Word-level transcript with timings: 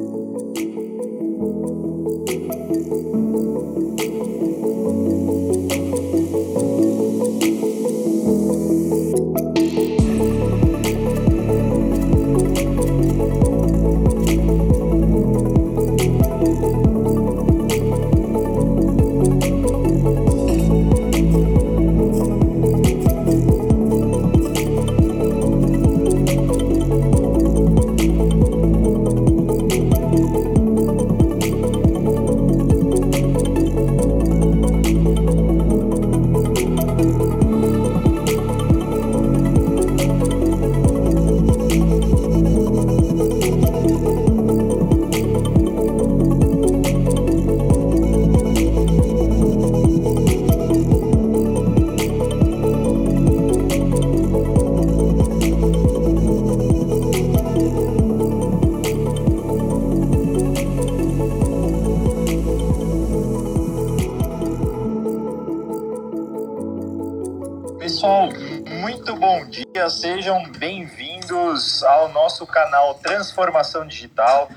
Sejam 70.18 70.42
bem-vindos 70.50 71.84
ao 71.84 72.08
nosso 72.08 72.44
canal 72.44 72.94
Transformação 72.94 73.86
Digital. 73.86 74.50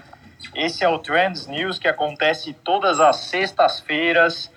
Esse 0.55 0.83
é 0.83 0.89
o 0.89 0.97
Trends 0.97 1.45
News 1.45 1.77
que 1.77 1.87
acontece 1.87 2.51
todas 2.51 2.99
as 2.99 3.17
sextas-feiras, 3.17 4.51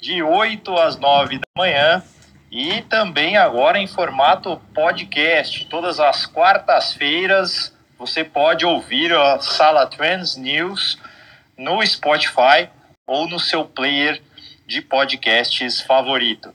de 0.00 0.24
8 0.24 0.76
às 0.76 0.96
9 0.96 1.38
da 1.38 1.46
manhã, 1.56 2.02
e 2.50 2.82
também 2.82 3.36
agora 3.36 3.78
em 3.78 3.86
formato 3.86 4.60
podcast. 4.74 5.66
Todas 5.66 6.00
as 6.00 6.26
quartas-feiras 6.26 7.72
você 7.96 8.24
pode 8.24 8.66
ouvir 8.66 9.14
a 9.14 9.38
Sala 9.38 9.86
Trends 9.86 10.34
News 10.34 10.98
no 11.56 11.80
Spotify 11.86 12.68
ou 13.06 13.28
no 13.28 13.38
seu 13.38 13.64
player 13.64 14.20
de 14.66 14.82
podcasts 14.82 15.80
favorito. 15.80 16.52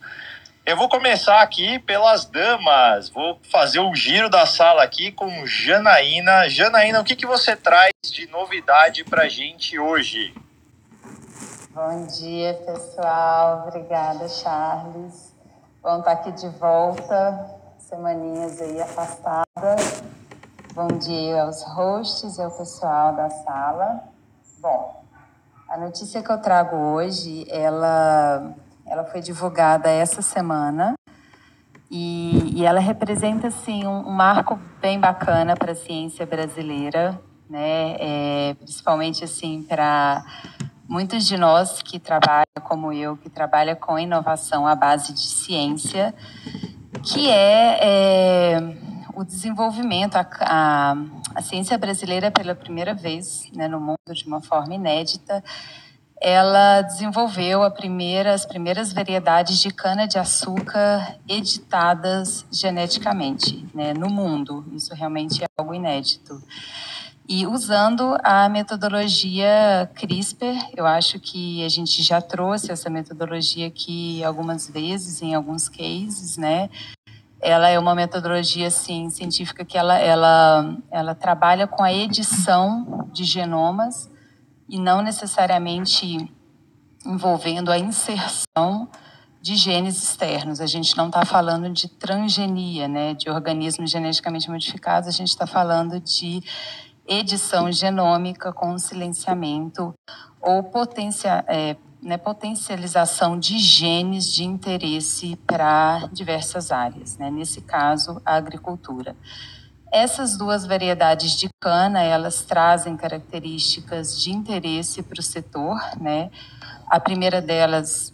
Eu 0.65 0.75
vou 0.75 0.89
começar 0.89 1.43
aqui 1.43 1.77
pelas 1.77 2.25
damas. 2.25 3.07
Vou 3.09 3.39
fazer 3.51 3.79
o 3.79 3.93
giro 3.93 4.31
da 4.31 4.47
sala 4.47 4.81
aqui 4.81 5.11
com 5.11 5.45
Janaína. 5.45 6.49
Janaína, 6.49 7.01
o 7.01 7.03
que, 7.03 7.15
que 7.15 7.27
você 7.27 7.55
traz 7.55 7.91
de 8.03 8.25
novidade 8.31 9.03
para 9.03 9.29
gente 9.29 9.77
hoje? 9.77 10.33
Bom 11.69 12.07
dia, 12.07 12.55
pessoal. 12.65 13.67
Obrigada, 13.67 14.27
Charles. 14.27 15.35
Bom 15.83 15.99
estar 15.99 16.13
aqui 16.13 16.31
de 16.31 16.49
volta, 16.57 17.47
semaninhas 17.77 18.59
aí 18.59 18.81
afastada. 18.81 19.75
Bom 20.73 20.87
dia 20.87 21.43
aos 21.43 21.61
hosts 21.61 22.39
e 22.39 22.41
ao 22.41 22.49
pessoal 22.49 23.15
da 23.15 23.29
sala. 23.29 24.03
Bom, 24.57 25.03
a 25.69 25.77
notícia 25.77 26.23
que 26.23 26.31
eu 26.31 26.39
trago 26.39 26.75
hoje, 26.75 27.45
ela 27.51 28.55
ela 28.85 29.03
foi 29.03 29.21
divulgada 29.21 29.89
essa 29.89 30.21
semana 30.21 30.95
e, 31.89 32.59
e 32.59 32.65
ela 32.65 32.79
representa 32.79 33.47
assim 33.47 33.85
um, 33.85 34.07
um, 34.07 34.11
marco 34.11 34.59
bem 34.81 34.99
bacana 34.99 35.55
para 35.55 35.71
a 35.71 35.75
ciência 35.75 36.25
brasileira, 36.25 37.19
né? 37.49 37.95
É, 37.99 38.55
principalmente 38.55 39.23
assim 39.23 39.63
para 39.63 40.23
muitos 40.87 41.25
de 41.25 41.37
nós 41.37 41.81
que 41.81 41.99
trabalham 41.99 42.45
como 42.63 42.91
eu, 42.91 43.17
que 43.17 43.29
trabalha 43.29 43.75
com 43.75 43.97
inovação 43.97 44.65
à 44.67 44.75
base 44.75 45.13
de 45.13 45.25
ciência, 45.27 46.13
que 47.03 47.29
é, 47.29 47.79
é 47.81 48.59
o 49.15 49.23
desenvolvimento, 49.23 50.17
a, 50.17 50.27
a, 50.41 50.95
a, 51.35 51.41
ciência 51.41 51.77
brasileira 51.77 52.29
pela 52.29 52.53
primeira 52.53 52.93
vez 52.93 53.49
né, 53.55 53.67
no 53.67 53.79
mundo 53.79 54.13
de 54.13 54.27
uma 54.27 54.41
forma 54.41 54.75
inédita, 54.75 55.41
ela 56.27 56.81
desenvolveu 56.81 57.61
primeira, 57.69 58.33
as 58.33 58.47
primeiras 58.47 58.91
variedades 58.91 59.59
de 59.59 59.69
cana-de-açúcar 59.69 61.19
editadas 61.29 62.43
geneticamente 62.51 63.63
né, 63.75 63.93
no 63.93 64.09
mundo. 64.09 64.65
Isso 64.73 64.91
realmente 64.95 65.43
é 65.43 65.45
algo 65.55 65.71
inédito. 65.71 66.41
E 67.29 67.45
usando 67.45 68.17
a 68.23 68.49
metodologia 68.49 69.87
CRISPR, 69.93 70.71
eu 70.75 70.87
acho 70.87 71.19
que 71.19 71.63
a 71.63 71.69
gente 71.69 72.01
já 72.01 72.19
trouxe 72.19 72.71
essa 72.71 72.89
metodologia 72.89 73.67
aqui 73.67 74.23
algumas 74.23 74.67
vezes, 74.67 75.21
em 75.21 75.35
alguns 75.35 75.69
cases, 75.69 76.37
né? 76.37 76.71
Ela 77.39 77.69
é 77.69 77.77
uma 77.77 77.93
metodologia 77.93 78.69
assim, 78.69 79.11
científica 79.11 79.63
que 79.63 79.77
ela, 79.77 79.99
ela, 79.99 80.75
ela 80.89 81.13
trabalha 81.13 81.67
com 81.67 81.83
a 81.83 81.93
edição 81.93 83.07
de 83.13 83.23
genomas 83.23 84.09
e 84.67 84.79
não 84.79 85.01
necessariamente 85.01 86.31
envolvendo 87.05 87.71
a 87.71 87.77
inserção 87.77 88.89
de 89.41 89.55
genes 89.55 90.01
externos. 90.01 90.59
A 90.59 90.65
gente 90.65 90.97
não 90.97 91.07
está 91.07 91.23
falando 91.23 91.69
de 91.69 91.87
transgenia, 91.87 92.87
né, 92.87 93.13
de 93.13 93.29
organismos 93.29 93.91
geneticamente 93.91 94.49
modificados, 94.49 95.07
a 95.07 95.11
gente 95.11 95.29
está 95.29 95.45
falando 95.45 95.99
de 95.99 96.41
edição 97.07 97.71
genômica 97.71 98.51
com 98.51 98.75
silenciamento 98.79 99.93
ou 100.41 100.63
potencia, 100.63 101.45
é, 101.47 101.75
né, 102.01 102.17
potencialização 102.17 103.37
de 103.37 103.59
genes 103.59 104.33
de 104.33 104.43
interesse 104.43 105.35
para 105.45 106.09
diversas 106.11 106.71
áreas, 106.71 107.15
né, 107.19 107.29
nesse 107.29 107.61
caso, 107.61 108.19
a 108.25 108.35
agricultura. 108.35 109.15
Essas 109.95 110.35
duas 110.35 110.65
variedades 110.65 111.37
de 111.37 111.47
cana, 111.57 112.01
elas 112.01 112.41
trazem 112.41 112.97
características 112.97 114.19
de 114.21 114.29
interesse 114.29 115.01
para 115.01 115.21
o 115.21 115.23
setor, 115.23 115.79
né? 116.01 116.29
A 116.89 116.99
primeira 116.99 117.41
delas, 117.41 118.13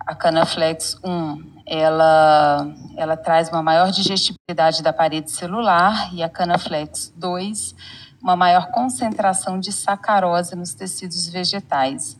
a 0.00 0.12
cana 0.12 0.44
flex 0.44 0.98
1, 1.04 1.62
ela, 1.64 2.66
ela 2.96 3.16
traz 3.16 3.48
uma 3.48 3.62
maior 3.62 3.92
digestibilidade 3.92 4.82
da 4.82 4.92
parede 4.92 5.30
celular 5.30 6.12
e 6.12 6.20
a 6.20 6.28
cana 6.28 6.58
flex 6.58 7.12
2, 7.14 7.76
uma 8.20 8.34
maior 8.34 8.72
concentração 8.72 9.60
de 9.60 9.70
sacarose 9.70 10.56
nos 10.56 10.74
tecidos 10.74 11.28
vegetais. 11.28 12.18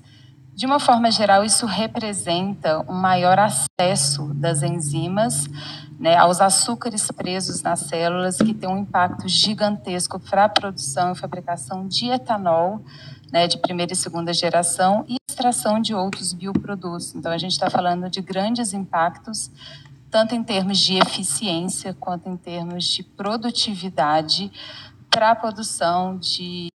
De 0.60 0.66
uma 0.66 0.78
forma 0.78 1.10
geral, 1.10 1.42
isso 1.42 1.64
representa 1.64 2.84
um 2.86 2.92
maior 2.92 3.38
acesso 3.38 4.26
das 4.34 4.62
enzimas 4.62 5.48
né, 5.98 6.18
aos 6.18 6.38
açúcares 6.38 7.10
presos 7.10 7.62
nas 7.62 7.80
células, 7.80 8.36
que 8.36 8.52
tem 8.52 8.68
um 8.68 8.76
impacto 8.76 9.26
gigantesco 9.26 10.20
para 10.20 10.44
a 10.44 10.48
produção 10.50 11.12
e 11.12 11.14
fabricação 11.14 11.88
de 11.88 12.10
etanol 12.10 12.84
né, 13.32 13.48
de 13.48 13.56
primeira 13.56 13.94
e 13.94 13.96
segunda 13.96 14.34
geração 14.34 15.02
e 15.08 15.16
extração 15.30 15.80
de 15.80 15.94
outros 15.94 16.34
bioprodutos. 16.34 17.14
Então, 17.14 17.32
a 17.32 17.38
gente 17.38 17.52
está 17.52 17.70
falando 17.70 18.10
de 18.10 18.20
grandes 18.20 18.74
impactos, 18.74 19.50
tanto 20.10 20.34
em 20.34 20.44
termos 20.44 20.78
de 20.78 20.98
eficiência 20.98 21.96
quanto 21.98 22.28
em 22.28 22.36
termos 22.36 22.84
de 22.84 23.02
produtividade 23.02 24.52
para 25.08 25.30
a 25.30 25.34
produção 25.34 26.18
de 26.18 26.68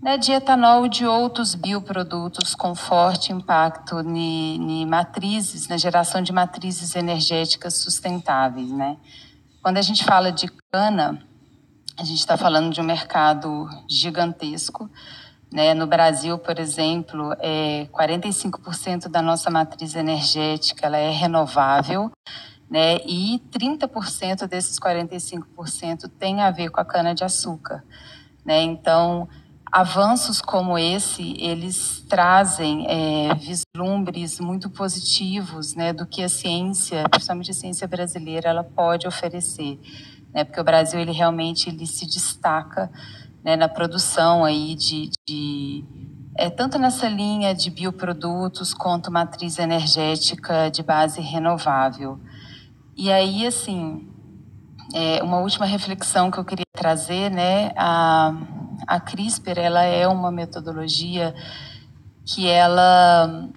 né, 0.00 0.16
de 0.16 0.32
etanol 0.32 0.86
e 0.86 0.88
de 0.88 1.06
outros 1.06 1.54
bioprodutos 1.54 2.54
com 2.54 2.74
forte 2.74 3.32
impacto 3.32 4.00
em 4.00 4.86
matrizes, 4.86 5.66
na 5.66 5.76
geração 5.76 6.22
de 6.22 6.32
matrizes 6.32 6.94
energéticas 6.94 7.74
sustentáveis. 7.74 8.70
Né? 8.70 8.96
Quando 9.62 9.78
a 9.78 9.82
gente 9.82 10.04
fala 10.04 10.30
de 10.30 10.48
cana, 10.70 11.20
a 11.96 12.04
gente 12.04 12.20
está 12.20 12.36
falando 12.36 12.72
de 12.72 12.80
um 12.80 12.84
mercado 12.84 13.68
gigantesco. 13.88 14.88
Né? 15.52 15.74
No 15.74 15.86
Brasil, 15.86 16.38
por 16.38 16.58
exemplo, 16.60 17.34
é 17.40 17.88
45% 17.92 19.08
da 19.08 19.20
nossa 19.20 19.50
matriz 19.50 19.96
energética 19.96 20.86
ela 20.86 20.98
é 20.98 21.10
renovável, 21.10 22.12
né? 22.70 22.98
e 23.04 23.42
30% 23.50 24.46
desses 24.46 24.78
45% 24.78 26.08
tem 26.18 26.40
a 26.40 26.52
ver 26.52 26.70
com 26.70 26.80
a 26.80 26.84
cana-de-açúcar. 26.84 27.82
Né? 28.44 28.62
Então, 28.62 29.28
avanços 29.70 30.40
como 30.40 30.78
esse, 30.78 31.34
eles 31.38 32.04
trazem 32.08 32.86
é, 32.88 33.34
vislumbres 33.34 34.40
muito 34.40 34.70
positivos 34.70 35.74
né, 35.74 35.92
do 35.92 36.06
que 36.06 36.22
a 36.22 36.28
ciência, 36.28 37.08
principalmente 37.08 37.50
a 37.50 37.54
ciência 37.54 37.86
brasileira, 37.86 38.48
ela 38.48 38.64
pode 38.64 39.06
oferecer. 39.06 39.78
né, 40.32 40.44
porque 40.44 40.60
o 40.60 40.64
Brasil 40.64 40.98
ele 41.00 41.12
realmente 41.12 41.68
ele 41.68 41.86
se 41.86 42.06
destaca 42.06 42.90
né, 43.44 43.56
na 43.56 43.68
produção 43.68 44.44
aí 44.44 44.74
de, 44.74 45.10
de 45.26 45.84
é, 46.34 46.48
tanto 46.48 46.78
nessa 46.78 47.08
linha 47.08 47.54
de 47.54 47.70
bioprodutos 47.70 48.72
quanto 48.72 49.10
matriz 49.10 49.58
energética 49.58 50.70
de 50.70 50.82
base 50.82 51.20
renovável. 51.20 52.20
E 52.96 53.10
aí, 53.12 53.46
assim, 53.46 54.08
é, 54.94 55.22
uma 55.22 55.38
última 55.38 55.66
reflexão 55.66 56.30
que 56.30 56.38
eu 56.38 56.44
queria 56.44 56.64
trazer, 56.72 57.30
né, 57.30 57.72
a, 57.76 58.32
a 58.88 58.98
CRISPR, 58.98 59.58
ela 59.58 59.82
é 59.84 60.08
uma 60.08 60.32
metodologia 60.32 61.34
que 62.24 62.48
ela 62.48 63.48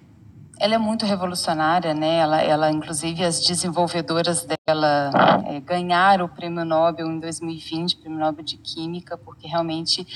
ela 0.60 0.74
é 0.76 0.78
muito 0.78 1.04
revolucionária, 1.04 1.92
né? 1.92 2.18
Ela, 2.18 2.40
ela 2.40 2.70
inclusive, 2.70 3.24
as 3.24 3.40
desenvolvedoras 3.40 4.46
dela 4.46 5.10
é, 5.46 5.58
ganharam 5.58 6.26
o 6.26 6.28
Prêmio 6.28 6.64
Nobel 6.64 7.08
em 7.08 7.18
2020, 7.18 7.96
Prêmio 7.96 8.20
Nobel 8.20 8.44
de 8.44 8.58
Química, 8.58 9.18
porque 9.18 9.48
realmente 9.48 10.06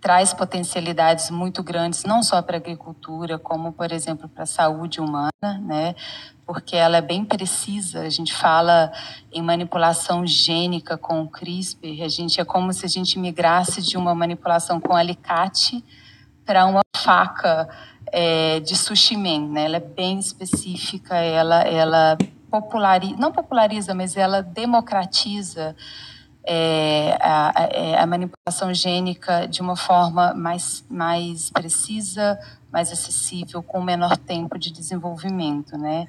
traz 0.00 0.32
potencialidades 0.32 1.30
muito 1.30 1.62
grandes, 1.62 2.04
não 2.04 2.22
só 2.22 2.40
para 2.42 2.56
a 2.56 2.60
agricultura, 2.60 3.38
como, 3.38 3.72
por 3.72 3.90
exemplo, 3.90 4.28
para 4.28 4.44
a 4.44 4.46
saúde 4.46 5.00
humana, 5.00 5.30
né? 5.60 5.94
Porque 6.46 6.76
ela 6.76 6.98
é 6.98 7.02
bem 7.02 7.24
precisa. 7.24 8.02
A 8.02 8.10
gente 8.10 8.32
fala 8.32 8.92
em 9.32 9.42
manipulação 9.42 10.26
gênica 10.26 10.96
com 10.96 11.22
o 11.22 11.28
CRISPR, 11.28 12.02
a 12.04 12.08
gente 12.08 12.40
é 12.40 12.44
como 12.44 12.72
se 12.72 12.86
a 12.86 12.88
gente 12.88 13.18
migrasse 13.18 13.82
de 13.82 13.96
uma 13.96 14.14
manipulação 14.14 14.80
com 14.80 14.94
alicate 14.94 15.84
para 16.44 16.66
uma 16.66 16.82
faca 16.96 17.68
é, 18.12 18.60
de 18.60 18.76
sushi 18.76 19.16
man, 19.16 19.48
né? 19.48 19.64
Ela 19.64 19.76
é 19.78 19.80
bem 19.80 20.18
específica, 20.18 21.16
ela, 21.16 21.62
ela 21.62 22.16
populariza, 22.50 23.16
não 23.16 23.32
populariza, 23.32 23.94
mas 23.94 24.16
ela 24.16 24.40
democratiza 24.40 25.74
é, 26.46 27.18
a, 27.20 27.52
é, 27.72 27.98
a, 27.98 28.06
manipulação 28.06 28.72
gênica 28.72 29.48
de 29.48 29.60
uma 29.60 29.76
forma 29.76 30.32
mais, 30.32 30.84
mais 30.88 31.50
precisa, 31.50 32.38
mais 32.72 32.92
acessível, 32.92 33.62
com 33.64 33.82
menor 33.82 34.16
tempo 34.16 34.56
de 34.56 34.70
desenvolvimento, 34.70 35.76
né? 35.76 36.06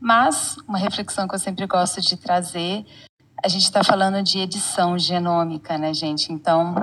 Mas 0.00 0.56
uma 0.66 0.78
reflexão 0.78 1.28
que 1.28 1.34
eu 1.34 1.38
sempre 1.38 1.66
gosto 1.66 2.00
de 2.00 2.16
trazer, 2.16 2.86
a 3.44 3.48
gente 3.48 3.64
está 3.64 3.84
falando 3.84 4.22
de 4.22 4.38
edição 4.38 4.98
genômica, 4.98 5.76
né, 5.76 5.92
gente? 5.92 6.32
Então, 6.32 6.74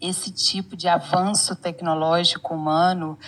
esse 0.00 0.30
tipo 0.30 0.76
de 0.76 0.88
avanço 0.88 1.56
tecnológico 1.56 2.54
humano, 2.54 3.18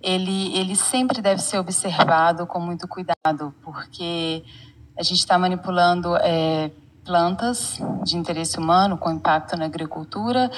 ele, 0.00 0.56
ele 0.56 0.76
sempre 0.76 1.20
deve 1.20 1.42
ser 1.42 1.58
observado 1.58 2.46
com 2.46 2.58
muito 2.58 2.88
cuidado, 2.88 3.54
porque 3.62 4.42
a 4.96 5.02
gente 5.02 5.18
está 5.18 5.38
manipulando 5.38 6.16
é, 6.16 6.70
plantas 7.04 7.78
de 8.02 8.16
interesse 8.16 8.58
humano, 8.58 8.96
com 8.96 9.10
impacto 9.10 9.56
na 9.56 9.66
agricultura, 9.66 10.50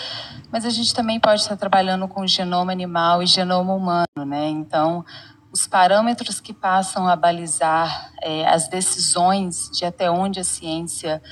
mas 0.51 0.65
a 0.65 0.71
gente 0.71 0.95
também 0.95 1.19
pode 1.19 1.41
estar 1.41 1.57
trabalhando 1.57 2.07
com 2.07 2.27
genoma 2.27 2.73
animal 2.73 3.23
e 3.23 3.27
genoma 3.27 3.75
humano, 3.75 4.25
né? 4.25 4.49
Então, 4.49 5.05
os 5.53 5.67
parâmetros 5.67 6.41
que 6.41 6.53
passam 6.53 7.09
a 7.09 7.17
balizar 7.17 8.13
é, 8.23 8.47
as 8.47 8.69
decisões 8.69 9.71
de 9.73 9.85
até 9.85 10.11
onde 10.11 10.41
a 10.41 10.45
ciência 10.45 11.23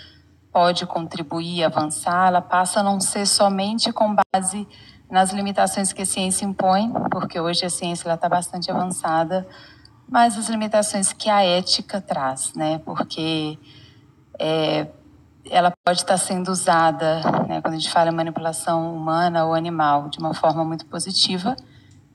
pode 0.53 0.87
contribuir, 0.87 1.65
avançar, 1.65 2.29
ela 2.29 2.41
passa 2.41 2.81
a 2.81 2.83
não 2.83 3.01
ser 3.01 3.27
somente 3.27 3.93
com 3.93 4.15
base 4.15 4.67
nas 5.11 5.33
limitações 5.33 5.93
que 5.93 6.03
a 6.03 6.07
ciência 6.07 6.45
impõe, 6.45 6.93
porque 7.11 7.39
hoje 7.39 7.65
a 7.67 7.71
ciência 7.71 8.13
está 8.13 8.29
bastante 8.29 8.71
avançada, 8.71 9.47
mas 10.09 10.39
as 10.39 10.49
limitações 10.49 11.13
que 11.13 11.29
a 11.29 11.45
ética 11.45 12.01
traz, 12.01 12.55
né? 12.55 12.79
Porque 12.79 13.59
é, 14.39 14.87
ela 15.47 15.73
pode 15.85 16.01
estar 16.01 16.17
sendo 16.17 16.51
usada, 16.51 17.21
né, 17.49 17.61
quando 17.61 17.75
a 17.75 17.79
gente 17.79 17.91
fala 17.91 18.11
em 18.11 18.15
manipulação 18.15 18.95
humana 18.95 19.45
ou 19.45 19.55
animal, 19.55 20.09
de 20.09 20.19
uma 20.19 20.35
forma 20.35 20.65
muito 20.65 20.87
positiva, 20.87 21.57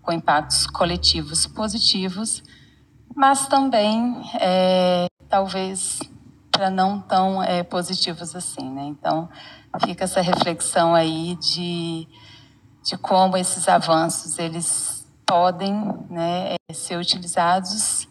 com 0.01 0.11
impactos 0.11 0.65
coletivos 0.67 1.45
positivos, 1.45 2.43
mas 3.15 3.47
também, 3.47 4.21
é, 4.39 5.07
talvez, 5.27 5.99
para 6.51 6.69
não 6.69 6.99
tão 6.99 7.43
é, 7.43 7.63
positivos 7.63 8.35
assim. 8.35 8.69
Né? 8.69 8.83
Então, 8.85 9.29
fica 9.85 10.05
essa 10.05 10.21
reflexão 10.21 10.95
aí 10.95 11.35
de 11.35 12.07
de 12.89 12.97
como 12.97 13.37
esses 13.37 13.67
avanços 13.67 14.39
eles 14.39 15.07
podem 15.25 15.73
né, 16.09 16.55
é, 16.55 16.73
ser 16.73 16.97
utilizados 16.97 18.07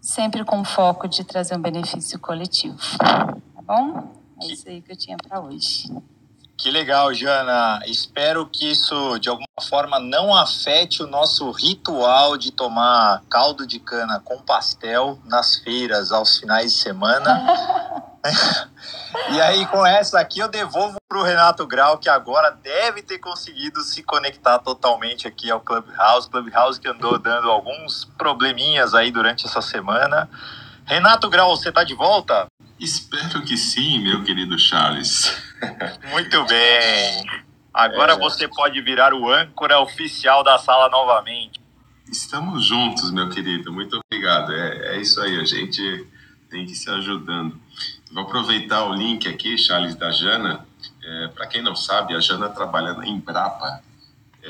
sempre 0.00 0.44
com 0.44 0.62
foco 0.64 1.08
de 1.08 1.24
trazer 1.24 1.56
um 1.56 1.62
benefício 1.62 2.18
coletivo. 2.18 2.78
Tá 2.98 3.62
bom? 3.62 4.17
É 4.42 4.46
isso 4.46 4.68
aí 4.68 4.80
que 4.80 4.92
eu 4.92 4.96
tinha 4.96 5.16
para 5.16 5.40
hoje. 5.40 5.88
Que 6.58 6.72
legal, 6.72 7.14
Jana. 7.14 7.80
Espero 7.86 8.44
que 8.44 8.72
isso 8.72 9.16
de 9.20 9.28
alguma 9.28 9.46
forma 9.68 10.00
não 10.00 10.34
afete 10.34 11.04
o 11.04 11.06
nosso 11.06 11.48
ritual 11.52 12.36
de 12.36 12.50
tomar 12.50 13.22
caldo 13.30 13.64
de 13.64 13.78
cana 13.78 14.20
com 14.24 14.42
pastel 14.42 15.20
nas 15.24 15.56
feiras 15.58 16.10
aos 16.10 16.36
finais 16.36 16.72
de 16.72 16.78
semana. 16.78 18.04
e 19.30 19.40
aí, 19.40 19.64
com 19.66 19.86
essa 19.86 20.18
aqui, 20.18 20.40
eu 20.40 20.48
devolvo 20.48 20.98
para 21.08 21.18
o 21.18 21.22
Renato 21.22 21.64
Grau, 21.64 21.96
que 21.96 22.08
agora 22.08 22.50
deve 22.50 23.02
ter 23.02 23.18
conseguido 23.18 23.80
se 23.82 24.02
conectar 24.02 24.58
totalmente 24.58 25.28
aqui 25.28 25.52
ao 25.52 25.60
Clubhouse. 25.60 26.28
Clubhouse 26.28 26.80
que 26.80 26.88
andou 26.88 27.20
dando 27.20 27.48
alguns 27.52 28.04
probleminhas 28.04 28.94
aí 28.94 29.12
durante 29.12 29.46
essa 29.46 29.62
semana. 29.62 30.28
Renato 30.88 31.28
Grau, 31.28 31.54
você 31.54 31.68
está 31.68 31.84
de 31.84 31.94
volta? 31.94 32.46
Espero 32.80 33.42
que 33.42 33.58
sim, 33.58 33.98
meu 33.98 34.24
querido 34.24 34.58
Charles. 34.58 35.36
Muito 36.10 36.46
bem. 36.46 37.26
Agora 37.74 38.14
é... 38.14 38.18
você 38.18 38.48
pode 38.48 38.80
virar 38.80 39.12
o 39.12 39.30
âncora 39.30 39.80
oficial 39.80 40.42
da 40.42 40.56
sala 40.56 40.88
novamente. 40.88 41.60
Estamos 42.10 42.64
juntos, 42.64 43.10
meu 43.10 43.28
querido. 43.28 43.70
Muito 43.70 44.00
obrigado. 44.02 44.50
É, 44.54 44.94
é 44.94 45.00
isso 45.00 45.20
aí, 45.20 45.38
a 45.38 45.44
gente 45.44 46.06
tem 46.48 46.64
que 46.64 46.74
se 46.74 46.88
ajudando. 46.88 47.60
Vou 48.10 48.22
aproveitar 48.22 48.84
o 48.84 48.94
link 48.94 49.28
aqui, 49.28 49.58
Charles, 49.58 49.94
da 49.94 50.10
Jana. 50.10 50.66
É, 51.04 51.28
Para 51.28 51.46
quem 51.48 51.60
não 51.60 51.76
sabe, 51.76 52.14
a 52.14 52.20
Jana 52.20 52.48
trabalha 52.48 52.94
na 52.94 53.06
Embrapa. 53.06 53.82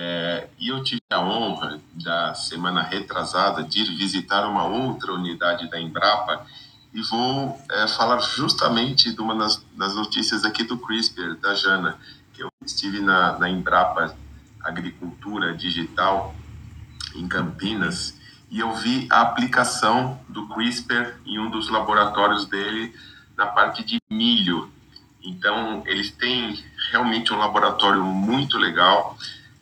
É, 0.01 0.47
e 0.61 0.69
eu 0.69 0.81
tive 0.85 1.03
a 1.11 1.19
honra, 1.19 1.81
da 1.93 2.33
semana 2.33 2.83
retrasada, 2.83 3.65
de 3.65 3.81
ir 3.81 3.97
visitar 3.97 4.47
uma 4.47 4.63
outra 4.63 5.13
unidade 5.13 5.69
da 5.69 5.81
Embrapa 5.81 6.47
e 6.95 7.03
vou 7.03 7.61
é, 7.69 7.89
falar 7.89 8.21
justamente 8.21 9.13
de 9.13 9.21
uma 9.21 9.35
das, 9.35 9.61
das, 9.77 9.97
notícias 9.97 10.45
aqui 10.45 10.63
do 10.63 10.79
CRISPR, 10.79 11.35
da 11.41 11.53
Jana, 11.53 11.99
que 12.33 12.45
eu 12.45 12.49
estive 12.65 13.01
na, 13.01 13.37
na 13.41 13.51
Embrapa 13.51 14.15
Agricultura 14.63 15.53
Digital, 15.57 16.33
em 17.17 17.27
Campinas, 17.27 18.17
e 18.53 18.61
eu 18.61 18.73
vi 18.77 19.09
a 19.11 19.23
aplicação 19.23 20.21
do 20.29 20.47
CRISPR 20.47 21.17
em 21.27 21.41
um 21.41 21.51
dos 21.51 21.69
laboratórios 21.69 22.47
dele 22.47 22.95
na 23.37 23.47
parte 23.47 23.83
de 23.83 24.01
milho. 24.09 24.71
Então, 25.21 25.83
eles 25.87 26.13
têm 26.13 26.65
realmente 26.93 27.33
um 27.33 27.37
laboratório 27.37 28.05
muito 28.05 28.57
legal 28.57 29.19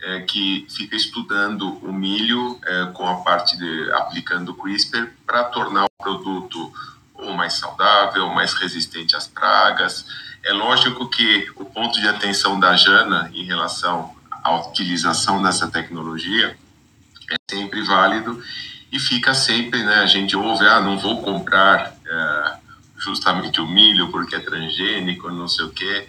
é, 0.06 0.20
que 0.20 0.64
fica 0.70 0.94
estudando 0.94 1.78
o 1.84 1.92
milho 1.92 2.60
é, 2.64 2.86
com 2.92 3.08
a 3.08 3.16
parte 3.16 3.56
de 3.58 3.90
aplicando 3.92 4.54
CRISPR 4.54 5.08
para 5.26 5.42
tornar 5.44 5.86
o 5.86 6.02
produto 6.02 6.72
ou 7.12 7.34
mais 7.34 7.54
saudável, 7.54 8.28
mais 8.28 8.54
resistente 8.54 9.16
às 9.16 9.26
pragas. 9.26 10.06
É 10.44 10.52
lógico 10.52 11.08
que 11.08 11.50
o 11.56 11.64
ponto 11.64 12.00
de 12.00 12.06
atenção 12.06 12.60
da 12.60 12.76
Jana 12.76 13.28
em 13.34 13.44
relação 13.44 14.14
à 14.44 14.54
utilização 14.54 15.42
dessa 15.42 15.66
tecnologia 15.68 16.56
é 17.28 17.34
sempre 17.50 17.82
válido 17.82 18.40
e 18.92 19.00
fica 19.00 19.34
sempre, 19.34 19.82
né? 19.82 19.96
A 19.96 20.06
gente 20.06 20.36
ouve, 20.36 20.64
ah, 20.68 20.80
não 20.80 20.96
vou 20.96 21.20
comprar 21.20 21.96
é, 22.06 22.56
justamente 22.96 23.60
o 23.60 23.66
milho 23.66 24.08
porque 24.12 24.36
é 24.36 24.40
transgênico, 24.40 25.28
não 25.32 25.48
sei 25.48 25.64
o 25.64 25.70
quê. 25.70 26.06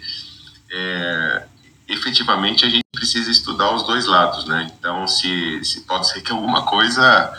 É, 0.70 1.42
efetivamente 1.88 2.64
a 2.64 2.68
gente 2.68 2.87
precisa 2.98 3.30
estudar 3.30 3.72
os 3.74 3.84
dois 3.84 4.06
lados, 4.06 4.44
né? 4.44 4.70
Então, 4.76 5.06
se, 5.06 5.64
se 5.64 5.82
pode 5.82 6.08
ser 6.08 6.20
que 6.20 6.32
alguma 6.32 6.66
coisa 6.66 7.32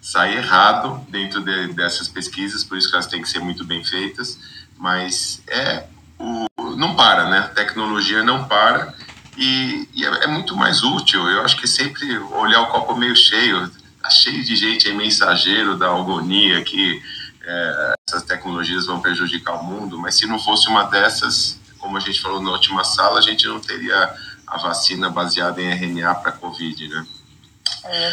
saia 0.00 0.38
errado 0.38 1.04
dentro 1.08 1.40
de, 1.40 1.68
dessas 1.74 2.08
pesquisas, 2.08 2.64
por 2.64 2.78
isso 2.78 2.88
que 2.88 2.94
elas 2.94 3.06
têm 3.06 3.20
que 3.20 3.28
ser 3.28 3.40
muito 3.40 3.64
bem 3.64 3.84
feitas, 3.84 4.38
mas 4.78 5.42
é 5.46 5.84
o, 6.18 6.46
não 6.76 6.96
para, 6.96 7.28
né? 7.28 7.38
A 7.40 7.48
tecnologia 7.48 8.22
não 8.22 8.44
para 8.44 8.94
e, 9.36 9.88
e 9.94 10.04
é, 10.04 10.24
é, 10.24 10.26
muito 10.26 10.56
mais 10.56 10.82
útil. 10.82 11.28
Eu 11.28 11.42
acho 11.42 11.56
que 11.56 11.68
sempre 11.68 12.18
olhar 12.18 12.62
o 12.62 12.66
copo 12.68 12.96
meio 12.96 13.14
cheio, 13.14 13.70
tá 14.02 14.08
cheio 14.08 14.42
de 14.42 14.56
gente 14.56 14.88
aí, 14.88 14.94
mensageiro 14.94 15.76
da 15.76 15.86
agonia 15.86 16.62
que 16.62 17.02
é, 17.44 17.94
essas 18.08 18.22
tecnologias 18.22 18.86
vão 18.86 19.00
prejudicar 19.00 19.54
o 19.54 19.64
mundo, 19.64 19.98
mas 19.98 20.14
se 20.14 20.26
não 20.26 20.38
fosse 20.38 20.68
uma 20.68 20.84
dessas, 20.84 21.60
como 21.78 21.96
a 21.96 22.00
gente 22.00 22.20
falou 22.20 22.40
na 22.40 22.50
última 22.50 22.84
sala, 22.84 23.18
a 23.18 23.22
gente 23.22 23.46
não 23.46 23.60
teria 23.60 24.14
a 24.52 24.58
vacina 24.58 25.08
baseada 25.08 25.60
em 25.62 25.70
RNA 25.70 26.14
para 26.16 26.32
Covid, 26.32 26.88
né? 26.88 27.06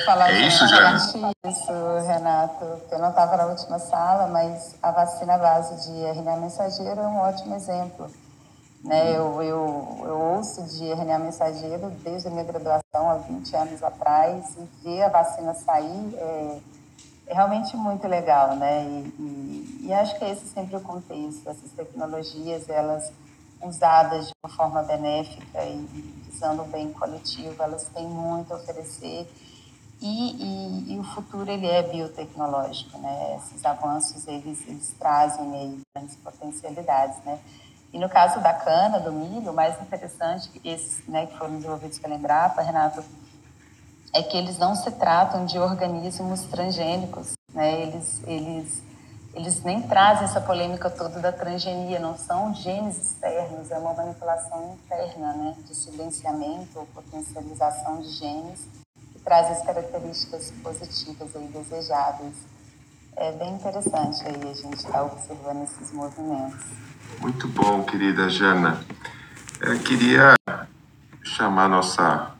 Falar 0.06 0.32
é 0.32 0.48
isso, 0.48 0.66
Jana? 0.68 0.98
isso, 1.46 1.72
Renato, 2.08 2.66
eu 2.90 3.00
não 3.00 3.10
estava 3.10 3.38
na 3.38 3.46
última 3.48 3.78
sala, 3.78 4.28
mas 4.28 4.76
a 4.82 4.90
vacina 4.90 5.38
base 5.38 5.86
de 5.86 6.06
RNA 6.06 6.38
mensageiro 6.38 7.00
é 7.02 7.08
um 7.08 7.20
ótimo 7.20 7.56
exemplo. 7.56 8.10
Né? 8.84 9.12
Eu, 9.12 9.44
eu, 9.44 10.04
eu 10.06 10.18
ouço 10.18 10.64
de 10.64 10.90
RNA 10.90 11.20
mensageiro 11.20 11.90
desde 12.04 12.30
a 12.30 12.32
minha 12.32 12.46
graduação, 12.46 13.10
há 13.10 13.16
20 13.16 13.56
anos 13.58 13.84
atrás, 13.84 14.56
e 14.58 14.84
ver 14.84 15.04
a 15.04 15.10
vacina 15.10 15.54
sair 15.54 16.16
é, 16.16 16.60
é 17.28 17.34
realmente 17.34 17.76
muito 17.76 18.08
legal, 18.08 18.56
né? 18.56 18.84
E, 18.86 19.14
e, 19.20 19.88
e, 19.88 19.94
acho 19.94 20.18
que 20.18 20.24
esse 20.24 20.46
é 20.46 20.62
sempre 20.62 20.78
o 20.78 20.82
contexto. 20.82 21.48
Essas 21.48 21.70
tecnologias, 21.76 22.70
elas 22.70 23.12
usadas 23.62 24.28
de 24.28 24.34
uma 24.44 24.56
forma 24.56 24.84
benéfica 24.84 25.64
e 25.66 25.78
visando 26.26 26.64
o 26.64 26.66
bem 26.66 26.92
coletivo, 26.94 27.62
elas 27.62 27.88
têm 27.90 28.08
muito 28.08 28.54
a 28.54 28.58
oferecer. 28.58 29.30
E, 30.02 30.06
e, 30.08 30.94
e, 30.94 31.00
o 31.00 31.04
futuro 31.04 31.52
ele 31.52 31.68
é 31.68 31.84
biotecnológico, 31.84 32.98
né? 33.00 33.38
Esses 33.38 33.66
avanços 33.66 34.26
eles, 34.28 34.66
eles 34.66 34.96
trazem 34.98 35.54
aí 35.54 35.82
grandes 35.94 36.16
potencialidades, 36.16 37.18
né? 37.26 37.38
E 37.92 38.00
no 38.00 38.08
caso 38.08 38.40
da 38.40 38.54
cana, 38.54 39.00
do 39.00 39.12
milho, 39.12 39.52
o 39.52 39.54
mais 39.54 39.82
interessante, 39.82 40.50
esses 40.64 41.06
né, 41.08 41.26
que 41.26 41.38
foram 41.38 41.56
desenvolvidos 41.56 41.98
pela 42.00 42.16
Embrapa, 42.16 42.62
Renato, 42.62 43.04
é 44.14 44.24
que 44.24 44.38
eles 44.38 44.58
não 44.58 44.76
se 44.76 44.90
tratam 44.92 45.46
de 45.46 45.58
organismos 45.60 46.44
transgênicos, 46.44 47.34
né? 47.54 47.82
Eles, 47.82 48.22
eles, 48.26 48.84
eles 49.34 49.64
nem 49.64 49.82
trazem 49.84 50.26
essa 50.26 50.42
polêmica 50.42 50.90
toda 50.90 51.20
da 51.20 51.32
transgenia, 51.32 52.00
não 52.00 52.18
são 52.18 52.54
genes 52.54 52.98
externos, 52.98 53.70
é 53.70 53.78
uma 53.78 53.94
manipulação 53.94 54.74
interna, 54.74 55.34
né? 55.34 55.56
De 55.68 55.76
silenciamento 55.76 56.80
ou 56.80 56.86
potencialização 56.88 58.02
de 58.02 58.10
genes 58.10 58.68
que 59.14 59.20
traz 59.20 59.52
as 59.52 59.66
características 59.66 60.52
positivas 60.64 61.30
e 61.36 61.40
desejáveis. 61.54 62.36
É 63.16 63.32
bem 63.34 63.54
interessante 63.54 64.24
aí 64.26 64.50
a 64.50 64.54
gente 64.54 64.78
estar 64.78 64.92
tá 64.92 65.04
observando 65.04 65.64
esses 65.64 65.92
movimentos. 65.92 66.66
Muito 67.20 67.48
bom, 67.50 67.84
querida 67.84 68.30
Jana. 68.30 68.84
Eu 69.62 69.78
queria 69.80 70.34
chamar 71.22 71.68
nossa 71.68 72.32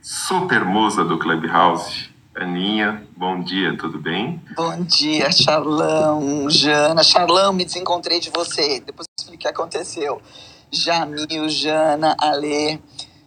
super 0.00 0.64
musa 0.64 1.04
do 1.04 1.18
Clubhouse, 1.18 2.10
Aninha. 2.40 3.02
Bom 3.16 3.40
dia, 3.40 3.76
tudo 3.76 3.98
bem? 3.98 4.40
Bom 4.54 4.82
dia, 4.82 5.30
Charlão, 5.32 6.48
Jana. 6.48 7.02
Charlão, 7.02 7.52
me 7.52 7.64
desencontrei 7.64 8.20
de 8.20 8.30
você. 8.30 8.80
Depois 8.80 9.06
eu 9.08 9.22
explico 9.22 9.36
o 9.36 9.38
que 9.38 9.48
aconteceu. 9.48 10.22
Jamil, 10.70 11.48
Jana, 11.48 12.16
Alê. 12.18 12.78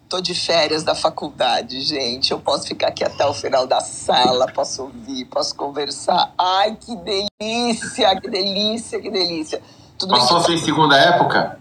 Tô 0.07 0.21
de 0.21 0.33
férias 0.33 0.83
da 0.83 0.93
faculdade, 0.93 1.81
gente. 1.81 2.31
Eu 2.31 2.39
posso 2.39 2.67
ficar 2.67 2.89
aqui 2.89 3.03
até 3.03 3.25
o 3.25 3.33
final 3.33 3.65
da 3.65 3.79
sala, 3.79 4.45
posso 4.51 4.83
ouvir, 4.83 5.25
posso 5.25 5.55
conversar. 5.55 6.33
Ai, 6.37 6.75
que 6.75 6.95
delícia, 6.95 8.19
que 8.19 8.29
delícia, 8.29 9.01
que 9.01 9.09
delícia. 9.09 9.61
Tudo 9.97 10.11
Passou 10.11 10.37
a 10.37 10.43
ser 10.43 10.57
segunda 10.57 10.97
época? 10.97 11.59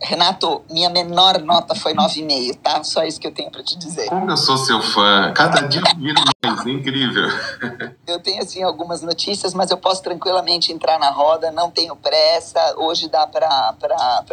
Renato, 0.00 0.62
minha 0.70 0.88
menor 0.90 1.40
nota 1.40 1.74
foi 1.74 1.92
9,5, 1.92 2.56
tá? 2.62 2.84
Só 2.84 3.04
isso 3.04 3.18
que 3.20 3.26
eu 3.26 3.32
tenho 3.32 3.50
para 3.50 3.62
te 3.62 3.76
dizer. 3.76 4.06
Como 4.06 4.30
eu 4.30 4.36
sou 4.36 4.56
seu 4.56 4.80
fã. 4.80 5.32
Cada 5.34 5.62
dia 5.62 5.80
eu 5.80 5.98
viro 5.98 6.22
mais. 6.44 6.66
Incrível. 6.66 7.28
Eu 8.06 8.20
tenho, 8.20 8.42
assim, 8.42 8.62
algumas 8.62 9.02
notícias, 9.02 9.52
mas 9.52 9.70
eu 9.70 9.76
posso 9.76 10.02
tranquilamente 10.02 10.72
entrar 10.72 10.98
na 10.98 11.10
roda. 11.10 11.50
Não 11.50 11.70
tenho 11.70 11.94
pressa. 11.94 12.58
Hoje 12.78 13.08
dá 13.08 13.26
para 13.26 13.74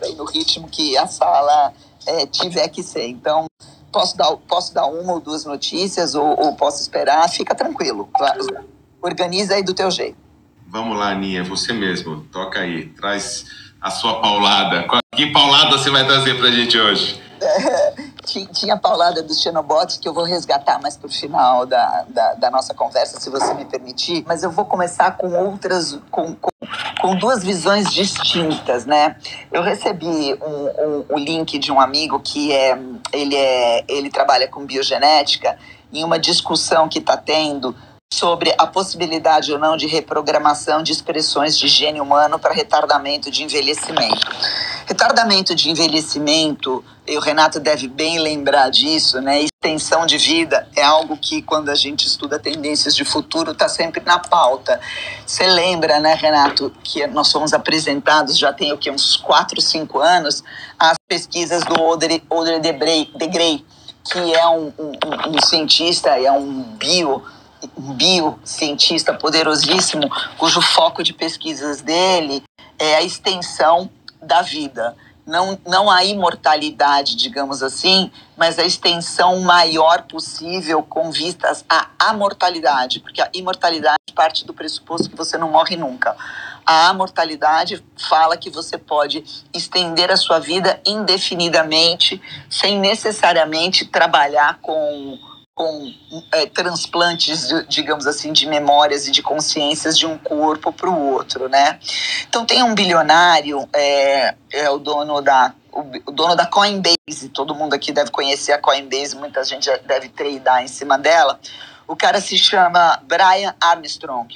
ir 0.07 0.15
no 0.15 0.23
ritmo 0.23 0.67
que 0.69 0.97
a 0.97 1.07
sala 1.07 1.73
é, 2.05 2.25
tiver 2.25 2.67
que 2.69 2.81
ser. 2.81 3.07
Então, 3.07 3.45
posso 3.91 4.15
dar, 4.15 4.35
posso 4.47 4.73
dar 4.73 4.85
uma 4.85 5.13
ou 5.13 5.19
duas 5.19 5.43
notícias 5.43 6.15
ou, 6.15 6.39
ou 6.39 6.55
posso 6.55 6.81
esperar. 6.81 7.27
Fica 7.29 7.53
tranquilo. 7.53 8.09
Organiza 9.01 9.55
aí 9.55 9.63
do 9.63 9.73
teu 9.73 9.91
jeito. 9.91 10.17
Vamos 10.67 10.97
lá, 10.97 11.11
Aninha, 11.11 11.43
você 11.43 11.73
mesmo. 11.73 12.25
Toca 12.31 12.59
aí, 12.59 12.89
traz 12.89 13.45
a 13.85 13.91
sua 13.91 14.19
paulada. 14.19 14.87
Que 15.15 15.27
paulada 15.27 15.77
você 15.77 15.91
vai 15.91 16.03
trazer 16.03 16.39
pra 16.39 16.49
gente 16.49 16.75
hoje? 16.75 17.21
tinha 18.51 18.73
a 18.73 18.77
paulada 18.77 19.21
dos 19.21 19.39
Xenobots 19.39 19.97
que 19.97 20.07
eu 20.09 20.13
vou 20.13 20.23
resgatar 20.23 20.81
mais 20.81 20.97
pro 20.97 21.07
final 21.07 21.67
da, 21.67 22.03
da, 22.09 22.33
da, 22.33 22.49
nossa 22.49 22.73
conversa, 22.73 23.19
se 23.19 23.29
você 23.29 23.53
me 23.53 23.63
permitir. 23.63 24.23
Mas 24.25 24.41
eu 24.41 24.49
vou 24.49 24.65
começar 24.65 25.11
com 25.11 25.31
outras, 25.33 25.99
com, 26.09 26.33
com, 26.33 26.49
com 26.99 27.15
duas 27.15 27.43
visões 27.43 27.93
distintas, 27.93 28.87
né? 28.87 29.17
Eu 29.51 29.61
recebi 29.61 30.33
um, 30.41 30.65
um, 30.65 31.05
um, 31.11 31.17
link 31.19 31.59
de 31.59 31.71
um 31.71 31.79
amigo 31.79 32.19
que 32.19 32.51
é 32.51 32.75
ele, 33.13 33.35
é, 33.35 33.85
ele 33.87 34.09
trabalha 34.09 34.47
com 34.47 34.65
biogenética 34.65 35.59
em 35.93 36.03
uma 36.03 36.17
discussão 36.17 36.89
que 36.89 36.97
está 36.97 37.15
tendo 37.15 37.75
sobre 38.15 38.53
a 38.57 38.65
possibilidade 38.65 39.51
ou 39.51 39.59
não 39.59 39.75
de 39.75 39.87
reprogramação 39.87 40.81
de 40.81 40.91
expressões 40.91 41.57
de 41.57 41.67
gene 41.67 41.99
humano 41.99 42.39
para 42.39 42.53
retardamento 42.53 43.29
de 43.29 43.43
envelhecimento. 43.43 44.25
Retardamento 44.85 45.53
de 45.53 45.69
envelhecimento, 45.69 46.83
e 47.07 47.17
o 47.17 47.19
Renato 47.19 47.59
deve 47.59 47.87
bem 47.87 48.19
lembrar 48.19 48.69
disso, 48.69 49.19
né? 49.19 49.41
Extensão 49.41 50.05
de 50.05 50.17
vida 50.17 50.67
é 50.75 50.83
algo 50.83 51.17
que, 51.17 51.41
quando 51.41 51.69
a 51.69 51.75
gente 51.75 52.07
estuda 52.07 52.39
tendências 52.39 52.95
de 52.95 53.03
futuro, 53.03 53.51
está 53.51 53.67
sempre 53.67 54.01
na 54.05 54.17
pauta. 54.17 54.79
Você 55.25 55.45
lembra, 55.45 55.99
né, 55.99 56.13
Renato, 56.13 56.71
que 56.83 57.05
nós 57.07 57.31
fomos 57.31 57.51
apresentados 57.51 58.37
já 58.37 58.53
tem 58.53 58.71
o 58.71 58.77
que, 58.77 58.89
uns 58.89 59.17
4, 59.17 59.59
5 59.59 59.99
anos, 59.99 60.43
as 60.79 60.95
pesquisas 61.07 61.63
do 61.63 61.75
Audrey, 61.75 62.23
Audrey 62.29 62.59
de, 62.59 62.71
Grey, 63.27 63.65
que 64.03 64.33
é 64.33 64.47
um, 64.47 64.71
um, 64.79 64.91
um 65.35 65.41
cientista, 65.45 66.09
é 66.11 66.31
um 66.31 66.63
bio 66.77 67.23
biocientista 67.77 69.13
poderosíssimo, 69.13 70.09
cujo 70.37 70.61
foco 70.61 71.03
de 71.03 71.13
pesquisas 71.13 71.81
dele 71.81 72.43
é 72.77 72.95
a 72.95 73.01
extensão 73.01 73.89
da 74.21 74.41
vida. 74.41 74.95
Não, 75.25 75.57
não 75.65 75.89
a 75.89 76.03
imortalidade, 76.03 77.15
digamos 77.15 77.63
assim, 77.63 78.11
mas 78.37 78.59
a 78.59 78.63
extensão 78.63 79.39
maior 79.39 80.03
possível 80.03 80.83
com 80.83 81.11
vistas 81.11 81.65
à 81.67 81.87
amortalidade, 81.97 82.99
porque 82.99 83.21
a 83.21 83.29
imortalidade 83.33 83.97
parte 84.15 84.45
do 84.45 84.53
pressuposto 84.53 85.09
que 85.09 85.15
você 85.15 85.37
não 85.37 85.51
morre 85.51 85.75
nunca. 85.75 86.15
A 86.65 86.87
amortalidade 86.87 87.83
fala 88.09 88.37
que 88.37 88.49
você 88.49 88.77
pode 88.77 89.23
estender 89.53 90.09
a 90.09 90.17
sua 90.17 90.39
vida 90.39 90.79
indefinidamente, 90.85 92.19
sem 92.49 92.79
necessariamente 92.79 93.85
trabalhar 93.85 94.57
com 94.61 95.19
com 95.55 95.89
é, 96.33 96.45
transplantes, 96.47 97.47
digamos 97.69 98.05
assim, 98.05 98.33
de 98.33 98.45
memórias 98.45 99.07
e 99.07 99.11
de 99.11 99.23
consciências 99.23 99.97
de 99.97 100.05
um 100.05 100.17
corpo 100.17 100.73
para 100.73 100.89
o 100.89 101.13
outro, 101.13 101.47
né? 101.47 101.79
Então 102.27 102.45
tem 102.45 102.61
um 102.61 102.75
bilionário, 102.75 103.67
é, 103.71 104.35
é 104.51 104.69
o 104.69 104.77
dono 104.77 105.21
da 105.21 105.55
o, 105.71 106.11
dono 106.11 106.35
da 106.35 106.45
Coinbase, 106.45 107.29
todo 107.33 107.55
mundo 107.55 107.73
aqui 107.73 107.93
deve 107.93 108.11
conhecer 108.11 108.51
a 108.51 108.57
Coinbase, 108.57 109.15
muita 109.15 109.45
gente 109.45 109.69
deve 109.85 110.09
tradar 110.09 110.61
em 110.61 110.67
cima 110.67 110.97
dela. 110.97 111.39
O 111.87 111.95
cara 111.95 112.19
se 112.19 112.37
chama 112.37 112.99
Brian 113.03 113.55
Armstrong 113.61 114.27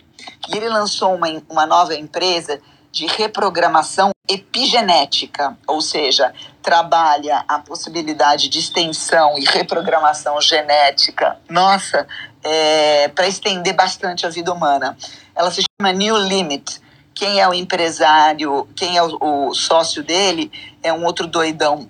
e 0.48 0.56
ele 0.56 0.70
lançou 0.70 1.16
uma, 1.16 1.28
uma 1.50 1.66
nova 1.66 1.96
empresa 1.96 2.62
de 2.92 3.06
reprogramação 3.06 4.12
epigenética, 4.28 5.58
ou 5.68 5.82
seja, 5.82 6.34
trabalha 6.62 7.44
a 7.48 7.60
possibilidade 7.60 8.50
de 8.50 8.60
extensão 8.60 9.38
e 9.38 9.46
reprogramação 9.46 10.40
genética, 10.42 11.38
nossa, 11.50 12.08
é, 12.44 13.08
para 13.10 13.28
estender 13.28 13.76
bastante 13.76 14.26
a 14.26 14.30
vida 14.30 14.54
humana. 14.54 14.98
Ela 15.36 15.52
se 15.52 15.62
chama 15.62 15.92
New 15.94 16.18
Limit. 16.18 16.82
Quem 17.14 17.40
é 17.42 17.48
o 17.48 17.54
empresário, 17.54 18.68
quem 18.76 18.98
é 18.98 19.04
o, 19.04 19.50
o 19.50 19.54
sócio 19.54 20.04
dele, 20.04 20.52
é 20.82 20.94
um 20.94 21.04
outro 21.04 21.28
doidão 21.28 21.90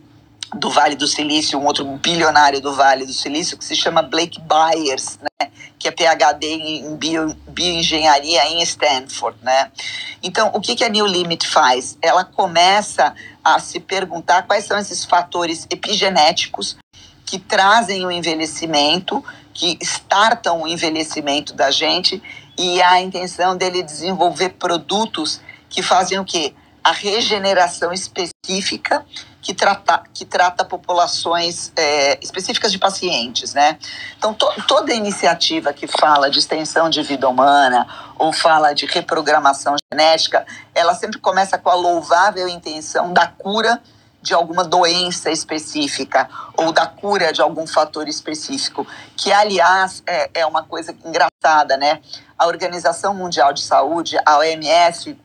do 0.53 0.69
Vale 0.69 0.95
do 0.95 1.07
Silício, 1.07 1.59
um 1.59 1.65
outro 1.65 1.85
bilionário 1.97 2.59
do 2.59 2.73
Vale 2.73 3.05
do 3.05 3.13
Silício, 3.13 3.57
que 3.57 3.63
se 3.63 3.75
chama 3.75 4.01
Blake 4.01 4.41
Byers, 4.41 5.19
né? 5.21 5.51
que 5.77 5.87
é 5.87 5.91
PhD 5.91 6.47
em 6.47 6.95
bio, 6.95 7.35
bioengenharia 7.47 8.45
em 8.47 8.61
Stanford. 8.63 9.37
Né? 9.41 9.71
Então, 10.23 10.51
o 10.53 10.59
que, 10.59 10.75
que 10.75 10.83
a 10.83 10.89
New 10.89 11.05
Limit 11.05 11.47
faz? 11.47 11.97
Ela 12.01 12.23
começa 12.23 13.13
a 13.43 13.59
se 13.59 13.79
perguntar 13.79 14.43
quais 14.43 14.65
são 14.65 14.77
esses 14.77 15.05
fatores 15.05 15.67
epigenéticos 15.69 16.77
que 17.25 17.37
trazem 17.37 18.05
o 18.05 18.11
envelhecimento, 18.11 19.23
que 19.53 19.77
startam 19.81 20.63
o 20.63 20.67
envelhecimento 20.67 21.53
da 21.53 21.69
gente, 21.69 22.21
e 22.57 22.81
a 22.81 22.99
intenção 22.99 23.55
dele 23.55 23.83
desenvolver 23.83 24.49
produtos 24.49 25.39
que 25.69 25.83
fazem 25.83 26.17
o 26.19 26.25
quê? 26.25 26.53
A 26.83 26.91
regeneração 26.91 27.91
específica 27.91 29.05
que 29.41 29.53
trata, 29.53 30.03
que 30.13 30.25
trata 30.25 30.65
populações 30.65 31.71
é, 31.75 32.19
específicas 32.21 32.71
de 32.71 32.77
pacientes, 32.77 33.53
né? 33.53 33.79
Então, 34.17 34.33
to, 34.33 34.47
toda 34.67 34.93
iniciativa 34.93 35.71
que 35.73 35.87
fala 35.87 36.29
de 36.29 36.39
extensão 36.39 36.89
de 36.89 37.01
vida 37.01 37.27
humana 37.27 37.87
ou 38.17 38.33
fala 38.33 38.73
de 38.73 38.85
reprogramação 38.85 39.75
genética, 39.91 40.45
ela 40.75 40.93
sempre 40.93 41.19
começa 41.19 41.57
com 41.57 41.69
a 41.69 41.75
louvável 41.75 42.47
intenção 42.47 43.13
da 43.13 43.27
cura 43.27 43.81
de 44.21 44.33
alguma 44.33 44.65
doença 44.65 45.31
específica 45.31 46.29
ou 46.57 46.73
da 46.73 46.85
cura 46.85 47.31
de 47.31 47.41
algum 47.41 47.65
fator 47.65 48.07
específico, 48.09 48.85
que, 49.15 49.31
aliás, 49.31 50.03
é, 50.05 50.41
é 50.41 50.45
uma 50.45 50.63
coisa 50.63 50.93
engraçada, 51.05 51.77
né? 51.77 52.01
A 52.37 52.45
Organização 52.47 53.13
Mundial 53.13 53.53
de 53.53 53.61
Saúde, 53.61 54.17
a 54.25 54.37
OMS, 54.37 55.17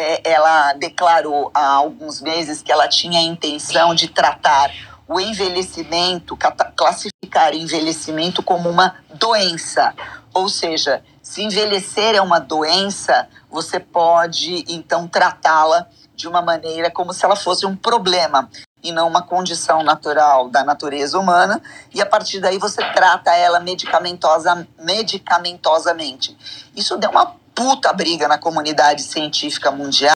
é, 0.00 0.22
ela 0.24 0.72
declarou 0.72 1.50
há 1.52 1.66
alguns 1.66 2.22
meses 2.22 2.62
que 2.62 2.72
ela 2.72 2.88
tinha 2.88 3.18
a 3.18 3.22
intenção 3.22 3.94
de 3.94 4.08
tratar 4.08 4.72
o 5.06 5.20
envelhecimento, 5.20 6.38
classificar 6.74 7.52
envelhecimento 7.52 8.42
como 8.42 8.70
uma 8.70 8.96
doença. 9.14 9.92
Ou 10.32 10.48
seja, 10.48 11.02
se 11.20 11.42
envelhecer 11.42 12.14
é 12.14 12.20
uma 12.22 12.38
doença, 12.38 13.28
você 13.50 13.78
pode 13.78 14.64
então 14.68 15.06
tratá-la 15.06 15.86
de 16.14 16.26
uma 16.26 16.40
maneira 16.40 16.90
como 16.90 17.12
se 17.12 17.24
ela 17.24 17.36
fosse 17.36 17.66
um 17.66 17.76
problema 17.76 18.48
e 18.82 18.92
não 18.92 19.06
uma 19.06 19.20
condição 19.20 19.82
natural 19.82 20.48
da 20.48 20.64
natureza 20.64 21.18
humana, 21.18 21.60
e 21.92 22.00
a 22.00 22.06
partir 22.06 22.40
daí 22.40 22.56
você 22.56 22.82
trata 22.92 23.34
ela 23.34 23.60
medicamentosa, 23.60 24.66
medicamentosamente. 24.78 26.34
Isso 26.74 26.96
deu 26.96 27.10
uma 27.10 27.34
puta 27.60 27.92
briga 27.92 28.26
na 28.26 28.38
comunidade 28.38 29.02
científica 29.02 29.70
mundial, 29.70 30.14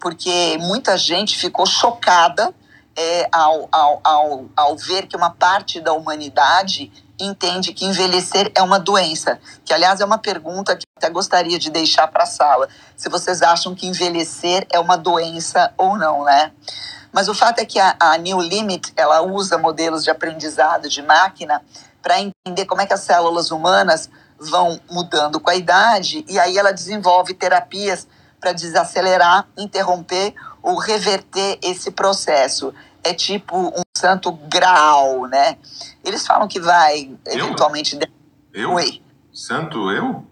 porque 0.00 0.58
muita 0.58 0.98
gente 0.98 1.38
ficou 1.38 1.64
chocada 1.64 2.52
é, 2.96 3.28
ao, 3.30 3.68
ao, 3.70 4.00
ao, 4.02 4.44
ao 4.56 4.76
ver 4.76 5.06
que 5.06 5.16
uma 5.16 5.30
parte 5.30 5.80
da 5.80 5.92
humanidade 5.92 6.90
entende 7.20 7.72
que 7.72 7.84
envelhecer 7.84 8.50
é 8.52 8.60
uma 8.62 8.80
doença. 8.80 9.38
Que, 9.64 9.72
aliás, 9.72 10.00
é 10.00 10.04
uma 10.04 10.18
pergunta 10.18 10.74
que 10.74 10.84
até 10.98 11.08
gostaria 11.08 11.56
de 11.56 11.70
deixar 11.70 12.08
para 12.08 12.24
a 12.24 12.26
sala. 12.26 12.68
Se 12.96 13.08
vocês 13.08 13.42
acham 13.42 13.76
que 13.76 13.86
envelhecer 13.86 14.66
é 14.68 14.80
uma 14.80 14.96
doença 14.96 15.72
ou 15.78 15.96
não, 15.96 16.24
né? 16.24 16.50
Mas 17.12 17.28
o 17.28 17.34
fato 17.34 17.60
é 17.60 17.64
que 17.64 17.78
a, 17.78 17.94
a 18.00 18.18
New 18.18 18.40
Limit, 18.40 18.92
ela 18.96 19.22
usa 19.22 19.56
modelos 19.56 20.02
de 20.02 20.10
aprendizado 20.10 20.88
de 20.88 21.00
máquina 21.00 21.62
para 22.02 22.18
entender 22.20 22.64
como 22.66 22.80
é 22.80 22.86
que 22.86 22.92
as 22.92 23.02
células 23.02 23.52
humanas 23.52 24.10
vão 24.50 24.80
mudando 24.90 25.40
com 25.40 25.50
a 25.50 25.54
idade 25.54 26.24
e 26.28 26.38
aí 26.38 26.58
ela 26.58 26.72
desenvolve 26.72 27.34
terapias 27.34 28.06
para 28.40 28.52
desacelerar, 28.52 29.46
interromper 29.56 30.34
ou 30.62 30.76
reverter 30.78 31.58
esse 31.62 31.90
processo. 31.90 32.74
É 33.04 33.14
tipo 33.14 33.56
um 33.56 33.82
santo 33.96 34.32
grau, 34.32 35.26
né? 35.26 35.56
Eles 36.04 36.26
falam 36.26 36.48
que 36.48 36.60
vai 36.60 37.16
eventualmente. 37.26 37.98
Eu? 38.52 38.72
Oi. 38.74 39.02
Santo 39.32 39.90
eu? 39.90 40.24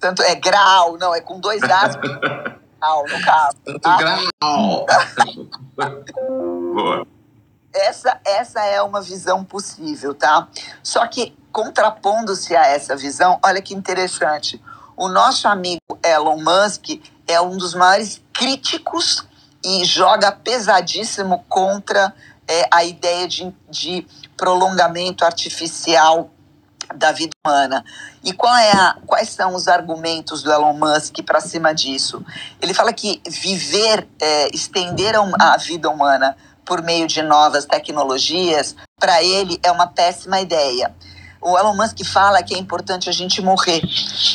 Santo 0.00 0.22
é 0.22 0.34
grau, 0.34 0.96
não, 0.98 1.14
é 1.14 1.20
com 1.20 1.40
dois 1.40 1.62
As. 1.62 1.96
grau, 2.80 3.04
no 3.08 3.24
caso. 3.24 3.56
Santo 3.66 3.80
tá? 3.80 3.96
grau. 3.98 4.86
Boa. 6.74 7.06
Essa, 7.72 8.20
essa 8.24 8.60
é 8.64 8.82
uma 8.82 9.00
visão 9.00 9.44
possível, 9.44 10.14
tá? 10.14 10.48
Só 10.82 11.06
que, 11.06 11.36
contrapondo-se 11.52 12.56
a 12.56 12.66
essa 12.66 12.96
visão, 12.96 13.38
olha 13.44 13.62
que 13.62 13.74
interessante. 13.74 14.60
O 14.96 15.08
nosso 15.08 15.46
amigo 15.46 15.80
Elon 16.04 16.42
Musk 16.42 17.00
é 17.26 17.40
um 17.40 17.56
dos 17.56 17.74
maiores 17.74 18.20
críticos 18.32 19.24
e 19.64 19.84
joga 19.84 20.32
pesadíssimo 20.32 21.44
contra 21.48 22.12
é, 22.48 22.66
a 22.70 22.82
ideia 22.84 23.28
de, 23.28 23.54
de 23.68 24.06
prolongamento 24.36 25.24
artificial 25.24 26.30
da 26.94 27.12
vida 27.12 27.30
humana. 27.46 27.84
E 28.24 28.32
qual 28.32 28.54
é 28.56 28.72
a, 28.72 28.96
quais 29.06 29.28
são 29.28 29.54
os 29.54 29.68
argumentos 29.68 30.42
do 30.42 30.52
Elon 30.52 30.72
Musk 30.72 31.22
para 31.24 31.40
cima 31.40 31.72
disso? 31.72 32.24
Ele 32.60 32.74
fala 32.74 32.92
que 32.92 33.22
viver, 33.28 34.08
é, 34.20 34.48
estender 34.54 35.14
a 35.38 35.56
vida 35.56 35.88
humana 35.88 36.36
por 36.70 36.82
meio 36.82 37.08
de 37.08 37.20
novas 37.20 37.64
tecnologias, 37.64 38.76
para 38.96 39.20
ele 39.24 39.58
é 39.60 39.72
uma 39.72 39.88
péssima 39.88 40.40
ideia. 40.40 40.94
O 41.40 41.58
Elon 41.58 41.74
Musk 41.74 42.04
fala 42.04 42.44
que 42.44 42.54
é 42.54 42.58
importante 42.58 43.10
a 43.10 43.12
gente 43.12 43.42
morrer. 43.42 43.82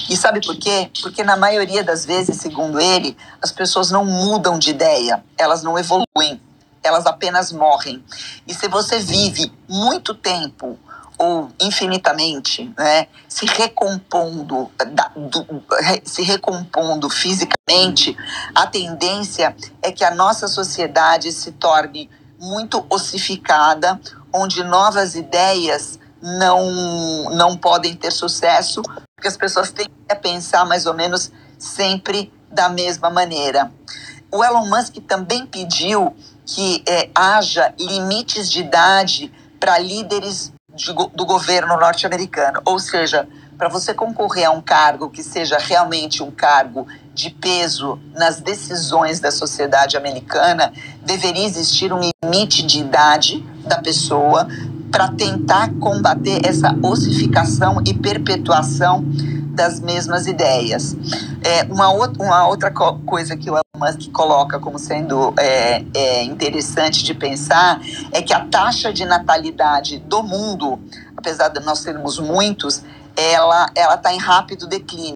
E 0.10 0.18
sabe 0.18 0.46
por 0.46 0.58
quê? 0.58 0.92
Porque 1.02 1.24
na 1.24 1.38
maioria 1.38 1.82
das 1.82 2.06
vezes, 2.06 2.36
segundo 2.36 2.78
ele, 2.78 3.16
as 3.42 3.54
pessoas 3.54 3.90
não 3.90 4.04
mudam 4.04 4.60
de 4.60 4.72
ideia, 4.72 5.24
elas 5.38 5.64
não 5.64 5.80
evoluem, 5.80 6.42
elas 6.84 7.06
apenas 7.06 7.54
morrem. 7.54 8.04
E 8.46 8.54
se 8.54 8.68
você 8.68 9.00
vive 9.00 9.50
muito 9.70 10.14
tempo 10.14 10.78
ou 11.18 11.50
infinitamente, 11.58 12.70
né, 12.78 13.08
se 13.30 13.46
recompondo, 13.46 14.70
da, 14.92 15.10
do, 15.16 15.64
se 16.04 16.22
recompondo 16.22 17.10
fisicamente, 17.10 18.14
a 18.54 18.68
tendência 18.68 19.56
é 19.82 19.90
que 19.90 20.04
a 20.04 20.14
nossa 20.14 20.50
sociedade 20.50 21.32
se 21.32 21.54
torne 21.54 22.10
muito 22.46 22.86
ossificada, 22.90 24.00
onde 24.32 24.64
novas 24.64 25.16
ideias 25.16 26.00
não, 26.22 27.30
não 27.32 27.58
podem 27.58 27.96
ter 27.96 28.12
sucesso, 28.12 28.82
porque 29.16 29.28
as 29.28 29.38
pessoas 29.38 29.72
têm 29.72 29.88
que 29.88 30.16
pensar 30.16 30.66
mais 30.66 30.86
ou 30.86 30.94
menos 30.94 31.32
sempre 31.58 32.32
da 32.52 32.70
mesma 32.70 33.10
maneira. 33.10 33.72
O 34.32 34.44
Elon 34.44 34.66
Musk 34.68 34.96
também 35.08 35.46
pediu 35.46 36.16
que 36.46 36.84
é, 36.88 37.10
haja 37.16 37.74
limites 37.80 38.50
de 38.52 38.62
idade 38.62 39.32
para 39.60 39.78
líderes 39.80 40.54
de, 40.74 40.94
do 40.94 41.26
governo 41.26 41.78
norte-americano, 41.78 42.62
ou 42.66 42.78
seja, 42.80 43.28
para 43.58 43.70
você 43.70 43.94
concorrer 43.94 44.48
a 44.48 44.52
um 44.52 44.62
cargo 44.62 45.10
que 45.10 45.24
seja 45.24 45.58
realmente 45.58 46.22
um 46.22 46.30
cargo 46.30 46.86
de 47.16 47.30
peso 47.30 47.98
nas 48.14 48.42
decisões 48.42 49.22
da 49.22 49.32
sociedade 49.32 49.96
americana, 49.96 50.74
deveria 51.02 51.46
existir 51.46 51.94
um 51.94 52.00
limite 52.24 52.62
de 52.64 52.80
idade 52.80 53.44
da 53.66 53.82
pessoa 53.82 54.48
para 54.92 55.08
tentar 55.08 55.74
combater 55.80 56.46
essa 56.46 56.78
ossificação 56.84 57.82
e 57.86 57.94
perpetuação 57.94 59.04
das 59.56 59.80
mesmas 59.80 60.28
ideias. 60.28 60.96
É, 61.42 61.64
uma, 61.64 61.92
outra, 61.92 62.22
uma 62.22 62.48
outra 62.48 62.72
coisa 62.72 63.38
que 63.38 63.50
o 63.50 63.54
Elon 63.54 63.62
Musk 63.78 64.12
coloca 64.12 64.60
como 64.60 64.78
sendo 64.78 65.34
é, 65.40 65.84
é 65.94 66.24
interessante 66.24 67.04
de 67.04 67.14
pensar 67.14 67.80
é 68.12 68.22
que 68.22 68.34
a 68.34 68.42
taxa 68.42 68.92
de 68.92 69.06
natalidade 69.06 70.00
do 70.00 70.22
mundo, 70.22 70.78
apesar 71.16 71.48
de 71.48 71.62
nós 71.62 71.80
sermos 71.80 72.20
muitos, 72.20 72.84
ela 73.16 73.72
está 73.96 74.14
em 74.14 74.18
rápido 74.18 74.68
declínio 74.68 75.16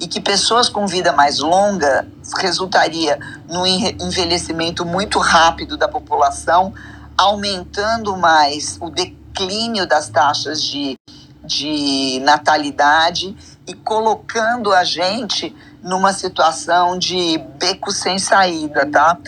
e 0.00 0.06
que 0.06 0.20
pessoas 0.20 0.68
com 0.68 0.86
vida 0.86 1.12
mais 1.12 1.38
longa 1.38 2.06
resultaria 2.38 3.18
no 3.48 3.66
envelhecimento 3.66 4.84
muito 4.84 5.18
rápido 5.18 5.76
da 5.76 5.88
população, 5.88 6.74
aumentando 7.16 8.16
mais 8.16 8.76
o 8.80 8.90
declínio 8.90 9.86
das 9.86 10.08
taxas 10.08 10.62
de, 10.62 10.98
de 11.42 12.20
natalidade 12.22 13.36
e 13.66 13.74
colocando 13.74 14.72
a 14.72 14.84
gente 14.84 15.54
numa 15.82 16.12
situação 16.12 16.98
de 16.98 17.38
beco 17.58 17.92
sem 17.92 18.18
saída, 18.18 18.84
tá? 18.86 19.18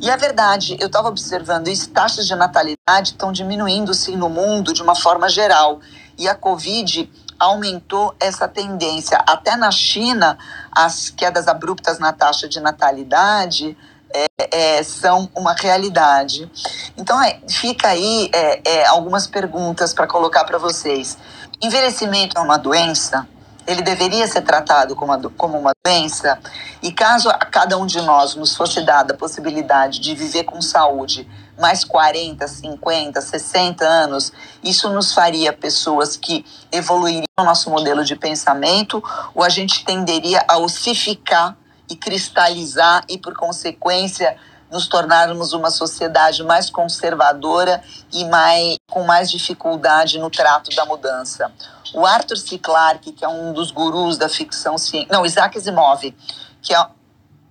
E 0.00 0.10
é 0.10 0.16
verdade, 0.16 0.76
eu 0.78 0.86
estava 0.86 1.08
observando 1.08 1.68
isso, 1.68 1.88
taxas 1.90 2.26
de 2.26 2.34
natalidade 2.34 3.10
estão 3.10 3.32
diminuindo 3.32 3.94
sim 3.94 4.16
no 4.16 4.28
mundo 4.28 4.72
de 4.72 4.82
uma 4.82 4.94
forma 4.94 5.28
geral. 5.28 5.80
E 6.18 6.28
a 6.28 6.34
Covid 6.34 7.10
aumentou 7.42 8.14
essa 8.20 8.46
tendência. 8.46 9.18
Até 9.26 9.56
na 9.56 9.72
China, 9.72 10.38
as 10.70 11.10
quedas 11.10 11.48
abruptas 11.48 11.98
na 11.98 12.12
taxa 12.12 12.48
de 12.48 12.60
natalidade 12.60 13.76
é, 14.14 14.26
é, 14.52 14.82
são 14.84 15.28
uma 15.34 15.52
realidade. 15.52 16.48
Então, 16.96 17.20
é, 17.20 17.40
fica 17.48 17.88
aí 17.88 18.30
é, 18.32 18.60
é, 18.64 18.86
algumas 18.86 19.26
perguntas 19.26 19.92
para 19.92 20.06
colocar 20.06 20.44
para 20.44 20.56
vocês. 20.56 21.18
Envelhecimento 21.60 22.38
é 22.38 22.40
uma 22.40 22.56
doença? 22.56 23.26
Ele 23.66 23.82
deveria 23.82 24.26
ser 24.28 24.42
tratado 24.42 24.94
como 24.94 25.12
uma, 25.12 25.30
como 25.30 25.58
uma 25.58 25.72
doença? 25.84 26.38
E 26.80 26.92
caso 26.92 27.28
a 27.28 27.38
cada 27.38 27.76
um 27.76 27.86
de 27.86 28.00
nós 28.02 28.36
nos 28.36 28.56
fosse 28.56 28.80
dada 28.82 29.14
a 29.14 29.16
possibilidade 29.16 29.98
de 29.98 30.14
viver 30.14 30.44
com 30.44 30.62
saúde 30.62 31.28
mais 31.58 31.84
40, 31.84 32.46
50, 32.46 33.20
60 33.20 33.84
anos, 33.84 34.32
isso 34.62 34.88
nos 34.90 35.12
faria 35.12 35.52
pessoas 35.52 36.16
que 36.16 36.44
evoluiriam 36.70 37.24
o 37.38 37.44
nosso 37.44 37.70
modelo 37.70 38.04
de 38.04 38.16
pensamento 38.16 39.02
ou 39.34 39.42
a 39.42 39.48
gente 39.48 39.84
tenderia 39.84 40.44
a 40.48 40.58
ossificar 40.58 41.56
e 41.90 41.96
cristalizar 41.96 43.04
e, 43.08 43.18
por 43.18 43.34
consequência, 43.34 44.36
nos 44.70 44.86
tornarmos 44.86 45.52
uma 45.52 45.70
sociedade 45.70 46.42
mais 46.42 46.70
conservadora 46.70 47.82
e 48.10 48.24
mais, 48.24 48.76
com 48.90 49.04
mais 49.04 49.30
dificuldade 49.30 50.18
no 50.18 50.30
trato 50.30 50.74
da 50.74 50.86
mudança. 50.86 51.52
O 51.92 52.06
Arthur 52.06 52.38
C. 52.38 52.58
Clarke, 52.58 53.12
que 53.12 53.24
é 53.24 53.28
um 53.28 53.52
dos 53.52 53.70
gurus 53.70 54.16
da 54.16 54.30
ficção 54.30 54.78
científica, 54.78 55.14
não, 55.14 55.26
Isaac 55.26 55.58
Asimov, 55.58 56.14
que 56.62 56.74
é, 56.74 56.86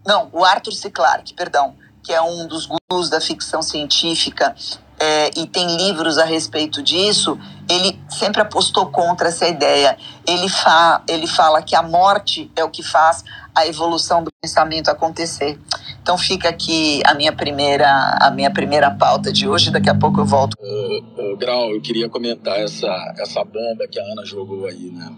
não, 0.03 0.29
o 0.33 0.43
Arthur 0.43 0.73
C. 0.73 0.89
Clarke, 0.89 1.35
perdão, 1.35 1.75
que 2.03 2.13
é 2.13 2.21
um 2.21 2.47
dos 2.47 2.65
gurus 2.65 3.09
da 3.09 3.21
ficção 3.21 3.61
científica 3.61 4.55
é, 5.01 5.31
e 5.35 5.47
tem 5.47 5.77
livros 5.77 6.19
a 6.19 6.25
respeito 6.25 6.83
disso, 6.83 7.35
ele 7.67 7.99
sempre 8.07 8.39
apostou 8.39 8.85
contra 8.85 9.29
essa 9.29 9.47
ideia. 9.47 9.97
Ele, 10.27 10.47
fa, 10.47 11.01
ele 11.09 11.25
fala 11.25 11.63
que 11.63 11.75
a 11.75 11.81
morte 11.81 12.51
é 12.55 12.63
o 12.63 12.69
que 12.69 12.83
faz 12.83 13.23
a 13.55 13.65
evolução 13.65 14.23
do 14.23 14.29
pensamento 14.39 14.89
acontecer. 14.89 15.59
Então 16.03 16.17
fica 16.19 16.49
aqui 16.49 17.01
a 17.03 17.15
minha 17.15 17.31
primeira 17.33 17.87
a 18.21 18.29
minha 18.29 18.51
primeira 18.51 18.91
pauta 18.91 19.33
de 19.33 19.47
hoje. 19.47 19.71
Daqui 19.71 19.89
a 19.89 19.95
pouco 19.95 20.21
eu 20.21 20.25
volto. 20.25 20.55
Uh, 20.59 21.33
uh, 21.33 21.37
Grau, 21.37 21.71
eu 21.71 21.81
queria 21.81 22.07
comentar 22.07 22.59
essa 22.59 22.87
essa 23.17 23.43
bomba 23.43 23.87
que 23.89 23.99
a 23.99 24.03
Ana 24.03 24.23
jogou 24.23 24.67
aí, 24.67 24.91
né? 24.91 25.09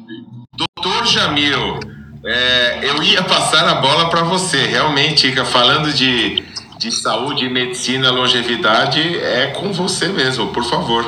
Doutor 0.55 1.05
Jamil, 1.05 1.79
É, 2.25 2.89
eu 2.89 3.03
ia 3.03 3.21
passar 3.21 3.67
a 3.67 3.75
bola 3.81 4.09
para 4.09 4.23
você, 4.23 4.65
realmente, 4.65 5.29
falando 5.43 5.91
de, 5.91 6.41
de 6.83 6.91
saúde, 6.91 7.49
medicina, 7.49 8.11
longevidade, 8.11 8.99
é 9.19 9.51
com 9.53 9.71
você 9.71 10.09
mesmo, 10.09 10.51
por 10.51 10.65
favor. 10.65 11.05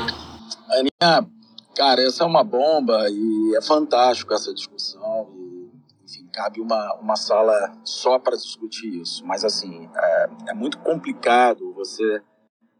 Aninha, 0.69 1.27
cara, 1.75 2.01
essa 2.01 2.23
é 2.23 2.25
uma 2.25 2.45
bomba 2.45 3.09
e 3.09 3.55
é 3.57 3.61
fantástico 3.61 4.33
essa 4.33 4.53
discussão. 4.53 5.27
E, 5.35 6.05
enfim, 6.05 6.29
cabe 6.31 6.61
uma, 6.61 6.93
uma 6.93 7.17
sala 7.17 7.53
só 7.83 8.17
para 8.17 8.37
discutir 8.37 9.01
isso. 9.01 9.25
Mas, 9.25 9.43
assim, 9.43 9.89
é, 9.93 10.29
é 10.47 10.53
muito 10.53 10.77
complicado 10.77 11.73
você 11.73 12.21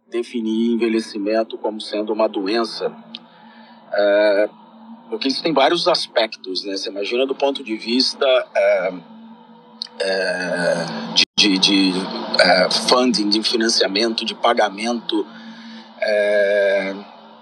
definir 0.10 0.76
envelhecimento 0.76 1.58
como 1.58 1.82
sendo 1.82 2.14
uma 2.14 2.30
doença. 2.30 2.96
É, 3.92 4.50
porque 5.10 5.28
isso 5.28 5.44
tem 5.44 5.52
vários 5.52 5.86
aspectos, 5.90 6.64
né? 6.64 6.78
Você 6.78 6.90
imagina 6.90 7.26
do 7.26 7.36
ponto 7.36 7.62
de 7.62 7.76
vista 7.76 8.26
é, 8.56 8.94
de, 11.14 11.26
de, 11.38 11.58
de 11.58 11.94
é, 12.40 12.70
funding, 12.70 13.30
de 13.30 13.42
financiamento, 13.44 14.26
de 14.26 14.36
pagamento, 14.36 15.26
é, 16.02 16.94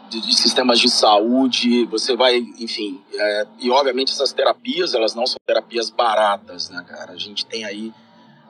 de, 0.09 0.21
de, 0.21 0.35
sistemas 0.35 0.79
de 0.79 0.89
saúde, 0.89 1.85
você 1.85 2.15
vai, 2.15 2.37
enfim, 2.59 3.01
é, 3.13 3.47
e 3.59 3.71
obviamente 3.71 4.11
essas 4.11 4.31
terapias, 4.31 4.93
elas 4.93 5.15
não 5.15 5.25
são 5.25 5.37
terapias 5.45 5.89
baratas, 5.89 6.69
né, 6.69 6.83
cara? 6.87 7.13
A 7.13 7.17
gente 7.17 7.45
tem 7.45 7.65
aí 7.65 7.93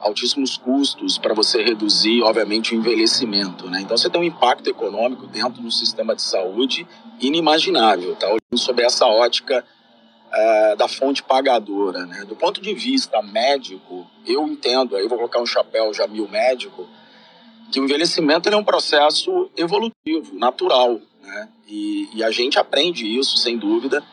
altíssimos 0.03 0.57
custos 0.57 1.17
para 1.17 1.33
você 1.33 1.63
reduzir, 1.63 2.21
obviamente, 2.21 2.75
o 2.75 2.77
envelhecimento. 2.77 3.69
Né? 3.69 3.81
Então, 3.81 3.95
você 3.95 4.09
tem 4.09 4.19
um 4.19 4.23
impacto 4.23 4.69
econômico 4.69 5.25
dentro 5.27 5.61
do 5.61 5.71
sistema 5.71 6.13
de 6.13 6.21
saúde 6.21 6.85
inimaginável, 7.21 8.15
tá? 8.15 8.27
olhando 8.27 8.57
sob 8.57 8.83
essa 8.83 9.05
ótica 9.05 9.65
uh, 10.33 10.75
da 10.75 10.87
fonte 10.87 11.21
pagadora. 11.21 12.05
Né? 12.05 12.25
Do 12.25 12.35
ponto 12.35 12.61
de 12.61 12.73
vista 12.73 13.21
médico, 13.21 14.07
eu 14.25 14.47
entendo, 14.47 14.95
aí 14.95 15.07
vou 15.07 15.17
colocar 15.17 15.39
um 15.39 15.45
chapéu 15.45 15.93
já 15.93 16.07
mil 16.07 16.27
médico, 16.27 16.87
que 17.71 17.79
o 17.79 17.83
envelhecimento 17.83 18.49
é 18.49 18.55
um 18.55 18.63
processo 18.63 19.49
evolutivo, 19.55 20.35
natural. 20.35 20.99
Né? 21.21 21.49
E, 21.67 22.09
e 22.13 22.23
a 22.23 22.31
gente 22.31 22.59
aprende 22.59 23.05
isso, 23.05 23.37
sem 23.37 23.57
dúvida, 23.57 24.03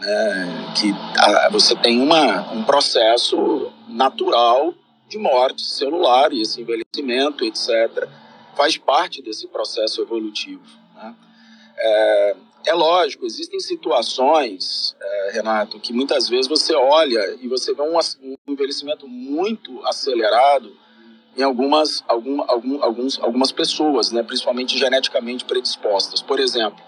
né? 0.00 0.74
que 0.76 0.94
a, 1.18 1.48
você 1.50 1.74
tem 1.74 2.00
uma, 2.00 2.52
um 2.52 2.64
processo 2.64 3.72
natural 3.88 4.74
de 5.08 5.18
morte 5.18 5.62
celular 5.62 6.32
e 6.32 6.40
esse 6.40 6.60
envelhecimento, 6.60 7.44
etc., 7.44 8.08
faz 8.56 8.76
parte 8.76 9.20
desse 9.20 9.48
processo 9.48 10.00
evolutivo. 10.00 10.62
Né? 10.94 11.14
É, 11.76 12.36
é, 12.66 12.72
lógico, 12.72 13.26
existem 13.26 13.60
situações, 13.60 14.96
é, 15.00 15.30
Renato, 15.32 15.78
que 15.78 15.92
muitas 15.92 16.28
vezes 16.28 16.46
você 16.46 16.74
olha 16.74 17.36
e 17.40 17.48
você 17.48 17.74
vê 17.74 17.82
um, 17.82 17.98
um 18.22 18.36
envelhecimento 18.48 19.06
muito 19.06 19.84
acelerado 19.86 20.72
em 21.36 21.42
algumas, 21.42 22.02
algum, 22.06 22.42
algum, 22.48 22.82
alguns, 22.82 23.18
algumas 23.20 23.52
pessoas, 23.52 24.12
né, 24.12 24.22
principalmente 24.22 24.78
geneticamente 24.78 25.44
predispostas. 25.44 26.22
Por 26.22 26.38
exemplo, 26.38 26.82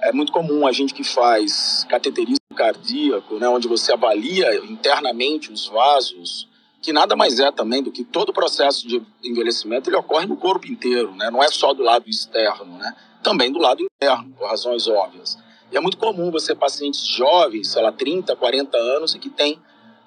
é 0.00 0.12
muito 0.12 0.32
comum 0.32 0.66
a 0.66 0.72
gente 0.72 0.94
que 0.94 1.04
faz 1.04 1.84
cateterismo 1.88 2.38
cardíaco, 2.54 3.38
né, 3.38 3.48
onde 3.48 3.68
você 3.68 3.92
avalia 3.92 4.54
internamente 4.64 5.52
os 5.52 5.66
vasos 5.66 6.48
que 6.82 6.92
nada 6.92 7.14
mais 7.14 7.38
é 7.38 7.50
também 7.52 7.80
do 7.80 7.92
que 7.92 8.02
todo 8.02 8.30
o 8.30 8.32
processo 8.32 8.86
de 8.88 9.00
envelhecimento 9.22 9.88
ele 9.88 9.96
ocorre 9.96 10.26
no 10.26 10.36
corpo 10.36 10.66
inteiro, 10.66 11.14
né? 11.14 11.30
não 11.30 11.40
é 11.40 11.48
só 11.48 11.72
do 11.72 11.82
lado 11.82 12.10
externo, 12.10 12.76
né? 12.76 12.92
Também 13.22 13.52
do 13.52 13.58
lado 13.58 13.82
interno, 13.82 14.32
por 14.36 14.48
razões 14.48 14.86
óbvias. 14.86 15.38
E 15.70 15.76
é 15.76 15.80
muito 15.80 15.96
comum 15.96 16.30
você 16.30 16.54
pacientes 16.54 17.06
jovens, 17.06 17.70
sei 17.70 17.82
lá, 17.82 17.90
30, 17.90 18.36
40 18.36 18.76
anos, 18.76 19.14
e 19.14 19.18
que 19.18 19.30
tem 19.30 19.58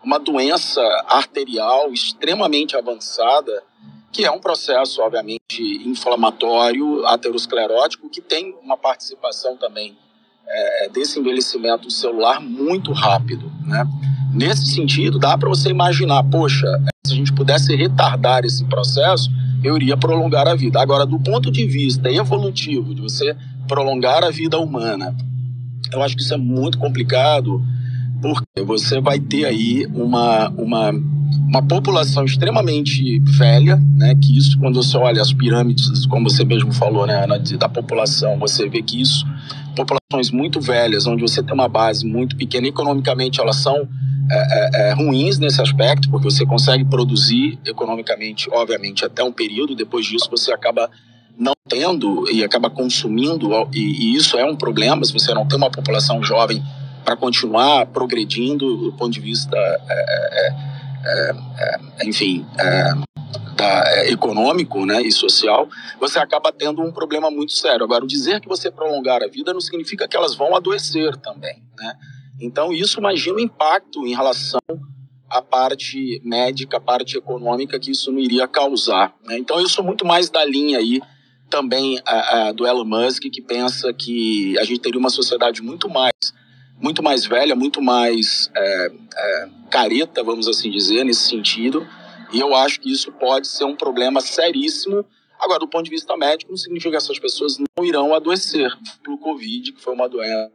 uma 0.04 0.20
doença 0.20 0.82
arterial 1.08 1.92
extremamente 1.92 2.78
avançada, 2.78 3.64
que 4.12 4.24
é 4.24 4.32
um 4.32 4.40
processo, 4.40 5.02
obviamente, 5.02 5.40
inflamatório, 5.86 7.06
aterosclerótico, 7.08 8.10
que 8.10 8.22
tem 8.22 8.56
uma 8.62 8.78
participação 8.78 9.58
também 9.58 9.98
é, 10.48 10.90
desse 10.90 11.20
envelhecimento 11.20 11.90
celular 11.90 12.40
muito 12.40 12.94
rápido, 12.94 13.52
né? 13.66 13.84
Nesse 14.36 14.66
sentido, 14.68 15.18
dá 15.18 15.38
para 15.38 15.48
você 15.48 15.70
imaginar, 15.70 16.22
poxa, 16.24 16.68
se 17.08 17.14
a 17.14 17.16
gente 17.16 17.32
pudesse 17.32 17.74
retardar 17.74 18.44
esse 18.44 18.66
processo, 18.66 19.30
eu 19.64 19.78
iria 19.78 19.96
prolongar 19.96 20.46
a 20.46 20.54
vida. 20.54 20.82
Agora, 20.82 21.06
do 21.06 21.18
ponto 21.18 21.50
de 21.50 21.66
vista 21.66 22.12
evolutivo, 22.12 22.94
de 22.94 23.02
você 23.02 23.34
prolongar 23.66 24.26
a 24.26 24.32
vida 24.32 24.60
humana, 24.60 25.16
eu 25.94 26.04
acho 26.04 26.18
que 26.18 26.22
isso 26.22 26.34
é 26.34 26.38
muito 26.38 26.78
complicado, 26.78 27.64
porque 28.22 28.62
você 28.64 29.00
vai 29.00 29.20
ter 29.20 29.46
aí 29.46 29.86
uma, 29.94 30.50
uma, 30.50 30.92
uma 31.48 31.62
população 31.62 32.26
extremamente 32.26 33.20
velha, 33.38 33.78
né? 33.96 34.16
Que 34.16 34.38
isso, 34.38 34.58
quando 34.60 34.82
você 34.82 34.98
olha 34.98 35.22
as 35.22 35.34
pirâmides, 35.34 36.06
como 36.08 36.30
você 36.30 36.44
mesmo 36.44 36.74
falou, 36.74 37.06
né, 37.06 37.24
Ana, 37.24 37.40
da 37.40 37.70
população, 37.70 38.38
você 38.40 38.68
vê 38.68 38.82
que 38.82 39.02
isso, 39.02 39.26
populações 39.76 40.32
muito 40.32 40.60
velhas, 40.60 41.06
onde 41.06 41.22
você 41.22 41.44
tem 41.44 41.54
uma 41.54 41.68
base 41.68 42.06
muito 42.06 42.36
pequena, 42.36 42.68
economicamente 42.68 43.40
elas 43.40 43.58
são 43.58 43.88
é, 44.32 44.36
é, 44.36 44.90
é, 44.90 44.94
ruins 44.94 45.38
nesse 45.38 45.62
aspecto, 45.62 46.10
porque 46.10 46.30
você 46.30 46.46
consegue 46.46 46.84
produzir 46.86 47.60
economicamente, 47.66 48.50
obviamente, 48.52 49.06
até 49.06 49.24
um 49.24 49.32
período, 49.32 49.76
depois 49.76 50.06
disso 50.06 50.28
você 50.32 50.52
acaba 50.52 50.90
não 51.38 51.54
tendo 51.68 52.30
e 52.32 52.44
acaba 52.44 52.70
consumindo, 52.70 53.50
e, 53.74 53.80
e 53.80 54.16
isso 54.16 54.38
é 54.38 54.46
um 54.46 54.56
problema 54.56 55.04
se 55.06 55.14
você 55.14 55.34
não 55.34 55.46
tem 55.46 55.58
uma 55.58 55.70
população 55.70 56.24
jovem 56.24 56.64
para 57.06 57.16
continuar 57.16 57.86
progredindo 57.86 58.76
do 58.76 58.94
ponto 58.94 59.12
de 59.12 59.22
vista, 59.22 59.56
é, 59.56 60.52
é, 61.06 62.06
enfim, 62.06 62.46
da, 63.56 64.08
econômico 64.08 64.86
né, 64.86 65.02
e 65.02 65.12
social, 65.12 65.70
você 66.00 66.20
acaba 66.20 66.52
tendo 66.52 66.82
um 66.82 66.92
problema 66.92 67.30
muito 67.32 67.54
sério. 67.54 67.84
Agora, 67.84 68.06
dizer 68.06 68.42
que 68.42 68.48
você 68.48 68.72
prolongar 68.72 69.24
a 69.24 69.28
vida 69.28 69.54
não 69.54 69.62
significa 69.62 70.08
que 70.08 70.18
elas 70.18 70.36
vão 70.36 70.56
adoecer 70.56 71.16
também, 71.18 71.64
né? 71.78 71.96
Então, 72.40 72.74
isso 72.74 73.00
imagina 73.00 73.38
o 73.38 73.40
impacto 73.40 74.06
em 74.06 74.14
relação 74.14 74.60
à 75.30 75.42
parte 75.42 76.22
médica, 76.24 76.78
à 76.78 76.82
parte 76.82 77.18
econômica 77.18 77.80
que 77.80 77.92
isso 77.92 78.12
não 78.12 78.20
iria 78.20 78.48
causar. 78.48 79.16
Né? 79.24 79.38
Então, 79.38 79.60
eu 79.60 79.70
sou 79.70 79.84
muito 79.84 80.06
mais 80.06 80.30
da 80.30 80.44
linha 80.44 80.80
aí 80.80 81.02
também 81.50 82.00
a, 82.06 82.48
a, 82.48 82.52
do 82.52 82.68
Elon 82.68 82.84
Musk, 82.84 83.24
que 83.32 83.42
pensa 83.42 83.94
que 83.94 84.58
a 84.60 84.66
gente 84.66 84.80
teria 84.80 85.00
uma 85.00 85.10
sociedade 85.10 85.62
muito 85.62 85.90
mais 85.90 86.12
muito 86.82 87.02
mais 87.02 87.26
velha, 87.26 87.56
muito 87.56 87.82
mais 87.82 88.50
é, 88.56 88.92
é, 89.16 89.50
careta, 89.70 90.24
vamos 90.24 90.48
assim 90.48 90.70
dizer, 90.70 91.04
nesse 91.04 91.30
sentido. 91.30 91.88
E 92.34 92.40
eu 92.40 92.56
acho 92.56 92.80
que 92.80 92.92
isso 92.92 93.12
pode 93.12 93.48
ser 93.48 93.64
um 93.64 93.76
problema 93.76 94.22
seríssimo. 94.22 95.06
Agora, 95.40 95.60
do 95.60 95.68
ponto 95.68 95.86
de 95.86 95.92
vista 95.92 96.16
médico, 96.18 96.52
não 96.52 96.58
significa 96.58 96.92
que 96.92 96.98
essas 96.98 97.20
pessoas 97.20 97.58
não 97.58 97.86
irão 97.86 98.14
adoecer 98.14 98.72
pelo 99.04 99.18
Covid, 99.18 99.74
que 99.74 99.82
foi 99.82 99.94
uma 99.94 100.10
doença 100.10 100.52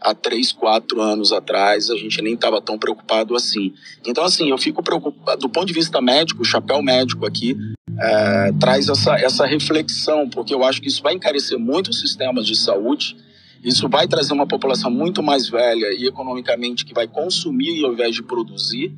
há 0.00 0.14
três, 0.14 0.50
quatro 0.50 1.00
anos 1.00 1.30
atrás, 1.30 1.90
a 1.90 1.96
gente 1.96 2.22
nem 2.22 2.34
estava 2.34 2.60
tão 2.60 2.78
preocupado 2.78 3.36
assim. 3.36 3.74
Então, 4.06 4.24
assim, 4.24 4.48
eu 4.48 4.56
fico 4.56 4.82
preocupado, 4.82 5.40
do 5.40 5.48
ponto 5.48 5.66
de 5.66 5.74
vista 5.74 6.00
médico, 6.00 6.42
o 6.42 6.44
chapéu 6.44 6.82
médico 6.82 7.26
aqui 7.26 7.56
é, 7.98 8.52
traz 8.58 8.88
essa, 8.88 9.14
essa 9.16 9.46
reflexão, 9.46 10.28
porque 10.28 10.54
eu 10.54 10.64
acho 10.64 10.80
que 10.80 10.88
isso 10.88 11.02
vai 11.02 11.14
encarecer 11.14 11.58
muito 11.58 11.90
os 11.90 12.00
sistemas 12.00 12.46
de 12.46 12.56
saúde, 12.56 13.16
isso 13.62 13.88
vai 13.88 14.06
trazer 14.08 14.32
uma 14.32 14.46
população 14.46 14.90
muito 14.90 15.22
mais 15.22 15.48
velha 15.48 15.92
e 15.98 16.06
economicamente 16.06 16.84
que 16.84 16.94
vai 16.94 17.06
consumir 17.06 17.84
ao 17.84 17.92
invés 17.92 18.14
de 18.14 18.22
produzir, 18.22 18.92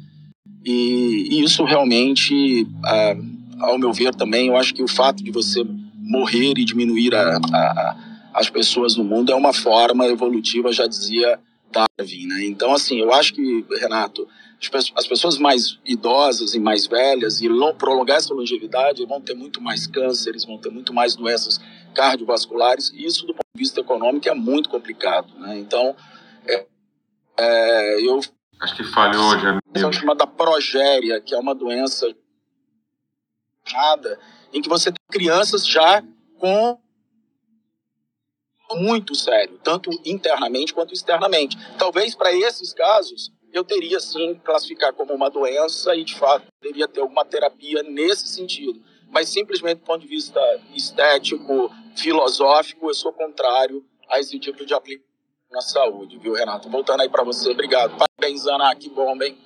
e, 0.65 1.29
e 1.31 1.43
isso 1.43 1.65
realmente, 1.65 2.67
é, 2.87 3.17
ao 3.61 3.79
meu 3.79 3.93
ver 3.93 4.15
também, 4.15 4.49
eu 4.49 4.57
acho 4.57 4.75
que 4.75 4.83
o 4.83 4.89
fato 4.89 5.23
de 5.23 5.31
você 5.31 5.65
morrer 5.99 6.55
e 6.57 6.65
diminuir 6.65 7.15
a, 7.15 7.37
a 7.37 8.13
as 8.33 8.49
pessoas 8.49 8.97
no 8.97 9.05
mundo 9.05 9.31
é 9.31 9.35
uma 9.35 9.53
forma 9.53 10.07
evolutiva, 10.07 10.73
já 10.73 10.87
dizia 10.87 11.39
Darwin, 11.71 12.27
né? 12.27 12.47
Então, 12.47 12.73
assim, 12.73 13.01
eu 13.01 13.13
acho 13.13 13.35
que, 13.35 13.65
Renato, 13.81 14.27
as 14.95 15.07
pessoas 15.07 15.39
mais 15.39 15.79
idosas 15.85 16.55
e 16.55 16.61
mais 16.61 16.87
velhas 16.87 17.41
e 17.41 17.49
prolongar 17.77 18.19
essa 18.19 18.33
longevidade 18.33 19.05
vão 19.07 19.21
ter 19.21 19.35
muito 19.35 19.61
mais 19.61 19.87
cânceres, 19.87 20.45
vão 20.45 20.57
ter 20.57 20.71
muito 20.71 20.95
mais 20.95 21.17
doenças 21.17 21.61
cardiovasculares, 21.93 22.93
isso 22.95 23.27
do 23.27 23.35
ponto 23.35 23.47
de 23.55 23.59
vista 23.59 23.81
econômico 23.81 24.29
é 24.29 24.35
muito 24.35 24.69
complicado, 24.69 25.33
né? 25.39 25.59
Então, 25.59 25.95
é, 26.47 26.67
é, 27.39 28.01
eu... 28.07 28.21
Acho 28.61 28.77
que 28.77 28.85
falhou, 28.85 29.39
já. 29.39 29.59
Uma 29.77 29.93
chamada 29.93 30.27
progéria, 30.27 31.21
que 31.21 31.35
é 31.35 31.39
uma 31.39 31.55
doença 31.55 32.07
em 34.53 34.61
que 34.61 34.69
você 34.69 34.91
tem 34.91 35.05
crianças 35.11 35.67
já 35.67 36.03
com 36.39 36.79
muito 38.75 39.15
sério, 39.15 39.59
tanto 39.63 39.91
internamente 40.05 40.73
quanto 40.73 40.95
externamente. 40.95 41.57
Talvez 41.79 42.15
para 42.15 42.33
esses 42.33 42.73
casos 42.73 43.31
eu 43.53 43.63
teria 43.63 44.01
sim 44.01 44.35
classificar 44.43 44.95
como 44.95 45.13
uma 45.13 45.29
doença 45.29 45.95
e 45.95 46.05
de 46.05 46.15
fato 46.15 46.47
teria 46.61 46.89
ter 46.89 47.01
alguma 47.01 47.25
terapia 47.25 47.83
nesse 47.83 48.29
sentido. 48.29 48.83
Mas 49.11 49.29
simplesmente 49.29 49.79
do 49.79 49.85
ponto 49.85 50.01
de 50.01 50.09
vista 50.09 50.41
estético, 50.75 51.71
filosófico, 51.97 52.89
eu 52.89 52.95
sou 52.95 53.13
contrário 53.13 53.85
a 54.09 54.21
esse 54.21 54.39
tipo 54.39 54.65
de 54.65 54.75
aplicação 54.75 55.13
na 55.53 55.61
saúde, 55.61 56.19
viu, 56.19 56.33
Renato? 56.33 56.69
Voltando 56.71 57.03
aí 57.03 57.09
para 57.09 57.23
você, 57.23 57.51
obrigado. 57.51 57.95
Parabéns, 57.97 58.47
Ana, 58.47 58.75
que 58.75 58.89
bom, 58.89 59.15
hein? 59.23 59.39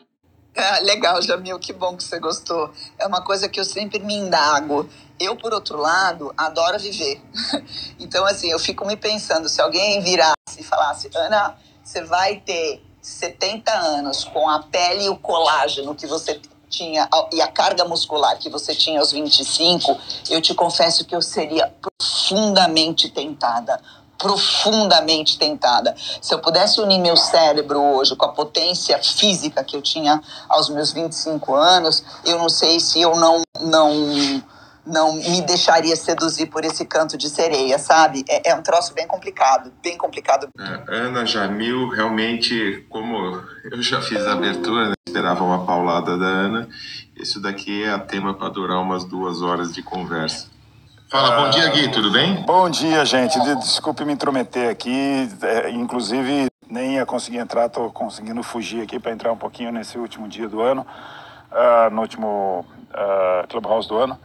Ah, 0.56 0.78
legal, 0.80 1.20
Jamil, 1.20 1.58
que 1.58 1.72
bom 1.72 1.96
que 1.96 2.04
você 2.04 2.18
gostou. 2.18 2.72
É 2.98 3.06
uma 3.06 3.20
coisa 3.20 3.48
que 3.48 3.60
eu 3.60 3.64
sempre 3.64 3.98
me 3.98 4.14
indago. 4.14 4.88
Eu, 5.20 5.36
por 5.36 5.52
outro 5.52 5.76
lado, 5.76 6.32
adoro 6.36 6.78
viver. 6.78 7.20
Então, 7.98 8.24
assim, 8.24 8.50
eu 8.50 8.58
fico 8.58 8.86
me 8.86 8.96
pensando, 8.96 9.48
se 9.48 9.60
alguém 9.60 10.00
virasse 10.00 10.34
e 10.58 10.62
falasse, 10.62 11.10
Ana, 11.14 11.58
você 11.82 12.04
vai 12.04 12.40
ter 12.40 12.82
70 13.00 13.72
anos 13.72 14.24
com 14.24 14.48
a 14.48 14.62
pele 14.62 15.04
e 15.04 15.08
o 15.08 15.16
colágeno 15.16 15.94
que 15.94 16.06
você 16.06 16.40
tinha 16.68 17.08
e 17.32 17.40
a 17.40 17.48
carga 17.48 17.84
muscular 17.84 18.38
que 18.38 18.50
você 18.50 18.74
tinha 18.74 19.00
aos 19.00 19.12
25, 19.12 19.96
eu 20.30 20.40
te 20.40 20.54
confesso 20.54 21.04
que 21.04 21.14
eu 21.14 21.22
seria 21.22 21.72
profundamente 21.80 23.08
tentada 23.08 23.80
profundamente 24.18 25.38
tentada. 25.38 25.94
Se 26.20 26.34
eu 26.34 26.38
pudesse 26.38 26.80
unir 26.80 26.98
meu 26.98 27.16
cérebro 27.16 27.80
hoje 27.80 28.16
com 28.16 28.24
a 28.24 28.32
potência 28.32 28.98
física 29.02 29.62
que 29.62 29.76
eu 29.76 29.82
tinha 29.82 30.22
aos 30.48 30.68
meus 30.68 30.92
25 30.92 31.54
anos, 31.54 32.02
eu 32.24 32.38
não 32.38 32.48
sei 32.48 32.80
se 32.80 33.00
eu 33.00 33.14
não 33.16 33.42
não 33.60 34.42
não 34.86 35.14
me 35.14 35.42
deixaria 35.42 35.96
seduzir 35.96 36.46
por 36.46 36.64
esse 36.64 36.84
canto 36.84 37.18
de 37.18 37.28
sereia, 37.28 37.78
sabe? 37.78 38.24
É, 38.28 38.50
é 38.50 38.54
um 38.54 38.62
troço 38.62 38.94
bem 38.94 39.06
complicado, 39.06 39.72
bem 39.82 39.98
complicado. 39.98 40.48
Ana 40.88 41.26
Jamil, 41.26 41.88
realmente, 41.88 42.86
como 42.88 43.42
eu 43.70 43.82
já 43.82 44.00
fiz 44.00 44.24
a 44.26 44.34
abertura, 44.34 44.90
né, 44.90 44.94
esperava 45.06 45.42
uma 45.42 45.66
paulada 45.66 46.16
da 46.16 46.26
Ana, 46.26 46.68
isso 47.16 47.40
daqui 47.40 47.82
é 47.82 47.90
a 47.90 47.98
tema 47.98 48.34
para 48.34 48.48
durar 48.48 48.80
umas 48.80 49.04
duas 49.04 49.42
horas 49.42 49.74
de 49.74 49.82
conversa. 49.82 50.48
Fala, 51.10 51.36
bom 51.36 51.50
dia, 51.50 51.68
Gui, 51.68 51.88
tudo 51.90 52.10
bem? 52.10 52.42
Bom 52.44 52.68
dia, 52.68 53.04
gente. 53.04 53.38
Desculpe 53.60 54.04
me 54.04 54.12
intrometer 54.12 54.68
aqui. 54.68 55.28
É, 55.40 55.70
inclusive, 55.70 56.48
nem 56.68 56.96
ia 56.96 57.06
conseguir 57.06 57.38
entrar, 57.38 57.66
estou 57.66 57.90
conseguindo 57.92 58.42
fugir 58.42 58.82
aqui 58.82 58.98
para 58.98 59.12
entrar 59.12 59.32
um 59.32 59.36
pouquinho 59.36 59.70
nesse 59.70 59.96
último 59.98 60.26
dia 60.28 60.48
do 60.48 60.60
ano, 60.60 60.84
uh, 61.52 61.94
no 61.94 62.02
último 62.02 62.66
uh, 62.90 63.46
Clubhouse 63.48 63.88
do 63.88 63.96
ano. 63.96 64.18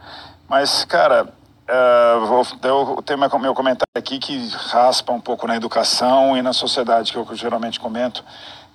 Mas, 0.52 0.84
cara, 0.84 1.24
uh, 1.24 2.26
vou 2.26 2.44
ter 3.02 3.16
meu, 3.16 3.38
meu 3.38 3.54
comentário 3.54 3.86
aqui 3.96 4.18
que 4.18 4.50
raspa 4.68 5.10
um 5.10 5.18
pouco 5.18 5.46
na 5.46 5.56
educação 5.56 6.36
e 6.36 6.42
na 6.42 6.52
sociedade, 6.52 7.10
que 7.10 7.16
eu 7.16 7.26
geralmente 7.34 7.80
comento. 7.80 8.22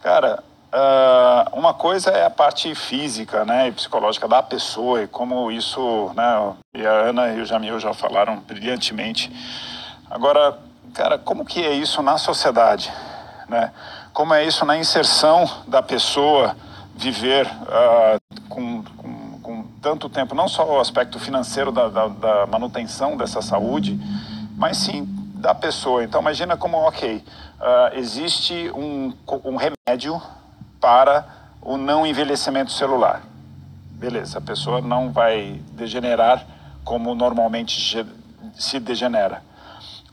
Cara, 0.02 0.44
Uh, 0.68 1.58
uma 1.58 1.74
coisa 1.74 2.12
é 2.12 2.26
a 2.26 2.30
parte 2.30 2.76
física 2.76 3.46
né, 3.46 3.70
e 3.70 3.72
psicológica 3.72 4.28
da 4.28 4.44
pessoa 4.44 5.02
e 5.02 5.08
como 5.08 5.50
isso, 5.50 6.12
né, 6.14 6.54
e 6.76 6.86
a 6.86 6.92
Ana 6.92 7.30
e 7.30 7.40
o 7.40 7.46
Jamil 7.46 7.80
já 7.80 7.94
falaram 7.94 8.42
brilhantemente. 8.42 9.32
Agora, 10.12 10.60
cara, 10.94 11.18
como 11.18 11.46
que 11.46 11.66
é 11.66 11.72
isso 11.72 12.04
na 12.04 12.18
sociedade? 12.18 12.92
Né? 13.48 13.72
Como 14.12 14.34
é 14.34 14.44
isso 14.44 14.66
na 14.66 14.78
inserção 14.78 15.50
da 15.66 15.82
pessoa 15.82 16.54
viver 16.94 17.48
uh, 17.48 18.20
com, 18.50 18.84
tanto 19.88 20.10
tempo, 20.10 20.36
não 20.36 20.50
só 20.50 20.70
o 20.70 20.82
aspecto 20.82 21.18
financeiro 21.18 21.72
da, 21.72 21.88
da, 21.88 22.08
da 22.10 22.46
manutenção 22.46 23.16
dessa 23.16 23.42
saúde, 23.42 23.98
mas 24.58 24.76
sim 24.76 25.06
da 25.36 25.56
pessoa. 25.56 26.04
Então, 26.04 26.20
imagina 26.20 26.58
como, 26.58 26.76
ok, 26.76 27.16
uh, 27.16 27.98
existe 27.98 28.70
um, 28.76 29.14
um 29.46 29.56
remédio 29.56 30.22
para 30.82 31.26
o 31.62 31.78
não 31.78 32.06
envelhecimento 32.06 32.74
celular. 32.74 33.22
Beleza, 33.92 34.40
a 34.40 34.42
pessoa 34.42 34.82
não 34.82 35.10
vai 35.10 35.62
degenerar 35.72 36.46
como 36.84 37.16
normalmente 37.16 38.06
se 38.58 38.80
degenera. 38.82 39.42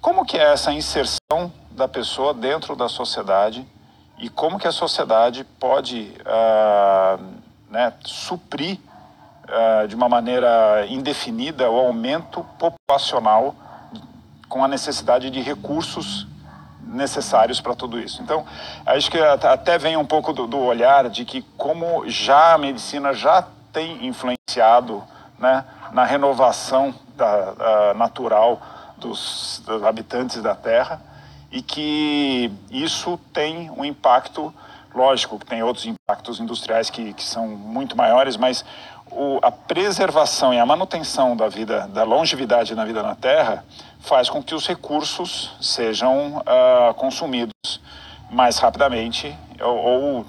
Como 0.01 0.25
que 0.25 0.39
é 0.39 0.53
essa 0.53 0.73
inserção 0.73 1.53
da 1.73 1.89
pessoa 1.89 2.33
dentro 2.33 2.77
da 2.77 2.89
sociedade 2.89 3.67
e 4.19 4.29
como 4.29 4.57
que 4.57 4.69
a 4.69 4.73
sociedade 4.73 5.43
pode 5.59 6.13
uh, 6.21 7.21
né, 7.69 7.93
suprir 8.05 8.79
uh, 9.45 9.89
de 9.89 9.95
uma 9.95 10.09
maneira 10.09 10.87
indefinida 10.89 11.71
o 11.71 11.79
aumento 11.79 12.45
populacional 12.59 13.55
com 14.49 14.65
a 14.65 14.69
necessidade 14.69 15.31
de 15.31 15.41
recursos 15.41 16.27
necessários 16.87 17.61
para 17.61 17.75
tudo 17.75 17.99
isso. 17.99 18.23
Então, 18.23 18.45
acho 18.87 19.11
que 19.11 19.19
até 19.19 19.79
vem 19.79 19.97
um 19.97 20.05
pouco 20.05 20.33
do, 20.33 20.47
do, 20.47 20.59
olhar 20.59 21.09
de 21.09 21.25
que 21.25 21.43
como 21.57 22.09
já 22.09 22.55
a 22.55 22.59
medicina 22.59 23.13
já 23.13 23.47
tem 23.73 24.07
influenciado 24.07 25.03
né, 25.39 25.65
na 25.93 26.05
renovação 26.05 26.95
da 27.17 27.95
natural 27.95 28.61
dos, 28.97 29.63
dos, 29.67 29.83
habitantes 29.83 30.41
da 30.43 30.55
Terra 30.55 31.01
e 31.51 31.63
que 31.63 32.53
isso 32.71 33.19
tem 33.33 33.71
um 33.71 33.85
impacto, 33.85 34.53
lógico 34.95 35.39
que 35.39 35.47
tem 35.47 35.63
outros 35.63 35.87
impactos 35.87 36.39
industriais 36.39 36.89
que, 36.89 37.13
que 37.13 37.25
são 37.25 37.49
muito 37.49 37.97
maiores, 37.97 38.37
mas 38.37 38.65
o, 39.11 39.39
a 39.43 39.51
preservação 39.51 40.55
e 40.55 40.59
a 40.59 40.65
manutenção 40.65 41.37
da 41.37 41.49
vida, 41.49 41.87
da 41.89 42.05
longevidade 42.05 42.75
na 42.75 42.85
vida 42.85 43.03
na 43.03 43.15
Terra, 43.15 43.65
faz 44.01 44.29
com 44.29 44.43
que 44.43 44.55
os 44.55 44.67
recursos 44.67 45.55
sejam 45.61 46.39
uh, 46.39 46.95
consumidos 46.95 47.81
mais 48.31 48.59
rapidamente 48.59 49.37
ou, 49.61 49.77
ou 49.77 50.21
uh, 50.21 50.27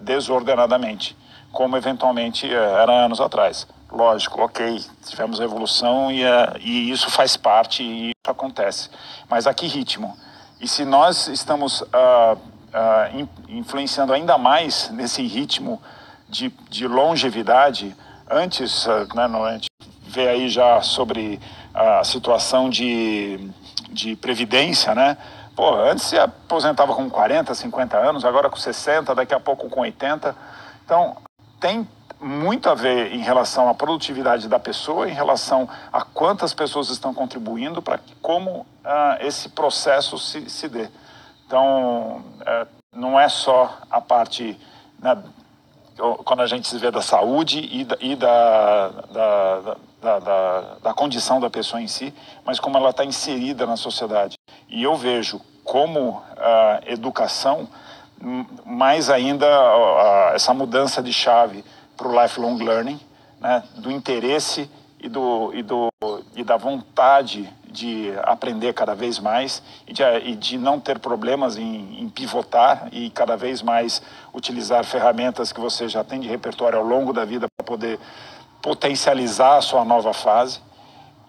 desordenadamente, 0.00 1.16
como 1.52 1.76
eventualmente 1.76 2.46
uh, 2.46 2.52
era 2.52 2.92
anos 2.92 3.20
atrás. 3.20 3.66
Lógico, 3.90 4.42
ok, 4.42 4.84
tivemos 5.06 5.38
evolução 5.40 6.10
e, 6.10 6.22
e 6.60 6.90
isso 6.90 7.08
faz 7.08 7.36
parte 7.36 7.82
e 7.82 8.08
isso 8.08 8.30
acontece. 8.30 8.90
Mas 9.28 9.46
a 9.46 9.54
que 9.54 9.66
ritmo? 9.66 10.16
E 10.60 10.66
se 10.66 10.84
nós 10.84 11.28
estamos 11.28 11.84
influenciando 13.48 14.12
ainda 14.12 14.36
mais 14.36 14.90
nesse 14.90 15.26
ritmo 15.26 15.80
de, 16.28 16.52
de 16.68 16.86
longevidade, 16.86 17.96
antes, 18.30 18.86
né, 19.14 19.26
no, 19.26 19.44
a 19.44 19.52
gente 19.52 19.68
vê 20.02 20.28
aí 20.28 20.48
já 20.48 20.80
sobre 20.82 21.40
a 21.74 22.02
situação 22.04 22.70
de, 22.70 23.50
de 23.90 24.16
previdência, 24.16 24.94
né? 24.94 25.16
Pô, 25.54 25.74
antes 25.74 26.04
se 26.04 26.18
aposentava 26.18 26.94
com 26.94 27.08
40, 27.08 27.54
50 27.54 27.96
anos, 27.96 28.24
agora 28.24 28.50
com 28.50 28.56
60, 28.56 29.14
daqui 29.14 29.34
a 29.34 29.40
pouco 29.40 29.70
com 29.70 29.80
80. 29.80 30.36
Então, 30.84 31.16
tem 31.58 31.88
muito 32.20 32.68
a 32.68 32.74
ver 32.74 33.12
em 33.12 33.20
relação 33.20 33.68
à 33.68 33.74
produtividade 33.74 34.48
da 34.48 34.58
pessoa, 34.58 35.08
em 35.08 35.12
relação 35.12 35.68
a 35.92 36.02
quantas 36.02 36.54
pessoas 36.54 36.90
estão 36.90 37.12
contribuindo 37.12 37.82
para 37.82 38.00
como 38.22 38.66
ah, 38.84 39.18
esse 39.20 39.50
processo 39.50 40.18
se, 40.18 40.48
se 40.48 40.68
dê. 40.68 40.88
Então, 41.46 42.24
é, 42.44 42.66
não 42.92 43.18
é 43.18 43.28
só 43.28 43.78
a 43.88 44.00
parte 44.00 44.58
né, 44.98 45.22
quando 46.24 46.40
a 46.40 46.46
gente 46.46 46.66
se 46.66 46.76
vê 46.78 46.90
da 46.90 47.00
saúde 47.00 47.60
e 47.70 47.84
da, 47.84 47.96
e 48.00 48.16
da, 48.16 48.88
da, 49.12 49.76
da, 50.00 50.76
da, 50.82 50.94
condição 50.94 51.40
da 51.40 51.48
pessoa 51.48 51.80
em 51.80 51.86
si, 51.86 52.12
mas 52.44 52.58
como 52.58 52.76
ela 52.76 52.90
está 52.90 53.04
inserida 53.04 53.64
na 53.64 53.76
sociedade. 53.76 54.36
E 54.68 54.82
eu 54.82 54.96
vejo 54.96 55.40
como 55.64 56.22
a 56.36 56.80
educação, 56.86 57.68
mais 58.64 59.08
ainda 59.08 59.46
essa 60.34 60.52
mudança 60.52 61.02
de 61.02 61.12
chave 61.12 61.64
para 61.96 62.08
o 62.08 62.22
lifelong 62.22 62.56
learning, 62.56 63.00
né, 63.40 63.62
do 63.76 63.90
interesse 63.90 64.70
e, 64.98 65.08
do, 65.08 65.52
e, 65.54 65.62
do, 65.62 65.88
e 66.34 66.42
da 66.42 66.56
vontade 66.56 67.48
de 67.76 68.10
aprender 68.22 68.72
cada 68.72 68.94
vez 68.94 69.18
mais 69.18 69.62
e 69.86 69.92
de, 69.92 70.02
e 70.24 70.34
de 70.34 70.56
não 70.56 70.80
ter 70.80 70.98
problemas 70.98 71.58
em, 71.58 72.00
em, 72.00 72.08
pivotar 72.08 72.88
e 72.90 73.10
cada 73.10 73.36
vez 73.36 73.60
mais 73.60 74.00
utilizar 74.32 74.82
ferramentas 74.82 75.52
que 75.52 75.60
você 75.60 75.86
já 75.86 76.02
tem 76.02 76.18
de 76.18 76.26
repertório 76.26 76.78
ao 76.78 76.84
longo 76.84 77.12
da 77.12 77.26
vida 77.26 77.46
para 77.54 77.66
poder 77.66 78.00
potencializar 78.62 79.58
a 79.58 79.60
sua 79.60 79.84
nova 79.84 80.14
fase. 80.14 80.60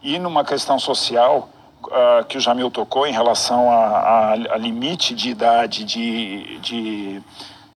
E 0.01 0.17
numa 0.17 0.45
questão 0.45 0.79
social, 0.79 1.49
uh, 1.83 2.23
que 2.25 2.37
o 2.37 2.41
Jamil 2.41 2.71
tocou 2.71 3.05
em 3.05 3.11
relação 3.11 3.69
a, 3.69 4.55
limite 4.57 5.13
de 5.13 5.29
idade, 5.29 5.83
de, 5.83 6.59
de, 6.59 7.21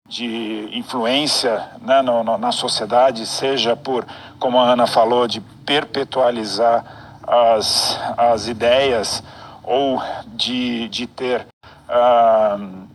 de 0.06 0.70
influência 0.74 1.70
né, 1.82 2.02
no, 2.02 2.22
no, 2.22 2.38
na 2.38 2.52
sociedade, 2.52 3.26
seja 3.26 3.78
por, 3.78 4.06
como 4.38 4.60
a 4.60 4.74
Ana 4.74 4.88
falou, 4.88 5.26
de 5.26 5.40
perpetualizar 5.66 6.97
as, 7.28 8.00
as 8.18 8.48
ideias 8.48 9.22
ou 9.64 10.02
de, 10.28 10.88
de 10.90 11.06
ter. 11.06 11.46
Uh, 11.90 12.88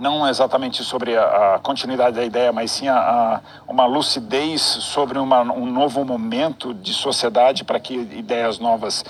não 0.00 0.26
exatamente 0.26 0.82
sobre 0.82 1.16
a, 1.16 1.56
a, 1.56 1.58
continuidade 1.58 2.16
da 2.16 2.24
ideia, 2.24 2.52
mas 2.52 2.70
sim 2.70 2.88
a, 2.88 2.96
a, 2.96 3.40
uma 3.68 3.84
lucidez 3.84 4.62
sobre 4.62 5.18
uma, 5.18 5.42
um 5.42 5.66
novo 5.66 6.04
momento 6.04 6.72
de 6.72 6.94
sociedade 6.94 7.64
para 7.64 7.78
que 7.78 7.94
ideias 7.94 8.58
novas 8.58 9.04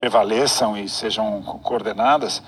prevaleçam 0.00 0.78
e 0.78 0.88
sejam 0.88 1.42
coordenadas, 1.42 2.42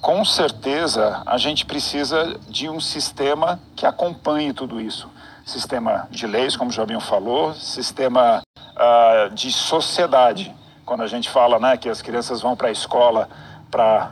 com 0.00 0.24
certeza 0.24 1.22
a 1.26 1.36
gente 1.36 1.66
precisa 1.66 2.38
de 2.48 2.68
um 2.68 2.80
sistema 2.80 3.60
que 3.74 3.84
acompanhe 3.84 4.52
tudo 4.52 4.80
isso. 4.80 5.10
Sistema 5.44 6.06
de 6.10 6.26
leis, 6.28 6.56
como 6.56 6.70
o 6.70 6.72
Jobinho 6.72 7.00
falou, 7.00 7.52
sistema 7.54 8.40
uh, 8.56 9.34
de 9.34 9.50
sociedade. 9.50 10.54
Quando 10.92 11.04
a 11.04 11.06
gente 11.06 11.30
fala 11.30 11.58
né, 11.58 11.74
que 11.78 11.88
as 11.88 12.02
crianças 12.02 12.42
vão 12.42 12.54
para 12.54 12.68
a 12.68 12.70
escola 12.70 13.26
para 13.70 14.10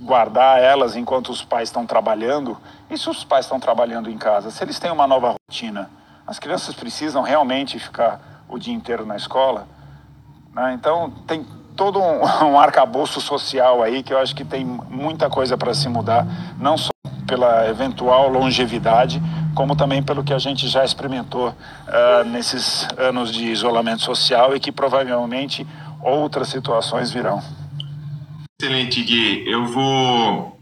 guardar 0.00 0.62
elas 0.62 0.94
enquanto 0.94 1.30
os 1.30 1.42
pais 1.42 1.70
estão 1.70 1.84
trabalhando. 1.84 2.56
E 2.88 2.96
se 2.96 3.10
os 3.10 3.24
pais 3.24 3.46
estão 3.46 3.58
trabalhando 3.58 4.08
em 4.08 4.16
casa? 4.16 4.48
Se 4.52 4.62
eles 4.62 4.78
têm 4.78 4.92
uma 4.92 5.08
nova 5.08 5.34
rotina, 5.34 5.90
As 6.24 6.38
crianças 6.38 6.72
precisam 6.72 7.22
realmente 7.22 7.80
ficar 7.80 8.44
o 8.48 8.60
dia 8.60 8.72
inteiro 8.72 9.04
na 9.04 9.16
escola. 9.16 9.66
Né? 10.54 10.72
Então, 10.74 11.10
tem 11.26 11.44
todo 11.74 11.98
um, 11.98 12.22
um 12.54 12.60
arcabouço 12.60 13.20
social 13.20 13.82
aí 13.82 14.00
que 14.00 14.14
eu 14.14 14.18
acho 14.18 14.32
que 14.32 14.44
tem 14.44 14.64
muita 14.64 15.28
coisa 15.28 15.58
para 15.58 15.74
se 15.74 15.88
mudar, 15.88 16.24
não 16.60 16.78
só 16.78 16.90
pela 17.26 17.68
eventual 17.68 18.28
longevidade, 18.28 19.20
como 19.52 19.74
também 19.74 20.00
pelo 20.00 20.22
que 20.22 20.32
a 20.32 20.38
gente 20.38 20.68
já 20.68 20.84
experimentou 20.84 21.48
uh, 21.48 22.24
nesses 22.24 22.86
anos 22.96 23.32
de 23.32 23.46
isolamento 23.46 24.02
social 24.02 24.54
e 24.54 24.60
que 24.60 24.70
provavelmente 24.70 25.66
outras 26.02 26.48
situações 26.48 27.10
virão. 27.10 27.42
Excelente, 28.60 29.02
Gui. 29.02 29.44
Eu 29.48 29.66
vou 29.66 30.60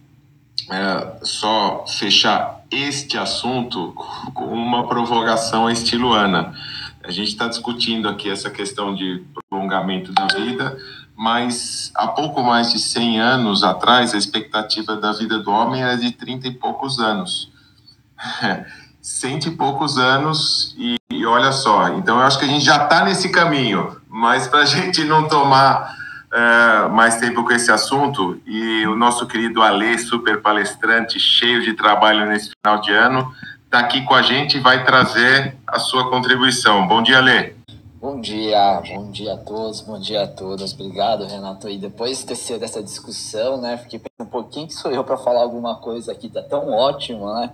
é, 0.70 1.18
só 1.22 1.85
fechar 1.87 2.64
este 2.70 3.16
assunto 3.16 3.92
com 4.35 4.44
uma 4.46 4.87
provocação 4.87 5.70
estilo 5.70 6.12
Ana. 6.12 6.55
A 7.03 7.11
gente 7.11 7.29
está 7.29 7.48
discutindo 7.48 8.09
aqui 8.09 8.31
essa 8.31 8.51
questão 8.51 8.94
de 8.94 9.24
prolongamento 9.48 10.12
da 10.12 10.27
vida, 10.27 10.77
mas 11.16 11.90
há 11.94 12.07
pouco 12.09 12.42
mais 12.42 12.70
de 12.70 12.79
100 12.79 13.20
anos 13.20 13.64
atrás, 13.64 14.14
a 14.14 14.18
expectativa 14.18 14.94
da 14.96 15.12
vida 15.12 15.38
do 15.38 15.51
homem 15.51 15.83
era 15.83 15.96
de 15.96 16.12
30 16.12 16.48
e 16.48 16.51
poucos 16.53 16.98
anos. 16.98 17.51
Cento 19.01 19.48
e 19.48 19.51
poucos 19.53 19.96
anos, 19.96 20.74
e, 20.77 20.96
e 21.11 21.24
olha 21.24 21.51
só, 21.51 21.88
então 21.94 22.18
eu 22.18 22.22
acho 22.24 22.38
que 22.38 22.44
a 22.44 22.48
gente 22.48 22.64
já 22.64 22.85
está 22.85 23.05
nesse 23.05 23.31
caminho, 23.31 23.97
mas 24.18 24.48
para 24.48 24.61
a 24.61 24.64
gente 24.64 25.04
não 25.04 25.28
tomar 25.28 25.94
uh, 26.33 26.90
mais 26.90 27.18
tempo 27.18 27.44
com 27.44 27.52
esse 27.52 27.70
assunto 27.70 28.40
e 28.44 28.85
o 28.88 28.96
nosso 28.96 29.28
querido 29.28 29.62
Ale, 29.62 29.96
super 29.96 30.42
palestrante, 30.42 31.20
cheio 31.20 31.62
de 31.62 31.72
trabalho 31.74 32.26
nesse 32.26 32.50
final 32.50 32.81
de 32.81 32.90
ano, 32.90 33.33
está 33.64 33.78
aqui 33.78 34.04
com 34.04 34.14
a 34.14 34.22
gente 34.22 34.57
e 34.57 34.61
vai 34.61 34.85
trazer 34.85 35.57
a 35.64 35.78
sua 35.78 36.11
contribuição. 36.11 36.88
Bom 36.88 37.00
dia, 37.00 37.18
Ale. 37.18 37.57
Bom 38.00 38.20
dia, 38.20 38.83
bom 38.88 39.09
dia 39.12 39.35
a 39.35 39.37
todos, 39.37 39.83
bom 39.83 40.00
dia 40.00 40.24
a 40.24 40.26
todas. 40.26 40.72
Obrigado, 40.72 41.24
Renato. 41.24 41.68
E 41.68 41.78
depois 41.78 42.18
de 42.18 42.26
ter 42.26 42.59
dessa 42.59 42.83
discussão, 42.83 43.61
né, 43.61 43.76
fiquei 43.76 44.00
pensando 44.00 44.26
um 44.26 44.31
pouquinho 44.31 44.66
que 44.66 44.74
sou 44.74 44.90
eu 44.90 45.04
para 45.04 45.16
falar 45.16 45.42
alguma 45.42 45.76
coisa 45.76 46.11
aqui, 46.11 46.28
tá 46.28 46.42
tão 46.42 46.70
ótimo, 46.70 47.33
né? 47.35 47.50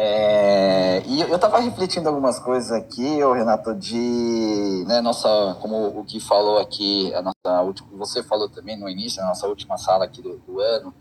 É, 0.00 1.02
e 1.06 1.22
eu 1.22 1.34
estava 1.34 1.58
refletindo 1.58 2.08
algumas 2.08 2.38
coisas 2.38 2.70
aqui, 2.70 3.20
o 3.20 3.32
Renato, 3.32 3.74
de 3.74 4.84
né, 4.86 5.00
nossa, 5.00 5.56
como 5.60 5.88
o 5.88 6.04
que 6.04 6.20
falou 6.20 6.60
aqui, 6.60 7.12
a 7.14 7.20
nossa 7.20 7.62
última, 7.62 7.88
você 7.98 8.22
falou 8.22 8.48
também 8.48 8.78
no 8.78 8.88
início, 8.88 9.20
na 9.20 9.30
nossa 9.30 9.48
última 9.48 9.76
sala 9.76 10.04
aqui 10.04 10.22
do, 10.22 10.36
do 10.46 10.60
ano. 10.60 10.94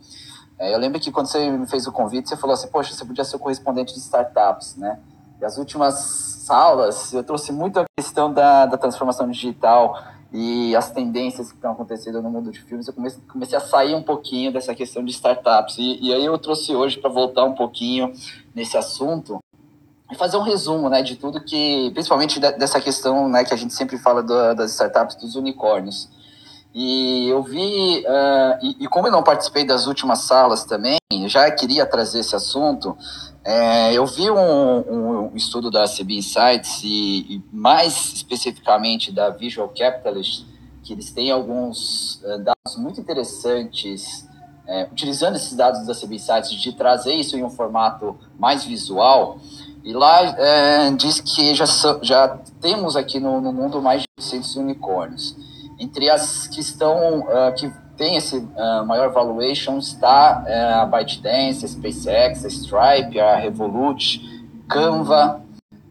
É, 0.57 0.73
eu 0.73 0.79
lembro 0.79 0.99
que 0.99 1.11
quando 1.11 1.27
você 1.27 1.47
me 1.47 1.67
fez 1.67 1.85
o 1.85 1.91
convite, 1.91 2.27
você 2.27 2.35
falou 2.35 2.55
assim, 2.55 2.69
poxa, 2.69 2.91
você 2.91 3.05
podia 3.05 3.23
ser 3.23 3.35
o 3.35 3.39
correspondente 3.39 3.93
de 3.93 3.99
startups, 3.99 4.75
né? 4.77 4.99
E 5.39 5.45
as 5.45 5.59
últimas 5.59 5.93
salas, 5.93 7.13
eu 7.13 7.23
trouxe 7.23 7.51
muito 7.51 7.79
a 7.79 7.85
questão 7.95 8.33
da, 8.33 8.65
da 8.65 8.79
transformação 8.79 9.29
digital 9.29 9.95
e 10.33 10.75
as 10.75 10.91
tendências 10.91 11.49
que 11.49 11.55
estão 11.55 11.71
acontecendo 11.71 12.21
no 12.21 12.29
mundo 12.29 12.51
de 12.51 12.61
filmes, 12.61 12.87
eu 12.87 12.93
comecei, 12.93 13.21
comecei 13.31 13.57
a 13.57 13.61
sair 13.61 13.95
um 13.95 14.03
pouquinho 14.03 14.51
dessa 14.51 14.75
questão 14.75 15.03
de 15.03 15.11
startups. 15.11 15.77
E, 15.77 15.99
e 16.01 16.13
aí 16.13 16.25
eu 16.25 16.37
trouxe 16.37 16.75
hoje 16.75 16.99
para 16.99 17.09
voltar 17.09 17.45
um 17.45 17.53
pouquinho 17.53 18.11
nesse 18.53 18.77
assunto 18.77 19.39
e 20.11 20.15
fazer 20.15 20.37
um 20.37 20.41
resumo 20.41 20.89
né, 20.89 21.01
de 21.01 21.15
tudo 21.15 21.43
que, 21.43 21.91
principalmente 21.91 22.39
dessa 22.39 22.79
questão 22.79 23.29
né, 23.29 23.43
que 23.43 23.53
a 23.53 23.57
gente 23.57 23.73
sempre 23.73 23.97
fala 23.97 24.21
do, 24.21 24.53
das 24.53 24.71
startups, 24.71 25.15
dos 25.15 25.35
unicórnios. 25.35 26.09
E 26.73 27.27
eu 27.29 27.41
vi, 27.41 28.05
uh, 28.05 28.59
e, 28.61 28.83
e, 28.83 28.87
como 28.87 29.07
eu 29.07 29.11
não 29.11 29.23
participei 29.23 29.65
das 29.65 29.87
últimas 29.87 30.19
salas 30.19 30.63
também, 30.63 30.97
já 31.25 31.49
queria 31.49 31.85
trazer 31.85 32.19
esse 32.19 32.35
assunto, 32.35 32.95
é, 33.49 33.93
eu 33.93 34.05
vi 34.05 34.29
um, 34.29 35.29
um, 35.29 35.31
estudo 35.33 35.71
da 35.71 35.85
CB 35.85 36.17
Insights 36.17 36.81
e, 36.83 37.35
e, 37.35 37.43
mais 37.49 38.11
especificamente 38.13 39.09
da 39.09 39.29
Visual 39.29 39.69
Capitalist, 39.69 40.45
que 40.83 40.91
eles 40.91 41.11
têm 41.11 41.31
alguns 41.31 42.21
uh, 42.25 42.39
dados 42.39 42.75
muito 42.77 42.99
interessantes, 42.99 44.27
é, 44.67 44.89
utilizando 44.91 45.37
esses 45.37 45.55
dados 45.55 45.87
da 45.87 45.95
CB 45.95 46.15
Insights, 46.15 46.51
de 46.51 46.73
trazer 46.73 47.13
isso 47.13 47.37
em 47.37 47.43
um 47.45 47.49
formato 47.49 48.17
mais 48.37 48.65
visual. 48.65 49.39
E 49.81 49.93
lá 49.93 50.23
é, 50.23 50.91
diz 50.91 51.21
que 51.21 51.55
já, 51.55 51.63
já 52.01 52.37
temos 52.59 52.97
aqui 52.97 53.17
no, 53.17 53.39
no 53.39 53.53
mundo 53.53 53.81
mais 53.81 54.01
de 54.01 54.07
800 54.19 54.57
unicórnios. 54.57 55.37
Entre 55.79 56.09
as 56.09 56.47
que 56.47 56.59
estão, 56.59 57.19
uh, 57.21 57.53
que 57.55 57.71
tem 57.97 58.15
esse 58.15 58.37
uh, 58.37 58.85
maior 58.85 59.11
valuation 59.11 59.77
está 59.79 60.43
uh, 60.47 60.81
a 60.81 60.85
ByteDance, 60.85 61.65
a 61.65 61.67
SpaceX, 61.67 62.45
a 62.45 62.47
Stripe, 62.47 63.19
a 63.19 63.35
Revolut, 63.35 64.21
Canva 64.69 65.41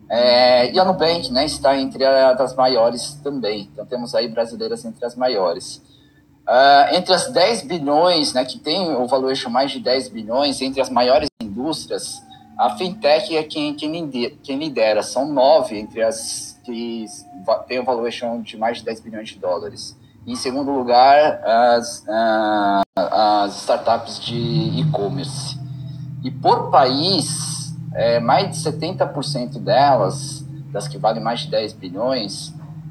é, 0.08 0.72
e 0.72 0.78
a 0.78 0.84
Nubank, 0.84 1.32
né, 1.32 1.44
está 1.44 1.76
entre 1.76 2.04
as 2.04 2.54
maiores 2.54 3.14
também. 3.24 3.68
Então 3.72 3.84
temos 3.84 4.14
aí 4.14 4.28
brasileiras 4.28 4.84
entre 4.84 5.04
as 5.04 5.16
maiores. 5.16 5.82
Uh, 6.46 6.94
entre 6.94 7.12
as 7.12 7.32
10 7.32 7.62
bilhões, 7.62 8.32
né, 8.32 8.44
que 8.44 8.58
tem 8.58 8.94
o 8.94 9.06
valuation 9.06 9.50
mais 9.50 9.72
de 9.72 9.80
10 9.80 10.08
bilhões, 10.10 10.60
entre 10.60 10.80
as 10.80 10.88
maiores 10.88 11.28
indústrias, 11.42 12.22
a 12.56 12.76
fintech 12.76 13.36
é 13.36 13.42
quem, 13.42 13.74
quem, 13.74 14.56
lidera. 14.56 15.02
São 15.02 15.26
nove 15.26 15.76
entre 15.76 16.02
as 16.02 16.58
que 16.64 17.04
têm 17.68 17.78
o 17.80 17.84
valuation 17.84 18.40
de 18.40 18.56
mais 18.56 18.78
de 18.78 18.84
10 18.84 19.00
bilhões 19.00 19.28
de 19.28 19.38
dólares. 19.38 19.95
Em 20.26 20.34
segundo 20.34 20.72
lugar, 20.72 21.40
as, 21.44 22.00
uh, 22.00 22.82
as 22.96 23.56
startups 23.60 24.18
de 24.18 24.34
e-commerce. 24.80 25.56
E 26.24 26.32
por 26.32 26.68
país, 26.68 27.72
é, 27.94 28.18
mais 28.18 28.50
de 28.50 28.56
70% 28.56 29.60
delas, 29.60 30.44
das 30.72 30.88
que 30.88 30.98
valem 30.98 31.22
mais 31.22 31.40
de 31.40 31.50
10 31.50 31.74
bilhões, 31.74 32.48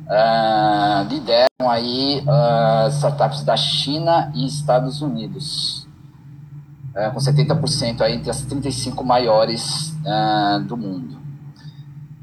uh, 0.08 1.04
lideram 1.10 1.70
aí 1.70 2.22
uh, 2.22 2.88
startups 2.90 3.44
da 3.44 3.58
China 3.58 4.32
e 4.34 4.46
Estados 4.46 5.02
Unidos, 5.02 5.86
uh, 6.96 7.12
com 7.14 7.20
70% 7.20 8.00
aí 8.00 8.16
entre 8.16 8.30
as 8.30 8.44
35 8.44 9.04
maiores 9.04 9.94
do 10.68 10.78
mundo. 10.78 11.25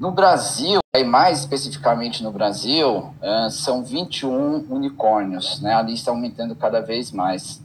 No 0.03 0.11
Brasil, 0.11 0.81
e 0.97 1.05
mais 1.05 1.39
especificamente 1.39 2.25
no 2.25 2.33
Brasil, 2.33 3.15
uh, 3.23 3.49
são 3.53 3.85
21 3.85 4.67
unicórnios, 4.69 5.61
né? 5.61 5.75
A 5.75 5.81
lista 5.81 6.11
aumentando 6.11 6.57
cada 6.57 6.81
vez 6.81 7.13
mais. 7.13 7.63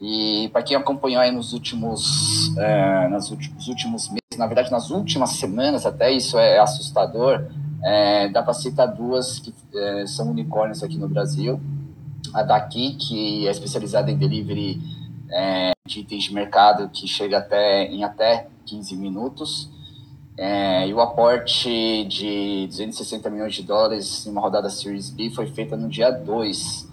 E 0.00 0.48
para 0.50 0.62
quem 0.62 0.78
acompanhou 0.78 1.20
aí 1.20 1.30
nos 1.30 1.52
últimos, 1.52 2.48
uh, 2.56 3.10
nos 3.10 3.28
últimos 3.68 4.08
meses, 4.08 4.38
na 4.38 4.46
verdade 4.46 4.70
nas 4.70 4.90
últimas 4.90 5.32
semanas, 5.32 5.84
até 5.84 6.10
isso 6.10 6.38
é 6.38 6.58
assustador, 6.58 7.48
é, 7.82 8.30
dá 8.30 8.42
para 8.42 8.54
citar 8.54 8.88
duas 8.88 9.38
que 9.38 9.54
é, 9.74 10.06
são 10.06 10.30
unicórnios 10.30 10.82
aqui 10.82 10.96
no 10.96 11.06
Brasil. 11.06 11.60
A 12.32 12.42
daqui, 12.42 12.94
que 12.94 13.46
é 13.46 13.50
especializada 13.50 14.10
em 14.10 14.16
delivery 14.16 14.80
é, 15.30 15.72
de 15.86 16.00
itens 16.00 16.24
de 16.24 16.32
mercado, 16.32 16.88
que 16.88 17.06
chega 17.06 17.36
até 17.36 17.84
em 17.88 18.04
até 18.04 18.48
15 18.64 18.96
minutos. 18.96 19.73
É, 20.36 20.88
e 20.88 20.92
o 20.92 21.00
aporte 21.00 22.04
de 22.06 22.66
260 22.68 23.30
milhões 23.30 23.54
de 23.54 23.62
dólares 23.62 24.26
em 24.26 24.30
uma 24.30 24.40
rodada 24.40 24.68
Series 24.68 25.10
B 25.10 25.30
foi 25.30 25.46
feita 25.46 25.76
no 25.76 25.88
dia 25.88 26.10
2. 26.10 26.82
O 26.82 26.88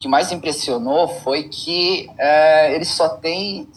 que 0.00 0.08
mais 0.08 0.30
impressionou 0.30 1.08
foi 1.08 1.44
que 1.44 2.08
é, 2.16 2.74
ele 2.74 2.84
só 2.84 3.08
tem 3.08 3.68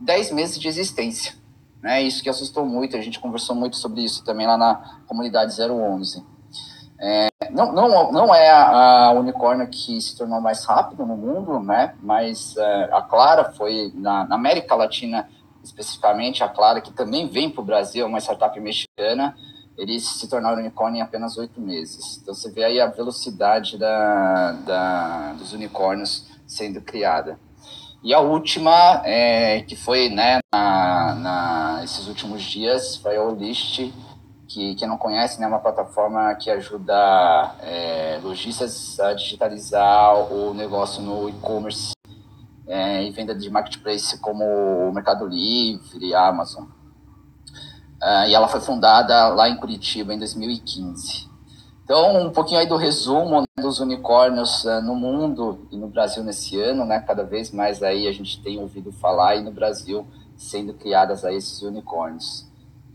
10 0.00 0.32
meses 0.32 0.58
de 0.58 0.68
existência. 0.68 1.34
Né? 1.82 2.02
Isso 2.02 2.22
que 2.22 2.28
assustou 2.28 2.66
muito, 2.66 2.96
a 2.96 3.00
gente 3.00 3.18
conversou 3.18 3.54
muito 3.54 3.76
sobre 3.76 4.02
isso 4.02 4.24
também 4.24 4.46
lá 4.46 4.58
na 4.58 5.00
comunidade 5.06 5.54
011. 5.58 6.22
É, 6.98 7.28
não, 7.50 7.72
não, 7.72 8.12
não 8.12 8.34
é 8.34 8.50
a, 8.50 9.06
a 9.06 9.12
unicórnio 9.12 9.68
que 9.68 10.00
se 10.00 10.16
tornou 10.16 10.40
mais 10.40 10.64
rápido 10.64 11.04
no 11.06 11.16
mundo, 11.16 11.60
né? 11.60 11.94
mas 12.02 12.56
é, 12.56 12.84
a 12.92 13.02
Clara 13.02 13.52
foi, 13.52 13.92
na, 13.94 14.26
na 14.26 14.34
América 14.34 14.74
Latina, 14.74 15.28
especificamente 15.66 16.42
a 16.42 16.48
Clara, 16.48 16.80
que 16.80 16.92
também 16.92 17.28
vem 17.28 17.50
para 17.50 17.60
o 17.60 17.64
Brasil, 17.64 18.06
uma 18.06 18.20
startup 18.20 18.58
mexicana, 18.60 19.36
eles 19.76 20.04
se 20.04 20.28
tornaram 20.28 20.58
unicórnio 20.58 20.98
em 20.98 21.02
apenas 21.02 21.36
oito 21.36 21.60
meses. 21.60 22.18
Então 22.22 22.34
você 22.34 22.50
vê 22.50 22.64
aí 22.64 22.80
a 22.80 22.86
velocidade 22.86 23.76
da, 23.76 24.52
da, 24.52 25.32
dos 25.34 25.52
unicórnios 25.52 26.26
sendo 26.46 26.80
criada. 26.80 27.38
E 28.02 28.14
a 28.14 28.20
última, 28.20 29.02
é, 29.04 29.62
que 29.62 29.74
foi 29.74 30.08
né, 30.08 30.38
na, 30.54 31.14
na, 31.14 31.80
esses 31.84 32.06
últimos 32.06 32.42
dias, 32.42 32.96
foi 32.96 33.16
a 33.16 33.22
Olist, 33.22 33.92
que 34.46 34.76
quem 34.76 34.88
não 34.88 34.96
conhece, 34.96 35.40
né, 35.40 35.46
é 35.46 35.48
uma 35.48 35.58
plataforma 35.58 36.32
que 36.36 36.50
ajuda 36.50 37.56
é, 37.60 38.20
lojistas 38.22 38.98
a 39.00 39.12
digitalizar 39.12 40.32
o 40.32 40.54
negócio 40.54 41.02
no 41.02 41.28
e-commerce 41.28 41.95
é, 42.66 43.04
e 43.04 43.10
venda 43.10 43.34
de 43.34 43.48
marketplace 43.50 44.18
como 44.18 44.92
Mercado 44.92 45.26
Livre, 45.26 46.14
Amazon. 46.14 46.64
Uh, 48.02 48.28
e 48.28 48.34
ela 48.34 48.48
foi 48.48 48.60
fundada 48.60 49.28
lá 49.28 49.48
em 49.48 49.56
Curitiba 49.56 50.12
em 50.12 50.18
2015. 50.18 51.28
Então, 51.82 52.26
um 52.26 52.30
pouquinho 52.30 52.60
aí 52.60 52.66
do 52.66 52.76
resumo 52.76 53.40
né, 53.40 53.46
dos 53.58 53.80
unicórnios 53.80 54.64
uh, 54.64 54.82
no 54.82 54.94
mundo 54.94 55.66
e 55.70 55.76
no 55.76 55.88
Brasil 55.88 56.22
nesse 56.22 56.60
ano, 56.60 56.84
né? 56.84 57.00
Cada 57.00 57.24
vez 57.24 57.52
mais 57.52 57.82
aí 57.82 58.06
a 58.06 58.12
gente 58.12 58.42
tem 58.42 58.60
ouvido 58.60 58.92
falar 58.92 59.36
e 59.36 59.42
no 59.42 59.50
Brasil 59.50 60.06
sendo 60.36 60.74
criadas 60.74 61.24
aí 61.24 61.36
esses 61.36 61.62
unicórnios. 61.62 62.45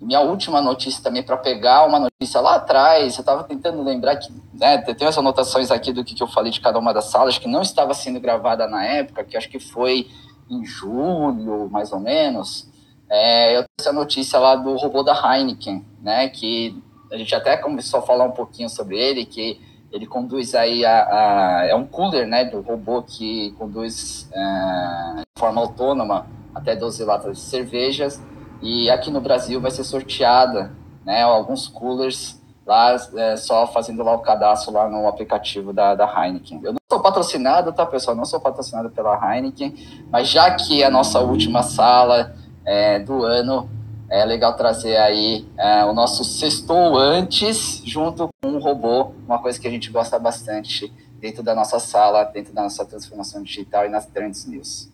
Minha 0.01 0.19
última 0.21 0.61
notícia 0.61 1.03
também, 1.03 1.21
para 1.21 1.37
pegar 1.37 1.85
uma 1.85 1.99
notícia 1.99 2.41
lá 2.41 2.55
atrás, 2.55 3.15
eu 3.15 3.19
estava 3.19 3.43
tentando 3.43 3.83
lembrar 3.83 4.15
que, 4.15 4.33
né, 4.53 4.79
tem 4.79 5.07
as 5.07 5.17
anotações 5.17 5.69
aqui 5.69 5.93
do 5.93 6.03
que, 6.03 6.15
que 6.15 6.23
eu 6.23 6.27
falei 6.27 6.51
de 6.51 6.59
cada 6.59 6.79
uma 6.79 6.91
das 6.91 7.05
salas, 7.05 7.37
que 7.37 7.47
não 7.47 7.61
estava 7.61 7.93
sendo 7.93 8.19
gravada 8.19 8.67
na 8.67 8.83
época, 8.83 9.23
que 9.23 9.37
acho 9.37 9.47
que 9.47 9.59
foi 9.59 10.07
em 10.49 10.65
julho, 10.65 11.69
mais 11.69 11.91
ou 11.91 11.99
menos. 11.99 12.67
É, 13.07 13.55
eu 13.55 13.63
trouxe 13.77 13.89
a 13.89 13.93
notícia 13.93 14.39
lá 14.39 14.55
do 14.55 14.75
robô 14.75 15.03
da 15.03 15.13
Heineken, 15.13 15.85
né, 16.01 16.29
que 16.29 16.75
a 17.11 17.17
gente 17.17 17.35
até 17.35 17.55
começou 17.55 17.99
a 17.99 18.03
falar 18.03 18.25
um 18.25 18.31
pouquinho 18.31 18.69
sobre 18.69 18.97
ele, 18.97 19.23
que 19.23 19.61
ele 19.91 20.07
conduz 20.07 20.55
aí 20.55 20.83
a, 20.83 21.59
a 21.61 21.65
é 21.67 21.75
um 21.75 21.85
cooler, 21.85 22.25
né, 22.25 22.45
do 22.45 22.61
robô 22.61 23.03
que 23.03 23.51
conduz 23.59 24.27
é, 24.33 25.15
de 25.17 25.39
forma 25.39 25.61
autônoma 25.61 26.25
até 26.55 26.75
12 26.75 27.03
latas 27.03 27.37
de 27.37 27.43
cervejas 27.43 28.19
e 28.61 28.89
aqui 28.89 29.09
no 29.09 29.21
Brasil 29.21 29.59
vai 29.59 29.71
ser 29.71 29.83
sorteada, 29.83 30.71
né, 31.05 31.23
alguns 31.23 31.67
coolers 31.67 32.39
lá, 32.65 32.95
é, 33.17 33.35
só 33.35 33.67
fazendo 33.67 34.03
lá 34.03 34.13
o 34.13 34.19
cadastro 34.19 34.71
lá 34.71 34.87
no 34.87 35.07
aplicativo 35.07 35.73
da, 35.73 35.95
da 35.95 36.05
Heineken. 36.05 36.61
Eu 36.63 36.73
não 36.73 36.79
sou 36.89 37.01
patrocinado, 37.01 37.73
tá, 37.73 37.85
pessoal? 37.85 38.15
Não 38.15 38.25
sou 38.25 38.39
patrocinado 38.39 38.89
pela 38.89 39.15
Heineken, 39.15 39.75
mas 40.11 40.29
já 40.29 40.51
que 40.51 40.83
é 40.83 40.85
a 40.85 40.91
nossa 40.91 41.19
última 41.19 41.63
sala 41.63 42.35
é, 42.63 42.99
do 42.99 43.23
ano, 43.23 43.69
é 44.09 44.23
legal 44.25 44.55
trazer 44.55 44.97
aí 44.97 45.47
é, 45.57 45.83
o 45.85 45.93
nosso 45.93 46.23
sextou 46.23 46.97
antes, 46.97 47.81
junto 47.83 48.29
com 48.41 48.49
um 48.49 48.59
robô, 48.59 49.11
uma 49.25 49.39
coisa 49.39 49.59
que 49.59 49.67
a 49.67 49.71
gente 49.71 49.89
gosta 49.89 50.19
bastante 50.19 50.93
dentro 51.19 51.41
da 51.41 51.55
nossa 51.55 51.79
sala, 51.79 52.23
dentro 52.25 52.53
da 52.53 52.63
nossa 52.63 52.85
transformação 52.85 53.41
digital 53.41 53.85
e 53.85 53.89
nas 53.89 54.05
Trends 54.05 54.45
News. 54.45 54.89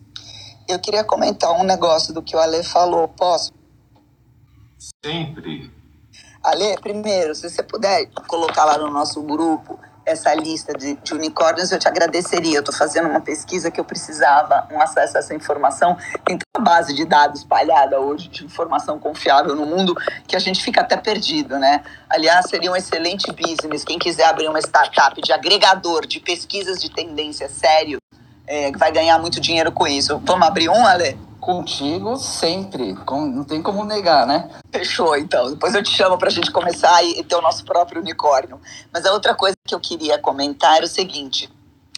Eu 0.68 0.78
queria 0.80 1.04
comentar 1.04 1.52
um 1.52 1.64
negócio 1.64 2.14
do 2.14 2.22
que 2.22 2.36
o 2.36 2.40
Ale 2.40 2.62
falou. 2.62 3.08
Posso? 3.08 3.57
Sempre. 5.04 5.72
Ale, 6.44 6.78
primeiro, 6.78 7.36
se 7.36 7.50
você 7.50 7.64
puder 7.64 8.08
colocar 8.28 8.66
lá 8.66 8.78
no 8.78 8.90
nosso 8.90 9.22
grupo 9.22 9.80
essa 10.08 10.34
lista 10.34 10.74
de, 10.74 10.96
de 10.96 11.14
unicórnios, 11.14 11.70
eu 11.70 11.78
te 11.78 11.88
agradeceria. 11.88 12.56
Eu 12.56 12.62
estou 12.62 12.74
fazendo 12.74 13.10
uma 13.10 13.20
pesquisa 13.20 13.70
que 13.70 13.78
eu 13.78 13.84
precisava 13.84 14.66
um 14.72 14.82
acesso 14.82 15.18
a 15.18 15.20
essa 15.20 15.36
informação. 15.36 15.98
Tem 16.24 16.40
uma 16.58 16.64
base 16.64 16.96
de 16.96 17.04
dados 17.04 17.42
espalhada 17.42 18.00
hoje 18.00 18.30
de 18.30 18.46
informação 18.46 18.98
confiável 18.98 19.54
no 19.54 19.66
mundo 19.66 19.94
que 20.26 20.36
a 20.36 20.40
gente 20.40 20.64
fica 20.64 20.80
até 20.80 20.96
perdido, 20.96 21.60
né? 21.60 21.84
Aliás, 22.10 22.50
seria 22.50 22.72
um 22.72 22.76
excelente 22.76 23.30
business. 23.34 23.84
Quem 23.84 24.00
quiser 24.00 24.28
abrir 24.28 24.48
uma 24.48 24.60
startup 24.60 25.22
de 25.22 25.34
agregador 25.34 26.08
de 26.08 26.22
pesquisas 26.22 26.80
de 26.80 26.90
tendência 26.90 27.50
sério, 27.50 27.98
é, 28.48 28.72
vai 28.72 28.94
ganhar 28.94 29.20
muito 29.20 29.42
dinheiro 29.42 29.74
com 29.74 29.86
isso. 29.86 30.22
Vamos 30.24 30.48
abrir 30.48 30.70
um, 30.70 30.86
Ale? 30.86 31.20
Contigo 31.48 32.18
sempre, 32.18 32.94
não 33.10 33.46
tem 33.46 33.62
como 33.62 33.86
negar, 33.86 34.28
né? 34.28 34.50
Fechou, 34.70 35.16
então. 35.16 35.50
Depois 35.50 35.74
eu 35.74 35.82
te 35.82 35.92
chamo 35.92 36.18
para 36.18 36.28
a 36.28 36.32
gente 36.32 36.52
começar 36.52 37.02
e 37.06 37.24
ter 37.24 37.36
o 37.36 37.42
nosso 37.42 37.64
próprio 37.64 38.02
unicórnio. 38.02 38.60
Mas 38.92 39.06
a 39.06 39.14
outra 39.14 39.34
coisa 39.34 39.56
que 39.66 39.74
eu 39.74 39.80
queria 39.80 40.20
comentar 40.20 40.76
era 40.76 40.84
o 40.84 40.90
seguinte: 40.90 41.50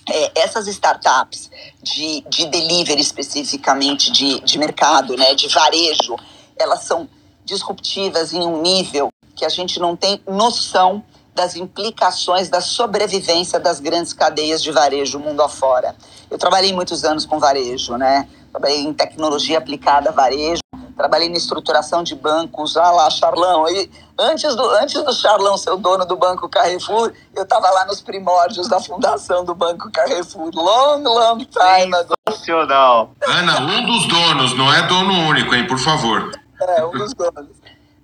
é, 0.07 0.41
essas 0.41 0.67
startups 0.67 1.49
de, 1.81 2.21
de 2.29 2.45
delivery 2.45 3.01
especificamente, 3.01 4.11
de, 4.11 4.39
de 4.41 4.59
mercado, 4.59 5.17
né, 5.17 5.33
de 5.33 5.47
varejo, 5.47 6.15
elas 6.55 6.83
são 6.83 7.09
disruptivas 7.43 8.31
em 8.33 8.45
um 8.45 8.61
nível 8.61 9.09
que 9.35 9.43
a 9.43 9.49
gente 9.49 9.79
não 9.79 9.95
tem 9.95 10.21
noção 10.27 11.03
das 11.33 11.55
implicações 11.55 12.49
da 12.49 12.61
sobrevivência 12.61 13.59
das 13.59 13.79
grandes 13.79 14.13
cadeias 14.13 14.61
de 14.61 14.71
varejo 14.71 15.19
mundo 15.19 15.41
afora. 15.41 15.95
Eu 16.29 16.37
trabalhei 16.37 16.73
muitos 16.73 17.03
anos 17.03 17.25
com 17.25 17.39
varejo, 17.39 17.95
né? 17.97 18.27
trabalhei 18.51 18.81
em 18.81 18.93
tecnologia 18.93 19.57
aplicada 19.57 20.09
a 20.09 20.13
varejo, 20.13 20.61
trabalhei 20.97 21.29
na 21.29 21.37
estruturação 21.37 22.03
de 22.03 22.15
bancos, 22.15 22.75
ah 22.75 22.91
lá, 22.91 23.09
Charlão, 23.09 23.69
e 23.69 23.89
antes 24.17 24.55
do, 24.55 24.69
antes 24.71 25.01
do 25.01 25.13
Charlão 25.13 25.57
ser 25.57 25.71
o 25.71 25.77
dono 25.77 26.05
do 26.05 26.17
Banco 26.17 26.49
Carrefour, 26.49 27.13
eu 27.35 27.43
estava 27.43 27.69
lá 27.69 27.85
nos 27.85 28.01
primórdios 28.01 28.67
da 28.67 28.79
fundação 28.81 29.45
do 29.45 29.55
Banco 29.55 29.89
Carrefour, 29.91 30.49
long, 30.53 31.03
long 31.03 31.37
time 31.37 31.95
ago. 31.95 32.13
Sensacional. 32.27 33.11
Ana, 33.25 33.61
um 33.61 33.85
dos 33.85 34.07
donos, 34.07 34.57
não 34.57 34.73
é 34.73 34.81
dono 34.87 35.13
único, 35.29 35.55
hein, 35.55 35.65
por 35.67 35.79
favor. 35.79 36.31
É, 36.59 36.85
um 36.85 36.91
dos 36.91 37.13
donos. 37.13 37.58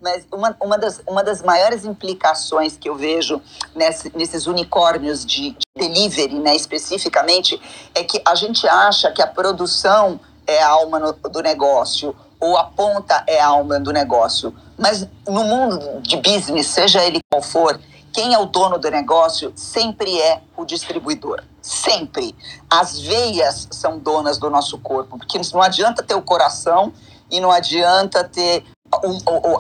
Mas 0.06 0.24
uma, 0.32 0.56
uma, 0.62 0.78
das, 0.78 1.02
uma 1.08 1.24
das 1.24 1.42
maiores 1.42 1.84
implicações 1.84 2.78
que 2.78 2.88
eu 2.88 2.94
vejo 2.94 3.42
nesse, 3.74 4.16
nesses 4.16 4.46
unicórnios 4.46 5.26
de, 5.26 5.50
de 5.50 5.58
delivery, 5.76 6.38
né, 6.38 6.56
especificamente, 6.56 7.60
é 7.96 8.04
que 8.04 8.22
a 8.24 8.36
gente 8.36 8.68
acha 8.68 9.12
que 9.12 9.20
a 9.20 9.26
produção 9.26 10.20
é 10.46 10.62
a 10.62 10.70
alma 10.70 11.00
no, 11.00 11.12
do 11.12 11.42
negócio, 11.42 12.16
ou 12.40 12.56
a 12.56 12.66
ponta 12.66 13.24
é 13.26 13.42
a 13.42 13.48
alma 13.48 13.80
do 13.80 13.92
negócio. 13.92 14.56
Mas 14.78 15.08
no 15.28 15.44
mundo 15.44 16.02
de 16.04 16.18
business, 16.18 16.68
seja 16.68 17.04
ele 17.04 17.20
qual 17.28 17.42
for, 17.42 17.82
quem 18.14 18.32
é 18.32 18.38
o 18.38 18.46
dono 18.46 18.78
do 18.78 18.92
negócio 18.92 19.52
sempre 19.56 20.22
é 20.22 20.40
o 20.56 20.66
distribuidor. 20.66 21.44
Sempre. 21.64 22.36
As 22.70 23.00
veias 23.00 23.68
são 23.72 23.98
donas 23.98 24.38
do 24.38 24.52
nosso 24.52 24.78
corpo, 24.78 25.18
porque 25.18 25.42
não 25.52 25.64
adianta 25.64 26.04
ter 26.04 26.14
o 26.14 26.22
coração 26.22 26.94
e 27.32 27.40
não 27.40 27.52
adianta 27.52 28.24
ter 28.24 28.64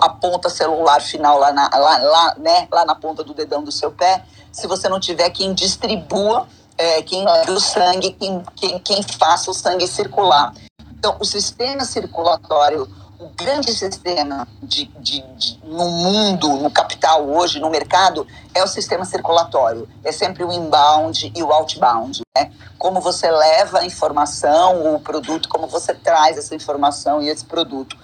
a 0.01 0.09
ponta 0.09 0.49
celular 0.49 1.01
final 1.01 1.39
lá 1.39 1.51
na, 1.51 1.69
lá, 1.69 1.97
lá, 1.97 2.35
né, 2.37 2.67
lá 2.71 2.85
na 2.85 2.95
ponta 2.95 3.23
do 3.23 3.33
dedão 3.33 3.63
do 3.63 3.71
seu 3.71 3.91
pé, 3.91 4.23
se 4.51 4.67
você 4.67 4.87
não 4.87 4.99
tiver 4.99 5.29
quem 5.29 5.53
distribua, 5.53 6.47
é, 6.77 7.01
quem 7.01 7.25
o 7.49 7.59
sangue, 7.59 8.11
quem, 8.11 8.43
quem, 8.55 8.79
quem 8.79 9.03
faça 9.03 9.51
o 9.51 9.53
sangue 9.53 9.87
circular. 9.87 10.53
Então, 10.97 11.17
o 11.19 11.25
sistema 11.25 11.85
circulatório, 11.85 12.87
o 13.19 13.29
grande 13.29 13.73
sistema 13.73 14.47
de, 14.61 14.85
de, 14.99 15.21
de, 15.37 15.59
no 15.63 15.89
mundo, 15.89 16.49
no 16.57 16.69
capital 16.69 17.27
hoje, 17.27 17.59
no 17.59 17.69
mercado, 17.69 18.27
é 18.53 18.63
o 18.63 18.67
sistema 18.67 19.05
circulatório. 19.05 19.87
É 20.03 20.11
sempre 20.11 20.43
o 20.43 20.51
inbound 20.51 21.31
e 21.35 21.43
o 21.43 21.51
outbound. 21.51 22.21
Né? 22.37 22.51
Como 22.77 22.99
você 22.99 23.29
leva 23.31 23.79
a 23.79 23.85
informação, 23.85 24.95
o 24.95 24.99
produto, 24.99 25.47
como 25.47 25.67
você 25.67 25.93
traz 25.93 26.37
essa 26.37 26.55
informação 26.55 27.21
e 27.21 27.29
esse 27.29 27.45
produto. 27.45 27.97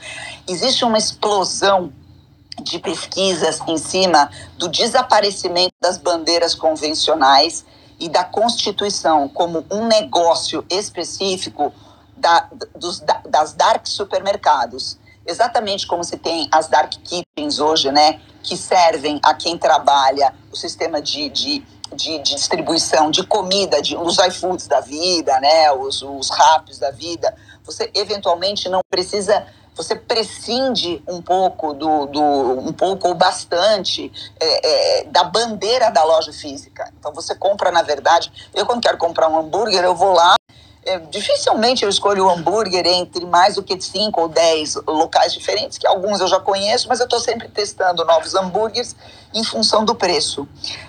Existe 0.48 0.86
uma 0.86 0.98
explosão 0.98 1.92
de 2.62 2.80
pesquisas 2.80 3.60
em 3.68 3.78
cima 3.78 4.30
do 4.58 4.70
desaparecimento 4.70 5.74
das 5.82 5.98
bandeiras 5.98 6.56
convencionais 6.56 7.66
e 8.00 8.08
da 8.10 8.24
constituição 8.24 9.28
como 9.28 9.66
um 9.70 9.88
negócio 9.88 10.66
específico 10.70 11.74
da, 12.18 12.48
dos, 12.76 13.00
da, 13.00 13.22
das 13.28 13.54
dark 13.54 13.88
supermercados. 13.88 14.98
Exatamente 15.32 15.88
como 15.88 16.04
se 16.04 16.18
tem 16.18 16.48
as 16.52 16.68
dark 16.68 16.92
kitchens 17.04 17.60
hoje, 17.60 17.92
né? 17.92 18.20
Que 18.44 18.58
servem 18.58 19.20
a 19.24 19.34
quem 19.34 19.58
trabalha 19.58 20.34
o 20.52 20.56
sistema 20.56 21.02
de, 21.02 21.30
de, 21.30 21.64
de, 21.94 22.20
distribuição 22.20 23.10
de 23.10 23.26
comida, 23.26 23.82
de, 23.82 23.96
os 23.96 24.18
iFoods 24.18 24.68
da 24.68 24.82
vida, 24.82 25.40
né? 25.40 25.72
Os, 25.72 26.02
os 26.02 26.30
da 26.80 26.92
vida. 26.92 27.34
Você 27.64 27.90
eventualmente 27.94 28.68
não 28.68 28.82
precisa 28.90 29.46
você 29.74 29.96
prescinde 29.96 31.02
um 31.08 31.22
pouco 31.22 31.74
do, 31.74 32.06
do 32.08 32.22
um 32.22 32.74
pouco 32.74 33.08
ou 33.08 33.16
bastante 33.16 34.12
é, 34.40 35.00
é, 35.00 35.04
da 35.06 35.24
bandeira 35.24 35.90
da 35.90 36.04
loja 36.04 36.34
física. 36.34 36.92
Então 37.00 37.14
você 37.14 37.34
compra, 37.34 37.72
na 37.72 37.82
verdade, 37.82 38.32
eu 38.54 38.66
quando 38.66 38.82
quero 38.82 38.98
comprar 38.98 39.30
um 39.30 39.38
hambúrguer, 39.38 39.84
eu 39.84 39.96
vou 39.96 40.12
lá 40.12 40.36
é, 40.84 40.98
dificilmente 40.98 41.84
eu 41.84 41.90
escolho 41.90 42.26
o 42.26 42.30
hambúrguer 42.30 42.86
entre 42.88 43.24
mais 43.26 43.56
do 43.56 43.64
que 43.64 43.80
cinco 43.80 44.22
ou 44.22 44.28
dez 44.28 44.76
locais 44.88 45.32
diferentes, 45.32 45.78
que 45.78 45.86
alguns 45.86 46.20
eu 46.20 46.28
já 46.28 46.40
conheço, 46.40 46.88
mas 46.88 47.00
eu 47.00 47.04
estou 47.04 47.20
sempre 47.20 47.48
testando 47.48 48.04
novos 48.04 48.34
hambúrgueres 48.34 48.96
em 49.34 49.44
função 49.44 49.86
do 49.86 49.94
preço. 49.94 50.48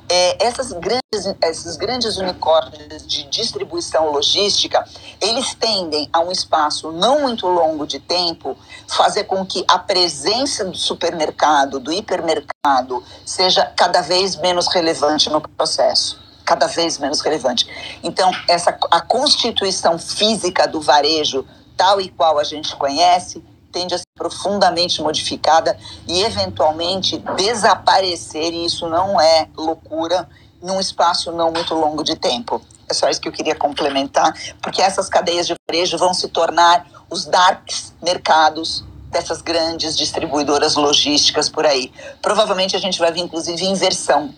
É, 0.08 0.46
essas 0.46 0.72
grandes, 0.72 1.36
esses 1.42 1.76
grandes 1.76 2.16
unicórnios 2.16 3.06
de 3.06 3.24
distribuição 3.24 4.10
logística, 4.10 4.82
eles 5.20 5.54
tendem 5.54 6.08
a 6.10 6.20
um 6.20 6.32
espaço 6.32 6.90
não 6.90 7.20
muito 7.20 7.46
longo 7.46 7.86
de 7.86 8.00
tempo 8.00 8.56
fazer 8.88 9.24
com 9.24 9.44
que 9.44 9.62
a 9.68 9.78
presença 9.78 10.64
do 10.64 10.76
supermercado, 10.76 11.78
do 11.78 11.92
hipermercado, 11.92 13.04
seja 13.26 13.66
cada 13.76 14.00
vez 14.00 14.36
menos 14.36 14.68
relevante 14.68 15.28
no 15.28 15.40
processo 15.40 16.31
cada 16.52 16.66
vez 16.66 16.98
menos 16.98 17.22
relevante. 17.22 17.66
Então, 18.02 18.30
essa, 18.46 18.76
a 18.90 19.00
constituição 19.00 19.98
física 19.98 20.68
do 20.68 20.82
varejo, 20.82 21.46
tal 21.76 21.98
e 21.98 22.10
qual 22.10 22.38
a 22.38 22.44
gente 22.44 22.76
conhece, 22.76 23.42
tende 23.72 23.94
a 23.94 23.98
ser 23.98 24.04
profundamente 24.14 25.00
modificada 25.00 25.78
e, 26.06 26.22
eventualmente, 26.22 27.16
desaparecer, 27.36 28.52
e 28.52 28.66
isso 28.66 28.86
não 28.86 29.18
é 29.18 29.48
loucura, 29.56 30.28
num 30.60 30.78
espaço 30.78 31.32
não 31.32 31.50
muito 31.50 31.74
longo 31.74 32.04
de 32.04 32.16
tempo. 32.16 32.60
É 32.86 32.92
só 32.92 33.08
isso 33.08 33.20
que 33.20 33.28
eu 33.28 33.32
queria 33.32 33.54
complementar, 33.54 34.34
porque 34.60 34.82
essas 34.82 35.08
cadeias 35.08 35.46
de 35.46 35.54
varejo 35.66 35.96
vão 35.96 36.12
se 36.12 36.28
tornar 36.28 36.86
os 37.08 37.24
darks 37.24 37.94
mercados 38.02 38.84
dessas 39.10 39.40
grandes 39.40 39.96
distribuidoras 39.96 40.74
logísticas 40.76 41.48
por 41.48 41.64
aí. 41.64 41.90
Provavelmente 42.20 42.76
a 42.76 42.78
gente 42.78 42.98
vai 42.98 43.10
ver, 43.10 43.20
inclusive, 43.20 43.64
inversão. 43.64 44.34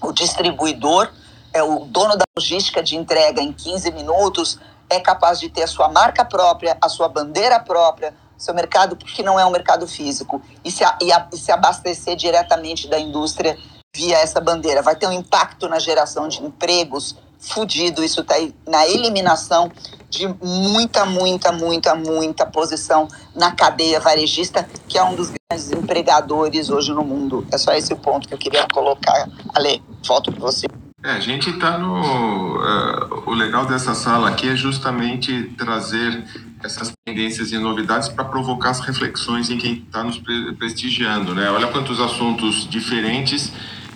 O 0.00 0.12
distribuidor 0.12 1.10
é 1.52 1.62
o 1.62 1.84
dono 1.86 2.16
da 2.16 2.24
logística 2.36 2.82
de 2.82 2.96
entrega 2.96 3.40
em 3.40 3.52
15 3.52 3.90
minutos 3.92 4.58
é 4.90 5.00
capaz 5.00 5.38
de 5.38 5.48
ter 5.48 5.64
a 5.64 5.66
sua 5.66 5.88
marca 5.88 6.24
própria, 6.24 6.76
a 6.80 6.88
sua 6.88 7.08
bandeira 7.08 7.60
própria, 7.60 8.14
seu 8.36 8.54
mercado 8.54 8.96
porque 8.96 9.22
não 9.22 9.38
é 9.38 9.44
um 9.44 9.50
mercado 9.50 9.86
físico 9.86 10.40
e 10.64 10.70
se, 10.70 10.84
e, 11.02 11.12
a, 11.12 11.28
e 11.32 11.36
se 11.36 11.50
abastecer 11.50 12.16
diretamente 12.16 12.88
da 12.88 12.98
indústria 12.98 13.58
via 13.94 14.18
essa 14.18 14.40
bandeira. 14.40 14.82
Vai 14.82 14.96
ter 14.96 15.06
um 15.06 15.12
impacto 15.12 15.68
na 15.68 15.78
geração 15.78 16.28
de 16.28 16.42
empregos 16.42 17.16
fudido, 17.38 18.02
isso 18.02 18.20
está 18.20 18.34
na 18.66 18.86
eliminação 18.86 19.70
de 20.10 20.26
muita, 20.42 21.04
muita, 21.04 21.52
muita, 21.52 21.94
muita 21.94 22.46
posição 22.46 23.08
na 23.34 23.52
cadeia 23.52 24.00
varejista, 24.00 24.68
que 24.88 24.98
é 24.98 25.04
um 25.04 25.14
dos 25.14 25.30
grandes 25.30 25.70
empregadores 25.70 26.70
hoje 26.70 26.92
no 26.92 27.04
mundo. 27.04 27.46
É 27.52 27.58
só 27.58 27.72
esse 27.72 27.92
o 27.92 27.96
ponto 27.96 28.26
que 28.26 28.34
eu 28.34 28.38
queria 28.38 28.66
colocar. 28.72 29.28
Ale, 29.54 29.82
volto 30.04 30.32
para 30.32 30.40
você. 30.40 30.66
É, 31.02 31.12
a 31.12 31.20
gente 31.20 31.50
está 31.50 31.78
no. 31.78 32.56
Uh, 32.56 33.22
o 33.26 33.32
legal 33.32 33.64
dessa 33.64 33.94
sala 33.94 34.28
aqui 34.30 34.48
é 34.48 34.56
justamente 34.56 35.44
trazer 35.56 36.24
essas 36.62 36.92
tendências 37.04 37.52
e 37.52 37.58
novidades 37.58 38.08
para 38.08 38.24
provocar 38.24 38.70
as 38.70 38.80
reflexões 38.80 39.48
em 39.48 39.58
quem 39.58 39.74
está 39.74 40.02
nos 40.02 40.20
prestigiando, 40.58 41.36
né? 41.36 41.48
Olha 41.50 41.68
quantos 41.68 42.00
assuntos 42.00 42.68
diferentes 42.68 43.52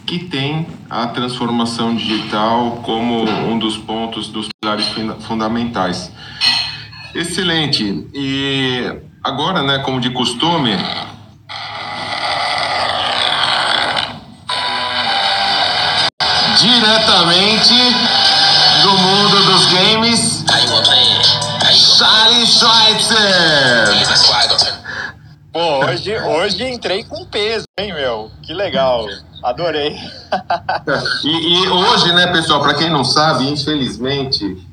que 0.06 0.20
tem 0.20 0.66
a 0.88 1.08
transformação 1.08 1.94
digital 1.96 2.82
como 2.84 3.24
um 3.24 3.58
dos 3.58 3.76
pontos 3.76 4.28
dos 4.28 4.48
pilares 4.60 4.86
fundamentais. 5.26 6.12
Excelente. 7.14 8.06
E 8.14 9.00
agora, 9.22 9.62
né, 9.62 9.78
como 9.80 10.00
de 10.00 10.10
costume, 10.10 10.72
diretamente 16.82 17.74
do 18.82 18.90
mundo 18.98 19.36
dos 19.46 19.66
games, 19.66 20.44
Charlie 21.70 22.44
Schweitzer. 22.44 23.86
Pô, 25.52 25.84
hoje, 25.86 26.18
hoje 26.18 26.68
entrei 26.68 27.04
com 27.04 27.24
peso, 27.26 27.66
hein, 27.78 27.94
meu? 27.94 28.32
Que 28.42 28.52
legal. 28.52 29.06
Adorei. 29.44 29.94
e, 31.24 31.54
e, 31.54 31.68
hoje, 31.68 32.12
né, 32.14 32.26
pessoal, 32.32 32.60
para 32.60 32.74
quem 32.74 32.90
não 32.90 33.04
sabe, 33.04 33.48
infelizmente, 33.48 34.66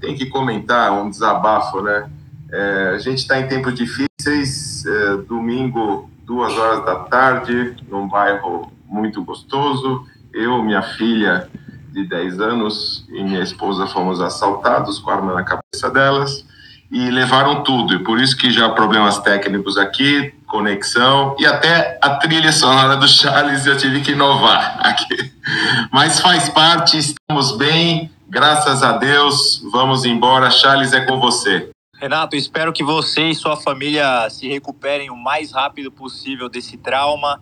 tem 0.00 0.14
que 0.14 0.26
comentar 0.26 0.92
um 0.92 1.10
desabafo, 1.10 1.80
né? 1.80 2.08
É, 2.52 2.92
a 2.94 2.98
gente 2.98 3.18
está 3.18 3.40
em 3.40 3.48
tempos 3.48 3.74
difíceis, 3.74 4.86
é, 4.86 5.16
domingo, 5.28 6.08
duas 6.24 6.56
horas 6.56 6.84
da 6.84 6.94
tarde, 7.06 7.74
num 7.90 8.06
bairro 8.06 8.70
muito 8.88 9.24
gostoso. 9.24 10.06
Eu, 10.36 10.62
minha 10.62 10.82
filha 10.82 11.48
de 11.92 12.06
10 12.06 12.40
anos 12.42 13.06
e 13.08 13.24
minha 13.24 13.40
esposa 13.40 13.86
fomos 13.86 14.20
assaltados 14.20 14.98
com 14.98 15.10
arma 15.10 15.32
na 15.32 15.42
cabeça 15.42 15.88
delas 15.90 16.44
e 16.92 17.10
levaram 17.10 17.64
tudo. 17.64 17.94
E 17.94 18.04
por 18.04 18.20
isso 18.20 18.36
que 18.36 18.50
já 18.50 18.66
há 18.66 18.68
problemas 18.68 19.18
técnicos 19.18 19.78
aqui, 19.78 20.34
conexão 20.46 21.34
e 21.38 21.46
até 21.46 21.98
a 22.02 22.16
trilha 22.16 22.52
sonora 22.52 22.98
do 22.98 23.08
Charles 23.08 23.64
eu 23.64 23.78
tive 23.78 24.02
que 24.02 24.12
inovar 24.12 24.78
aqui. 24.86 25.32
Mas 25.90 26.20
faz 26.20 26.50
parte, 26.50 26.98
estamos 26.98 27.56
bem, 27.56 28.10
graças 28.28 28.82
a 28.82 28.92
Deus. 28.92 29.62
Vamos 29.72 30.04
embora. 30.04 30.50
Charles 30.50 30.92
é 30.92 31.00
com 31.00 31.18
você. 31.18 31.70
Renato, 31.98 32.36
espero 32.36 32.74
que 32.74 32.84
você 32.84 33.30
e 33.30 33.34
sua 33.34 33.56
família 33.56 34.28
se 34.28 34.46
recuperem 34.46 35.08
o 35.08 35.16
mais 35.16 35.50
rápido 35.50 35.90
possível 35.90 36.46
desse 36.50 36.76
trauma. 36.76 37.40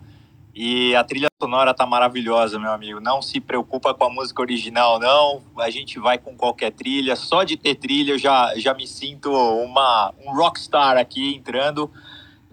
E 0.54 0.94
a 0.94 1.02
trilha 1.02 1.26
sonora 1.42 1.74
tá 1.74 1.84
maravilhosa, 1.84 2.60
meu 2.60 2.70
amigo. 2.70 3.00
Não 3.00 3.20
se 3.20 3.40
preocupa 3.40 3.92
com 3.92 4.04
a 4.04 4.10
música 4.10 4.40
original, 4.40 5.00
não. 5.00 5.42
A 5.58 5.68
gente 5.68 5.98
vai 5.98 6.16
com 6.16 6.36
qualquer 6.36 6.70
trilha. 6.70 7.16
Só 7.16 7.42
de 7.42 7.56
ter 7.56 7.74
trilha 7.74 8.12
eu 8.12 8.18
já, 8.18 8.52
já 8.56 8.72
me 8.72 8.86
sinto 8.86 9.32
uma, 9.32 10.14
um 10.24 10.32
rockstar 10.32 10.96
aqui 10.96 11.34
entrando. 11.34 11.90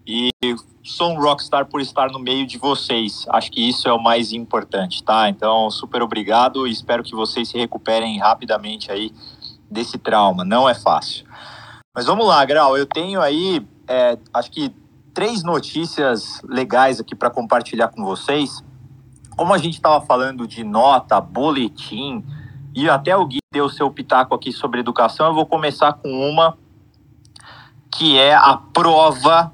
E 0.08 0.32
sou 0.84 1.12
um 1.12 1.22
rockstar 1.22 1.68
por 1.68 1.80
estar 1.80 2.10
no 2.12 2.18
meio 2.18 2.48
de 2.48 2.58
vocês. 2.58 3.28
Acho 3.30 3.52
que 3.52 3.70
isso 3.70 3.88
é 3.88 3.94
o 3.94 4.02
mais 4.02 4.34
importante, 4.34 5.04
tá? 5.04 5.30
Então, 5.30 5.70
super 5.70 6.02
obrigado 6.02 6.68
e 6.68 6.72
espero 6.72 7.04
que 7.04 7.16
vocês 7.16 7.50
se 7.50 7.58
recuperem 7.58 8.18
rapidamente 8.18 8.92
aí 8.92 9.12
desse 9.70 10.00
trauma. 10.00 10.44
Não 10.44 10.68
é 10.68 10.74
fácil. 10.74 11.26
Mas 11.96 12.08
vamos 12.08 12.26
lá, 12.26 12.44
Grau. 12.46 12.76
Eu 12.76 12.88
tenho 12.88 13.22
aí, 13.22 13.64
é, 13.88 14.18
acho 14.34 14.50
que 14.50 14.74
três 15.14 15.44
notícias 15.44 16.42
legais 16.44 17.00
aqui 17.00 17.16
para 17.16 17.30
compartilhar 17.30 17.90
com 17.90 18.04
vocês. 18.04 18.64
Como 19.36 19.54
a 19.54 19.58
gente 19.58 19.76
estava 19.76 20.04
falando 20.06 20.48
de 20.48 20.64
nota, 20.64 21.20
boletim, 21.20 22.24
e 22.74 22.90
até 22.90 23.16
o 23.16 23.26
Gui 23.26 23.40
deu 23.52 23.70
seu 23.70 23.90
pitaco 23.92 24.34
aqui 24.34 24.52
sobre 24.52 24.80
educação, 24.80 25.28
eu 25.28 25.34
vou 25.34 25.46
começar 25.46 25.94
com 25.94 26.10
uma 26.30 26.58
que 27.92 28.18
é 28.18 28.34
a 28.34 28.56
prova 28.56 29.52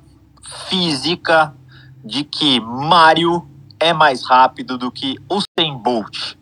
física 0.69 1.55
de 2.03 2.23
que 2.23 2.59
Mário 2.59 3.47
é 3.79 3.93
mais 3.93 4.23
rápido 4.23 4.77
do 4.77 4.91
que 4.91 5.17
Usain 5.29 5.77
Bolt. 5.77 6.35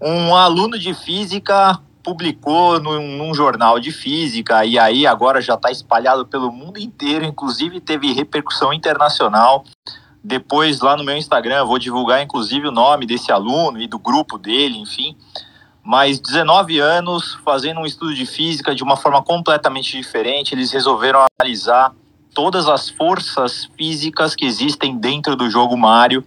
Um 0.00 0.34
aluno 0.34 0.78
de 0.78 0.94
física 0.94 1.80
publicou 2.02 2.80
num, 2.80 3.16
num, 3.16 3.34
jornal 3.34 3.78
de 3.78 3.92
física 3.92 4.64
e 4.64 4.78
aí 4.78 5.06
agora 5.06 5.40
já 5.40 5.54
está 5.54 5.70
espalhado 5.70 6.26
pelo 6.26 6.50
mundo 6.50 6.78
inteiro, 6.78 7.24
inclusive 7.24 7.80
teve 7.80 8.12
repercussão 8.12 8.72
internacional. 8.72 9.64
Depois 10.22 10.80
lá 10.80 10.96
no 10.96 11.04
meu 11.04 11.16
Instagram 11.16 11.64
vou 11.64 11.78
divulgar 11.78 12.22
inclusive 12.22 12.68
o 12.68 12.72
nome 12.72 13.06
desse 13.06 13.32
aluno 13.32 13.80
e 13.80 13.86
do 13.86 13.98
grupo 13.98 14.38
dele, 14.38 14.78
enfim. 14.78 15.16
Mas 15.82 16.20
19 16.20 16.78
anos 16.78 17.38
fazendo 17.44 17.80
um 17.80 17.86
estudo 17.86 18.14
de 18.14 18.26
física 18.26 18.74
de 18.74 18.82
uma 18.82 18.96
forma 18.96 19.22
completamente 19.22 19.96
diferente, 19.96 20.54
eles 20.54 20.70
resolveram 20.72 21.24
analisar 21.38 21.92
todas 22.34 22.68
as 22.68 22.88
forças 22.88 23.68
físicas 23.76 24.34
que 24.34 24.44
existem 24.44 24.96
dentro 24.96 25.34
do 25.34 25.50
jogo 25.50 25.76
Mario 25.76 26.24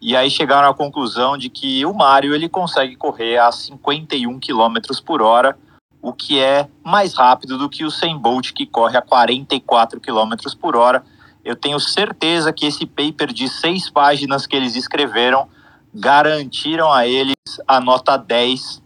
e 0.00 0.14
aí 0.14 0.30
chegaram 0.30 0.68
à 0.68 0.74
conclusão 0.74 1.36
de 1.36 1.48
que 1.48 1.84
o 1.86 1.94
Mario 1.94 2.34
ele 2.34 2.48
consegue 2.48 2.96
correr 2.96 3.38
a 3.38 3.50
51 3.50 4.38
km 4.38 4.76
por 5.04 5.22
hora, 5.22 5.56
o 6.02 6.12
que 6.12 6.38
é 6.38 6.68
mais 6.84 7.14
rápido 7.14 7.58
do 7.58 7.68
que 7.68 7.84
o 7.84 7.90
Sem 7.90 8.16
Bolt 8.16 8.52
que 8.52 8.66
corre 8.66 8.96
a 8.96 9.02
44 9.02 10.00
km 10.00 10.34
por 10.60 10.76
hora. 10.76 11.04
Eu 11.44 11.56
tenho 11.56 11.80
certeza 11.80 12.52
que 12.52 12.66
esse 12.66 12.86
paper 12.86 13.32
de 13.32 13.48
seis 13.48 13.88
páginas 13.90 14.46
que 14.46 14.54
eles 14.54 14.76
escreveram 14.76 15.48
garantiram 15.94 16.92
a 16.92 17.06
eles 17.06 17.34
a 17.66 17.80
nota 17.80 18.16
10. 18.16 18.82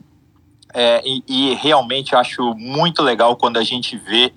É, 0.73 1.03
e, 1.05 1.25
e 1.27 1.55
realmente 1.57 2.15
acho 2.15 2.55
muito 2.55 3.03
legal 3.03 3.37
quando 3.37 3.57
a 3.57 3.65
gente 3.65 3.97
vê 3.97 4.33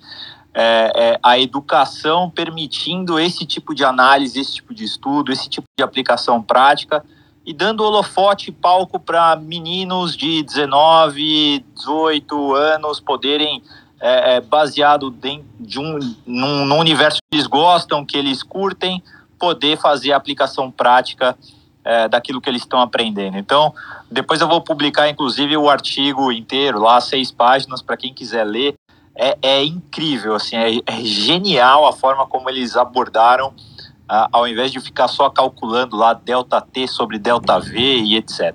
é, 0.54 0.92
é, 0.94 1.18
a 1.20 1.38
educação 1.38 2.30
permitindo 2.30 3.18
esse 3.18 3.44
tipo 3.44 3.74
de 3.74 3.84
análise, 3.84 4.38
esse 4.38 4.54
tipo 4.54 4.72
de 4.72 4.84
estudo, 4.84 5.32
esse 5.32 5.48
tipo 5.48 5.66
de 5.76 5.82
aplicação 5.82 6.40
prática 6.40 7.04
e 7.44 7.52
dando 7.52 7.84
holofote 7.84 8.50
palco 8.50 8.98
para 8.98 9.36
meninos 9.36 10.16
de 10.16 10.42
19, 10.42 11.64
18 11.74 12.54
anos 12.54 13.00
poderem, 13.00 13.62
é, 14.00 14.36
é, 14.36 14.40
baseado 14.40 15.14
de 15.58 15.78
um, 15.78 15.98
num, 16.26 16.64
num, 16.64 16.78
universo 16.78 17.18
que 17.18 17.36
eles 17.36 17.46
gostam, 17.46 18.04
que 18.04 18.16
eles 18.16 18.42
curtem, 18.42 19.02
poder 19.38 19.76
fazer 19.76 20.12
a 20.12 20.16
aplicação 20.16 20.70
prática 20.70 21.36
é, 21.84 22.08
daquilo 22.08 22.40
que 22.40 22.48
eles 22.48 22.62
estão 22.62 22.80
aprendendo. 22.80 23.36
Então, 23.36 23.74
depois 24.10 24.40
eu 24.40 24.48
vou 24.48 24.60
publicar, 24.60 25.08
inclusive, 25.08 25.56
o 25.56 25.68
artigo 25.68 26.32
inteiro, 26.32 26.80
lá, 26.80 27.00
seis 27.00 27.30
páginas, 27.30 27.82
para 27.82 27.96
quem 27.96 28.14
quiser 28.14 28.44
ler 28.44 28.74
é, 29.16 29.38
é 29.42 29.64
incrível, 29.64 30.34
assim, 30.34 30.56
é, 30.56 30.78
é, 30.86 31.04
genial 31.04 31.86
a 31.86 31.92
forma 31.92 32.26
como 32.26 32.50
eles 32.50 32.76
abordaram, 32.76 33.48
uh, 33.48 34.28
ao 34.32 34.46
invés 34.48 34.72
de 34.72 34.80
ficar 34.80 35.08
só 35.08 35.30
calculando 35.30 35.96
lá 35.96 36.12
delta 36.12 36.60
T 36.60 36.86
sobre 36.88 37.18
delta 37.18 37.58
V 37.58 37.78
e 37.78 38.16
etc. 38.16 38.54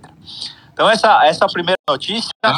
Então 0.73 0.89
essa 0.89 1.25
essa 1.25 1.45
primeira 1.47 1.79
notícia 1.89 2.29
tá 2.41 2.53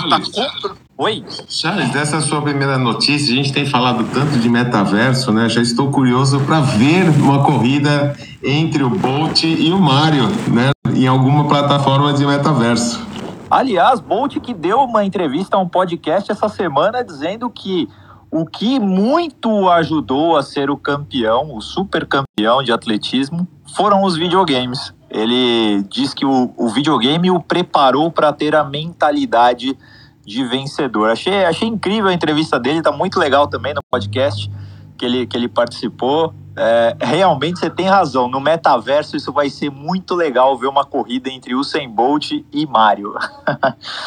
Oi? 0.97 1.25
Charles, 1.49 1.89
dessa 1.89 2.21
sua 2.21 2.43
primeira 2.43 2.77
notícia, 2.77 3.33
a 3.33 3.35
gente 3.35 3.51
tem 3.51 3.65
falado 3.65 4.07
tanto 4.13 4.37
de 4.37 4.47
metaverso, 4.47 5.31
né? 5.31 5.49
Já 5.49 5.59
estou 5.59 5.89
curioso 5.89 6.39
para 6.41 6.59
ver 6.59 7.09
uma 7.09 7.43
corrida 7.43 8.15
entre 8.43 8.83
o 8.83 8.89
Bolt 8.91 9.43
e 9.43 9.71
o 9.71 9.79
Mario, 9.79 10.27
né? 10.47 10.69
Em 10.95 11.07
alguma 11.07 11.47
plataforma 11.47 12.13
de 12.13 12.23
metaverso. 12.23 13.03
Aliás, 13.51 13.99
Bolt 13.99 14.39
que 14.39 14.53
deu 14.53 14.79
uma 14.79 15.03
entrevista 15.03 15.57
a 15.57 15.59
um 15.59 15.67
podcast 15.67 16.31
essa 16.31 16.47
semana 16.47 17.03
dizendo 17.03 17.49
que 17.49 17.85
o 18.31 18.45
que 18.45 18.79
muito 18.79 19.69
ajudou 19.69 20.37
a 20.37 20.41
ser 20.41 20.69
o 20.69 20.77
campeão, 20.77 21.53
o 21.53 21.59
super 21.59 22.07
campeão 22.07 22.63
de 22.63 22.71
atletismo, 22.71 23.45
foram 23.75 24.03
os 24.03 24.15
videogames. 24.15 24.93
Ele 25.09 25.83
diz 25.89 26.13
que 26.13 26.25
o, 26.25 26.53
o 26.55 26.69
videogame 26.69 27.29
o 27.29 27.41
preparou 27.41 28.09
para 28.09 28.31
ter 28.31 28.55
a 28.55 28.63
mentalidade 28.63 29.77
de 30.25 30.45
vencedor. 30.45 31.09
Achei, 31.09 31.43
achei 31.43 31.67
incrível 31.67 32.07
a 32.07 32.13
entrevista 32.13 32.57
dele, 32.57 32.81
tá 32.81 32.93
muito 32.93 33.19
legal 33.19 33.49
também 33.49 33.73
no 33.73 33.81
podcast 33.91 34.49
que 35.01 35.05
ele, 35.05 35.25
que 35.25 35.35
ele 35.35 35.49
participou. 35.49 36.31
É, 36.55 36.95
realmente 37.01 37.59
você 37.59 37.71
tem 37.71 37.87
razão. 37.87 38.29
No 38.29 38.39
metaverso, 38.39 39.17
isso 39.17 39.33
vai 39.33 39.49
ser 39.49 39.71
muito 39.71 40.13
legal 40.13 40.55
ver 40.55 40.67
uma 40.67 40.85
corrida 40.85 41.27
entre 41.27 41.55
Usain 41.55 41.89
Bolt 41.89 42.31
e 42.31 42.67
Mario. 42.67 43.15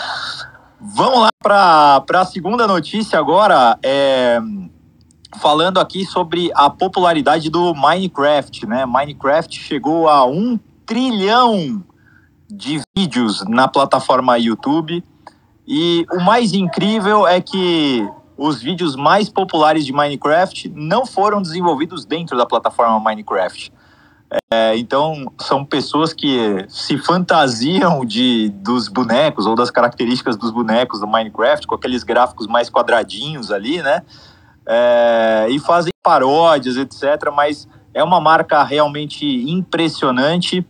Vamos 0.81 1.21
lá 1.21 1.31
para 1.43 2.21
a 2.21 2.25
segunda 2.25 2.69
notícia 2.69 3.19
agora. 3.19 3.77
É, 3.83 4.39
falando 5.41 5.81
aqui 5.81 6.07
sobre 6.07 6.53
a 6.55 6.71
popularidade 6.71 7.51
do 7.51 7.75
Minecraft, 7.75 8.67
né? 8.67 8.87
Minecraft 8.87 9.59
chegou 9.59 10.09
a 10.09 10.25
um 10.25 10.61
trilhão 10.87 11.83
de 12.49 12.81
vídeos 12.97 13.45
na 13.49 13.67
plataforma 13.67 14.39
YouTube. 14.39 15.03
E 15.67 16.07
o 16.13 16.21
mais 16.21 16.53
incrível 16.53 17.27
é 17.27 17.41
que 17.41 18.07
os 18.37 18.61
vídeos 18.61 18.97
mais 18.97 19.29
populares 19.29 19.85
de 19.87 19.93
Minecraft 19.93 20.71
não 20.75 21.07
foram 21.07 21.41
desenvolvidos 21.41 22.05
dentro 22.05 22.37
da 22.37 22.45
plataforma 22.45 22.99
Minecraft. 23.01 23.73
É, 24.53 24.77
então, 24.77 25.33
são 25.41 25.65
pessoas 25.65 26.13
que 26.13 26.65
se 26.69 26.99
fantasiam 26.99 28.05
de, 28.05 28.49
dos 28.49 28.89
bonecos 28.89 29.47
ou 29.47 29.55
das 29.55 29.71
características 29.71 30.37
dos 30.37 30.51
bonecos 30.51 31.01
do 31.01 31.07
Minecraft, 31.07 31.67
com 31.67 31.75
aqueles 31.75 32.03
gráficos 32.03 32.47
mais 32.47 32.69
quadradinhos 32.69 33.53
ali, 33.53 33.81
né? 33.83 34.03
É, 34.67 35.47
e 35.51 35.59
fazem 35.61 35.93
paródias, 36.03 36.77
etc. 36.77 37.31
Mas 37.35 37.69
é 37.93 38.03
uma 38.03 38.21
marca 38.21 38.63
realmente 38.65 39.25
impressionante 39.49 40.67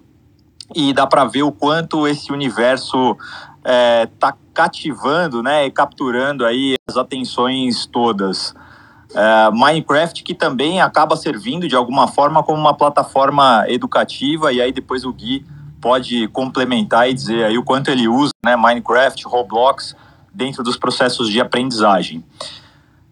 e 0.75 0.93
dá 0.93 1.07
para 1.07 1.25
ver 1.25 1.43
o 1.43 1.53
quanto 1.53 2.07
esse 2.07 2.33
universo 2.33 3.17
está 3.65 4.29
é, 4.29 4.35
cativando, 4.53 5.43
né, 5.43 5.67
e 5.67 5.71
capturando 5.71 6.45
aí 6.45 6.77
as 6.87 6.97
atenções 6.97 7.87
todas. 7.87 8.55
É, 9.15 9.51
Minecraft 9.51 10.23
que 10.23 10.35
também 10.35 10.81
acaba 10.81 11.17
servindo 11.17 11.67
de 11.69 11.75
alguma 11.75 12.09
forma 12.09 12.43
como 12.43 12.59
uma 12.59 12.75
plataforma 12.75 13.65
educativa 13.69 14.53
e 14.53 14.61
aí 14.61 14.73
depois 14.73 15.05
o 15.05 15.13
Gui 15.13 15.47
pode 15.81 16.27
complementar 16.29 17.09
e 17.09 17.15
dizer 17.15 17.45
aí 17.45 17.57
o 17.57 17.63
quanto 17.63 17.91
ele 17.91 18.09
usa, 18.09 18.33
né, 18.45 18.57
Minecraft, 18.57 19.25
Roblox 19.27 19.97
dentro 20.33 20.63
dos 20.63 20.77
processos 20.77 21.29
de 21.29 21.41
aprendizagem. 21.41 22.25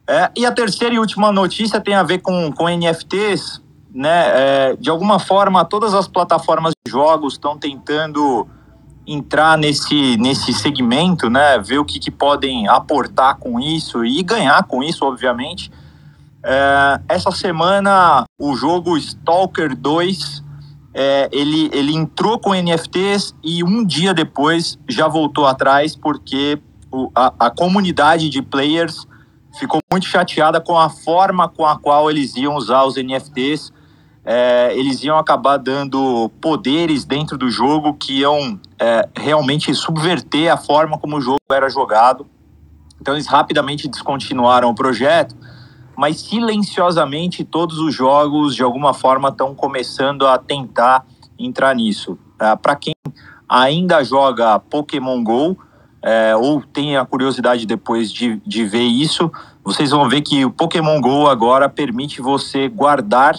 É, 0.06 0.30
e 0.36 0.44
a 0.44 0.52
terceira 0.52 0.94
e 0.94 0.98
última 0.98 1.30
notícia 1.30 1.80
tem 1.80 1.94
a 1.94 2.02
ver 2.02 2.18
com, 2.18 2.50
com 2.52 2.68
NFTs, 2.68 3.62
né? 3.94 4.24
É, 4.34 4.76
de 4.76 4.90
alguma 4.90 5.18
forma, 5.18 5.64
todas 5.64 5.94
as 5.94 6.08
plataformas 6.08 6.72
de 6.84 6.90
jogos 6.90 7.34
estão 7.34 7.56
tentando 7.56 8.48
entrar 9.06 9.58
nesse, 9.58 10.16
nesse 10.16 10.52
segmento, 10.52 11.28
né? 11.28 11.58
Ver 11.58 11.78
o 11.78 11.84
que, 11.84 11.98
que 11.98 12.10
podem 12.10 12.68
aportar 12.68 13.36
com 13.36 13.58
isso 13.58 14.04
e 14.04 14.22
ganhar 14.22 14.62
com 14.64 14.82
isso, 14.82 15.04
obviamente. 15.04 15.70
É, 16.44 17.00
essa 17.08 17.30
semana, 17.30 18.24
o 18.38 18.54
jogo 18.56 18.96
Stalker 18.96 19.76
2, 19.76 20.42
é, 20.94 21.28
ele, 21.32 21.70
ele 21.72 21.94
entrou 21.94 22.38
com 22.38 22.54
NFTs 22.54 23.34
e 23.42 23.64
um 23.64 23.84
dia 23.84 24.12
depois 24.12 24.78
já 24.88 25.08
voltou 25.08 25.46
atrás 25.46 25.96
porque 25.96 26.60
o, 26.90 27.10
a, 27.14 27.32
a 27.38 27.50
comunidade 27.50 28.28
de 28.28 28.42
players 28.42 29.06
ficou 29.58 29.80
muito 29.90 30.06
chateada 30.06 30.60
com 30.60 30.78
a 30.78 30.90
forma 30.90 31.48
com 31.48 31.64
a 31.64 31.78
qual 31.78 32.10
eles 32.10 32.36
iam 32.36 32.56
usar 32.56 32.84
os 32.84 32.96
NFTs 32.96 33.72
é, 34.24 34.72
eles 34.76 35.02
iam 35.02 35.18
acabar 35.18 35.56
dando 35.56 36.30
poderes 36.40 37.04
dentro 37.04 37.36
do 37.36 37.50
jogo 37.50 37.94
que 37.94 38.20
iam 38.20 38.58
é, 38.78 39.08
realmente 39.16 39.74
subverter 39.74 40.52
a 40.52 40.56
forma 40.56 40.96
como 40.98 41.16
o 41.16 41.20
jogo 41.20 41.40
era 41.50 41.68
jogado. 41.68 42.26
Então 43.00 43.14
eles 43.14 43.26
rapidamente 43.26 43.88
descontinuaram 43.88 44.70
o 44.70 44.74
projeto, 44.74 45.34
mas 45.96 46.20
silenciosamente 46.20 47.44
todos 47.44 47.78
os 47.78 47.92
jogos 47.92 48.54
de 48.54 48.62
alguma 48.62 48.94
forma 48.94 49.28
estão 49.28 49.54
começando 49.54 50.26
a 50.26 50.38
tentar 50.38 51.04
entrar 51.36 51.74
nisso. 51.74 52.16
É, 52.40 52.54
Para 52.54 52.76
quem 52.76 52.94
ainda 53.48 54.04
joga 54.04 54.60
Pokémon 54.60 55.22
Go 55.24 55.58
é, 56.00 56.34
ou 56.36 56.62
tem 56.62 56.96
a 56.96 57.04
curiosidade 57.04 57.66
depois 57.66 58.12
de, 58.12 58.40
de 58.46 58.64
ver 58.64 58.84
isso, 58.84 59.30
vocês 59.64 59.90
vão 59.90 60.08
ver 60.08 60.20
que 60.22 60.44
o 60.44 60.50
Pokémon 60.50 61.00
Go 61.00 61.28
agora 61.28 61.68
permite 61.68 62.20
você 62.20 62.68
guardar 62.68 63.36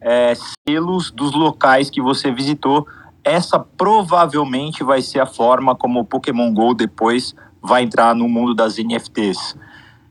é, 0.00 0.32
selos 0.66 1.10
dos 1.10 1.32
locais 1.32 1.90
que 1.90 2.00
você 2.00 2.30
visitou. 2.32 2.86
Essa 3.22 3.58
provavelmente 3.58 4.82
vai 4.82 5.02
ser 5.02 5.20
a 5.20 5.26
forma 5.26 5.74
como 5.74 6.00
o 6.00 6.04
Pokémon 6.04 6.52
Go 6.52 6.74
depois 6.74 7.34
vai 7.62 7.82
entrar 7.82 8.14
no 8.14 8.28
mundo 8.28 8.54
das 8.54 8.78
NFTs. 8.78 9.56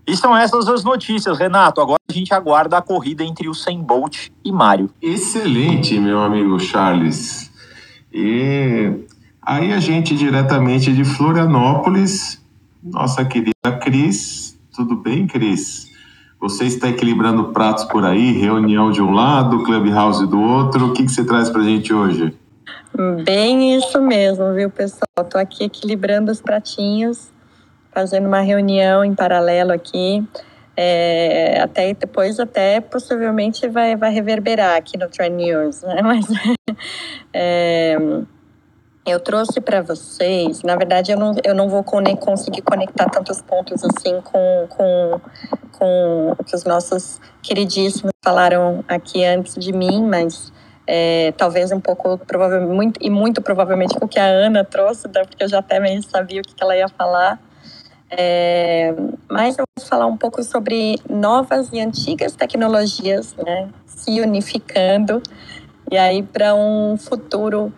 E 0.05 0.15
são 0.15 0.35
essas 0.35 0.67
as 0.67 0.83
notícias, 0.83 1.37
Renato. 1.37 1.81
Agora 1.81 1.99
a 2.09 2.13
gente 2.13 2.33
aguarda 2.33 2.77
a 2.77 2.81
corrida 2.81 3.23
entre 3.23 3.47
o 3.47 3.53
Sem 3.53 3.81
Bolt 3.81 4.29
e 4.43 4.51
Mário. 4.51 4.89
Excelente, 5.01 5.99
meu 5.99 6.19
amigo 6.19 6.59
Charles. 6.59 7.51
E 8.11 9.05
aí 9.41 9.71
a 9.71 9.79
gente 9.79 10.15
diretamente 10.15 10.91
de 10.91 11.03
Florianópolis, 11.03 12.43
nossa 12.81 13.23
querida 13.23 13.71
Cris. 13.81 14.59
Tudo 14.75 14.95
bem, 14.95 15.27
Cris? 15.27 15.88
Você 16.39 16.65
está 16.65 16.87
equilibrando 16.87 17.51
pratos 17.51 17.83
por 17.83 18.05
aí, 18.05 18.31
reunião 18.31 18.91
de 18.91 19.01
um 19.01 19.11
lado, 19.11 19.63
clubhouse 19.63 20.25
do 20.25 20.41
outro. 20.41 20.87
O 20.87 20.93
que, 20.93 21.03
que 21.03 21.11
você 21.11 21.25
traz 21.25 21.49
para 21.49 21.61
a 21.61 21.65
gente 21.65 21.93
hoje? 21.93 22.33
Bem 23.23 23.75
isso 23.75 24.01
mesmo, 24.01 24.53
viu, 24.53 24.69
pessoal? 24.69 25.03
Estou 25.19 25.39
aqui 25.39 25.65
equilibrando 25.65 26.31
os 26.31 26.41
pratinhos, 26.41 27.31
fazendo 27.91 28.27
uma 28.27 28.39
reunião 28.39 29.03
em 29.03 29.13
paralelo 29.13 29.73
aqui. 29.73 30.25
É, 30.77 31.59
até 31.61 31.93
depois 31.93 32.39
até 32.39 32.79
possivelmente 32.79 33.67
vai, 33.67 33.97
vai 33.97 34.13
reverberar 34.13 34.77
aqui 34.77 34.97
no 34.97 35.09
Trend 35.09 35.35
News, 35.35 35.81
né? 35.81 35.99
Mas 36.01 36.25
é, 37.33 37.97
eu 39.05 39.19
trouxe 39.19 39.59
para 39.61 39.81
vocês, 39.81 40.61
na 40.61 40.75
verdade 40.75 41.11
eu 41.11 41.17
não, 41.17 41.33
eu 41.43 41.55
não 41.55 41.69
vou 41.69 41.83
conseguir 41.83 42.61
conectar 42.61 43.09
tantos 43.09 43.41
pontos 43.41 43.83
assim 43.83 44.21
com, 44.21 44.67
com, 44.69 45.21
com 45.71 46.35
o 46.37 46.43
que 46.43 46.55
os 46.55 46.63
nossos 46.63 47.19
queridíssimos 47.41 48.11
falaram 48.23 48.83
aqui 48.87 49.23
antes 49.25 49.55
de 49.55 49.71
mim, 49.71 50.03
mas 50.03 50.51
é, 50.85 51.31
talvez 51.37 51.71
um 51.71 51.79
pouco, 51.79 52.17
provavelmente, 52.17 52.75
muito, 52.75 52.99
e 52.99 53.09
muito 53.11 53.41
provavelmente 53.43 53.95
com 53.95 54.05
o 54.05 54.07
que 54.07 54.19
a 54.19 54.25
Ana 54.25 54.63
trouxe, 54.63 55.07
né, 55.07 55.23
porque 55.23 55.43
eu 55.43 55.47
já 55.47 55.59
até 55.59 55.79
meio 55.79 56.01
sabia 56.01 56.41
o 56.41 56.43
que 56.43 56.55
ela 56.59 56.75
ia 56.75 56.87
falar. 56.87 57.39
É, 58.11 58.95
mas 59.29 59.55
eu 59.59 59.65
vou 59.77 59.87
falar 59.87 60.07
um 60.07 60.17
pouco 60.17 60.41
sobre 60.41 60.95
novas 61.07 61.69
e 61.71 61.79
antigas 61.79 62.35
tecnologias 62.35 63.35
né, 63.35 63.69
se 63.85 64.19
unificando, 64.19 65.21
e 65.91 65.97
aí 65.97 66.23
para 66.23 66.55
um 66.55 66.97
futuro 66.97 67.71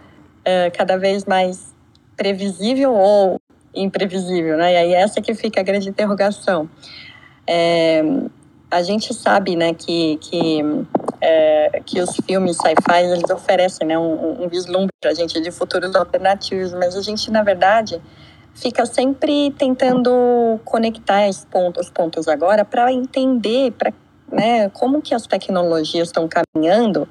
é, 0.43 0.69
cada 0.69 0.97
vez 0.97 1.25
mais 1.25 1.73
previsível 2.15 2.93
ou 2.93 3.39
imprevisível, 3.73 4.57
né? 4.57 4.73
E 4.73 4.77
aí 4.77 4.93
essa 4.93 5.21
que 5.21 5.33
fica 5.33 5.61
a 5.61 5.63
grande 5.63 5.89
interrogação. 5.89 6.69
É, 7.47 8.03
a 8.69 8.81
gente 8.81 9.13
sabe, 9.13 9.55
né, 9.57 9.73
que, 9.73 10.17
que, 10.21 10.61
é, 11.19 11.81
que 11.85 11.99
os 11.99 12.15
filmes 12.25 12.55
sci-fi, 12.55 13.03
eles 13.03 13.29
oferecem, 13.29 13.85
né, 13.85 13.97
um, 13.97 14.43
um 14.43 14.47
vislumbre 14.47 14.93
para 15.01 15.11
a 15.11 15.13
gente 15.13 15.41
de 15.41 15.51
futuros 15.51 15.93
alternativos, 15.93 16.73
mas 16.73 16.95
a 16.95 17.01
gente, 17.01 17.29
na 17.29 17.43
verdade, 17.43 18.01
fica 18.53 18.85
sempre 18.85 19.51
tentando 19.57 20.59
conectar 20.63 21.27
os 21.27 21.43
pontos, 21.43 21.87
os 21.87 21.91
pontos 21.91 22.27
agora 22.29 22.63
para 22.63 22.91
entender 22.93 23.71
para 23.71 23.93
né, 24.31 24.69
como 24.69 25.01
que 25.01 25.13
as 25.13 25.27
tecnologias 25.27 26.07
estão 26.07 26.29
caminhando 26.29 27.07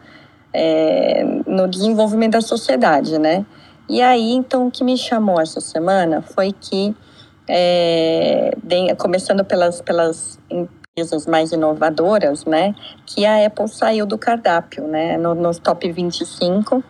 é, 0.53 1.25
no 1.47 1.69
desenvolvimento 1.69 2.33
da 2.33 2.41
sociedade, 2.41 3.19
né? 3.19 3.45
E 3.89 4.01
aí, 4.01 4.33
então, 4.33 4.69
o 4.69 4.71
que 4.71 4.85
me 4.85 4.97
chamou 4.97 5.41
essa 5.41 5.61
semana 5.61 6.23
foi 6.23 6.53
que, 6.53 6.95
é, 7.49 8.53
de, 8.63 8.95
começando 8.95 9.45
pelas, 9.45 9.81
pelas 9.81 10.39
empresas 10.49 11.27
mais 11.27 11.51
inovadoras, 11.51 12.45
né, 12.45 12.75
que 13.07 13.25
a 13.27 13.45
Apple 13.47 13.69
saiu 13.69 14.07
do 14.07 14.17
cardápio, 14.17 14.87
né, 14.87 15.17
no, 15.17 15.35
nos 15.35 15.59
top 15.59 15.91
25 15.91 16.85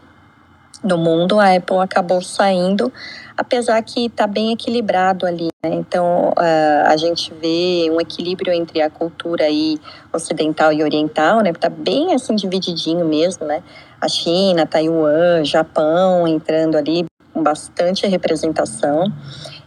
do 0.83 0.97
mundo, 0.97 1.39
a 1.39 1.55
Apple 1.55 1.79
acabou 1.79 2.23
saindo, 2.23 2.93
apesar 3.37 3.83
que 3.83 4.07
está 4.07 4.27
bem 4.27 4.53
equilibrado 4.53 5.27
ali. 5.27 5.49
Né? 5.63 5.75
Então, 5.75 6.31
uh, 6.31 6.87
a 6.87 6.97
gente 6.97 7.33
vê 7.35 7.91
um 7.91 8.01
equilíbrio 8.01 8.53
entre 8.53 8.81
a 8.81 8.89
cultura 8.89 9.45
aí 9.45 9.79
ocidental 10.13 10.73
e 10.73 10.83
oriental, 10.83 11.41
né? 11.41 11.51
Está 11.51 11.69
bem 11.69 12.15
assim 12.15 12.35
divididinho 12.35 13.05
mesmo, 13.05 13.47
né? 13.47 13.63
A 14.01 14.09
China, 14.09 14.67
Taiwan, 14.67 15.45
Japão 15.45 16.27
entrando 16.27 16.77
ali 16.77 17.05
com 17.33 17.43
bastante 17.43 18.07
representação. 18.07 19.05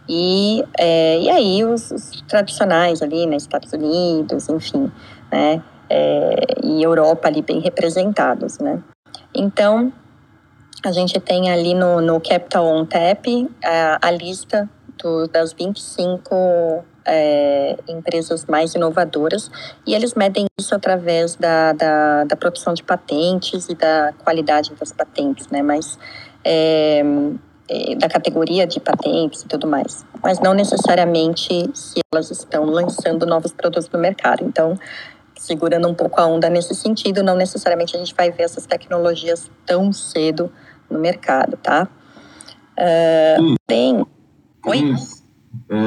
E, 0.08 0.64
é, 0.78 1.18
e 1.20 1.30
aí 1.30 1.64
os, 1.64 1.90
os, 1.90 2.22
tradicionais 2.28 3.00
ali, 3.00 3.26
né? 3.26 3.36
Estados 3.36 3.72
Unidos, 3.72 4.48
enfim, 4.48 4.90
né? 5.30 5.62
É, 5.88 6.40
e 6.64 6.82
Europa 6.82 7.28
ali 7.28 7.40
bem 7.40 7.60
representados, 7.60 8.58
né? 8.58 8.82
Então, 9.32 9.92
a 10.84 10.92
gente 10.92 11.18
tem 11.20 11.50
ali 11.50 11.74
no, 11.74 12.00
no 12.00 12.20
Capital 12.20 12.66
on 12.66 12.84
Tap 12.84 13.26
a, 13.64 13.98
a 14.00 14.10
lista 14.10 14.68
do, 15.02 15.26
das 15.26 15.52
25 15.52 16.84
é, 17.06 17.76
empresas 17.88 18.46
mais 18.46 18.74
inovadoras 18.74 19.50
e 19.86 19.94
eles 19.94 20.14
medem 20.14 20.46
isso 20.58 20.74
através 20.74 21.36
da, 21.36 21.72
da, 21.72 22.24
da, 22.24 22.36
produção 22.36 22.74
de 22.74 22.82
patentes 22.82 23.68
e 23.68 23.74
da 23.74 24.12
qualidade 24.24 24.72
das 24.74 24.92
patentes, 24.92 25.48
né? 25.48 25.62
Mas 25.62 25.98
é, 26.42 27.02
é, 27.68 27.94
da 27.96 28.08
categoria 28.08 28.66
de 28.66 28.80
patentes 28.80 29.42
e 29.42 29.48
tudo 29.48 29.66
mais, 29.66 30.04
mas 30.22 30.38
não 30.40 30.54
necessariamente 30.54 31.70
se 31.74 32.00
elas 32.12 32.30
estão 32.30 32.64
lançando 32.64 33.26
novos 33.26 33.52
produtos 33.52 33.88
no 33.90 33.98
mercado. 33.98 34.44
Então, 34.44 34.78
segurando 35.36 35.88
um 35.88 35.94
pouco 35.94 36.20
a 36.20 36.26
onda 36.26 36.48
nesse 36.48 36.74
sentido. 36.74 37.22
Não 37.22 37.36
necessariamente 37.36 37.96
a 37.96 37.98
gente 37.98 38.14
vai 38.14 38.30
ver 38.30 38.44
essas 38.44 38.66
tecnologias 38.66 39.50
tão 39.66 39.92
cedo 39.92 40.50
no 40.94 41.00
mercado, 41.00 41.56
tá? 41.56 41.88
Uh, 42.78 43.54
bem, 43.68 44.06
oi. 44.64 44.94
É, 45.68 45.78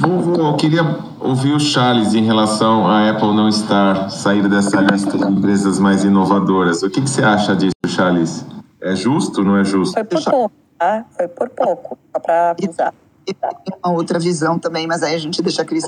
vou, 0.00 0.20
vou, 0.20 0.36
eu 0.36 0.56
queria 0.56 0.82
ouvir 1.20 1.52
o 1.52 1.60
Charles 1.60 2.14
em 2.14 2.24
relação 2.24 2.86
a 2.86 3.10
Apple 3.10 3.34
não 3.34 3.48
estar 3.48 4.10
sair 4.10 4.48
dessa 4.48 4.80
lista 4.80 5.18
de 5.18 5.24
empresas 5.24 5.78
mais 5.78 6.04
inovadoras. 6.04 6.82
O 6.82 6.90
que, 6.90 7.00
que 7.00 7.10
você 7.10 7.22
acha 7.22 7.54
disso, 7.54 7.74
Charles? 7.86 8.44
É 8.80 8.94
justo 8.94 9.40
ou 9.40 9.46
não 9.46 9.56
é 9.56 9.64
justo? 9.64 9.94
Foi 9.94 10.04
por 10.04 10.22
pouco, 10.24 10.54
tá? 10.78 11.04
Foi 11.10 11.28
por 11.28 11.48
pouco, 11.50 11.98
só 12.12 12.20
para 12.20 12.50
avisar. 12.50 12.94
E 13.26 13.34
tem 13.34 13.76
uma 13.84 13.92
outra 13.92 14.18
visão 14.18 14.58
também, 14.58 14.86
mas 14.86 15.02
aí 15.02 15.14
a 15.14 15.18
gente 15.18 15.42
deixa 15.42 15.62
a 15.62 15.64
Cris. 15.64 15.84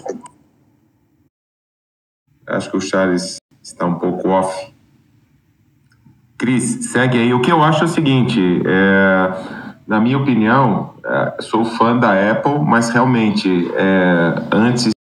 Acho 2.46 2.70
que 2.70 2.76
o 2.76 2.80
Charles 2.80 3.36
está 3.62 3.86
um 3.86 3.94
pouco 3.94 4.28
off. 4.28 4.74
Cris, 6.38 6.90
segue 6.92 7.18
aí. 7.18 7.34
O 7.34 7.40
que 7.40 7.50
eu 7.50 7.62
acho 7.62 7.82
é 7.82 7.84
o 7.84 7.88
seguinte: 7.88 8.62
é 8.64 9.58
na 9.88 9.98
minha 9.98 10.18
opinião, 10.18 10.90
é, 11.02 11.36
sou 11.40 11.64
fã 11.64 11.96
da 11.96 12.12
Apple, 12.30 12.58
mas 12.58 12.90
realmente 12.90 13.72
é, 13.74 14.34
antes 14.52 14.92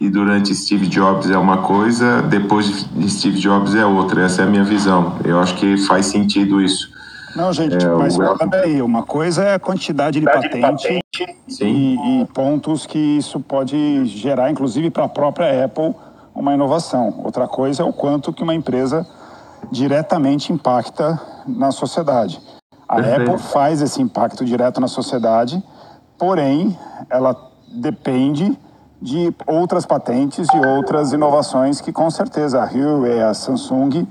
e 0.00 0.08
durante 0.08 0.54
Steve 0.54 0.86
Jobs 0.86 1.28
é 1.28 1.36
uma 1.36 1.58
coisa, 1.58 2.22
depois 2.22 2.86
de 2.90 3.10
Steve 3.10 3.38
Jobs 3.38 3.74
é 3.74 3.84
outra. 3.84 4.24
Essa 4.24 4.40
é 4.40 4.44
a 4.46 4.48
minha 4.48 4.64
visão. 4.64 5.18
Eu 5.22 5.38
acho 5.38 5.54
que 5.56 5.76
faz 5.86 6.06
sentido 6.06 6.58
isso. 6.62 6.88
Não, 7.36 7.52
gente, 7.52 7.84
é, 7.84 7.88
mas 7.90 8.16
o... 8.16 8.22
aí, 8.64 8.80
uma 8.80 9.02
coisa 9.02 9.44
é 9.44 9.54
a 9.54 9.58
quantidade 9.58 10.18
de 10.18 10.24
patente, 10.24 10.54
de 10.54 10.60
patente 10.60 11.02
e, 11.60 12.22
e, 12.22 12.26
pontos 12.32 12.86
que 12.86 12.98
isso 12.98 13.38
pode 13.40 14.06
gerar, 14.06 14.50
inclusive 14.50 14.88
para 14.88 15.04
a 15.04 15.08
própria 15.08 15.66
Apple, 15.66 15.94
uma 16.34 16.54
inovação. 16.54 17.20
Outra 17.22 17.46
coisa 17.46 17.82
é 17.82 17.84
o 17.84 17.92
quanto 17.92 18.32
que 18.32 18.42
uma 18.42 18.54
empresa 18.54 19.06
diretamente 19.70 20.52
impacta 20.52 21.20
na 21.46 21.70
sociedade. 21.70 22.40
A 22.88 22.96
Perfeito. 22.96 23.22
Apple 23.22 23.38
faz 23.38 23.80
esse 23.80 24.02
impacto 24.02 24.44
direto 24.44 24.80
na 24.80 24.88
sociedade, 24.88 25.62
porém, 26.18 26.76
ela 27.08 27.36
depende 27.72 28.58
de 29.00 29.34
outras 29.46 29.86
patentes 29.86 30.46
e 30.52 30.66
outras 30.66 31.12
inovações 31.12 31.80
que, 31.80 31.92
com 31.92 32.10
certeza, 32.10 32.62
a 32.62 32.66
Huawei 32.66 33.22
a 33.22 33.32
Samsung 33.32 34.06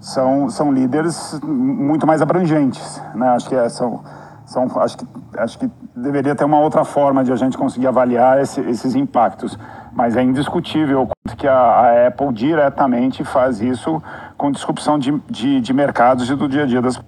são, 0.00 0.50
são 0.50 0.72
líderes 0.72 1.38
muito 1.42 2.06
mais 2.06 2.20
abrangentes. 2.20 3.00
Né? 3.14 3.28
Acho, 3.28 3.48
que 3.48 3.54
é, 3.54 3.68
são, 3.68 4.00
são, 4.44 4.66
acho, 4.80 4.98
que, 4.98 5.06
acho 5.38 5.58
que 5.58 5.70
deveria 5.94 6.34
ter 6.34 6.44
uma 6.44 6.58
outra 6.58 6.84
forma 6.84 7.22
de 7.22 7.32
a 7.32 7.36
gente 7.36 7.56
conseguir 7.56 7.86
avaliar 7.86 8.40
esse, 8.40 8.60
esses 8.62 8.94
impactos. 8.96 9.56
Mas 9.92 10.16
é 10.16 10.22
indiscutível 10.22 11.08
que 11.36 11.46
a, 11.46 11.54
a, 11.54 12.06
Apple 12.08 12.32
diretamente 12.32 13.22
faz 13.24 13.60
isso 13.60 14.02
com 14.42 14.50
disrupção 14.50 14.98
de, 14.98 15.16
de, 15.30 15.60
de 15.60 15.72
mercados 15.72 16.28
e 16.28 16.34
do 16.34 16.48
dia 16.48 16.64
a 16.64 16.66
dia 16.66 16.82
das 16.82 17.00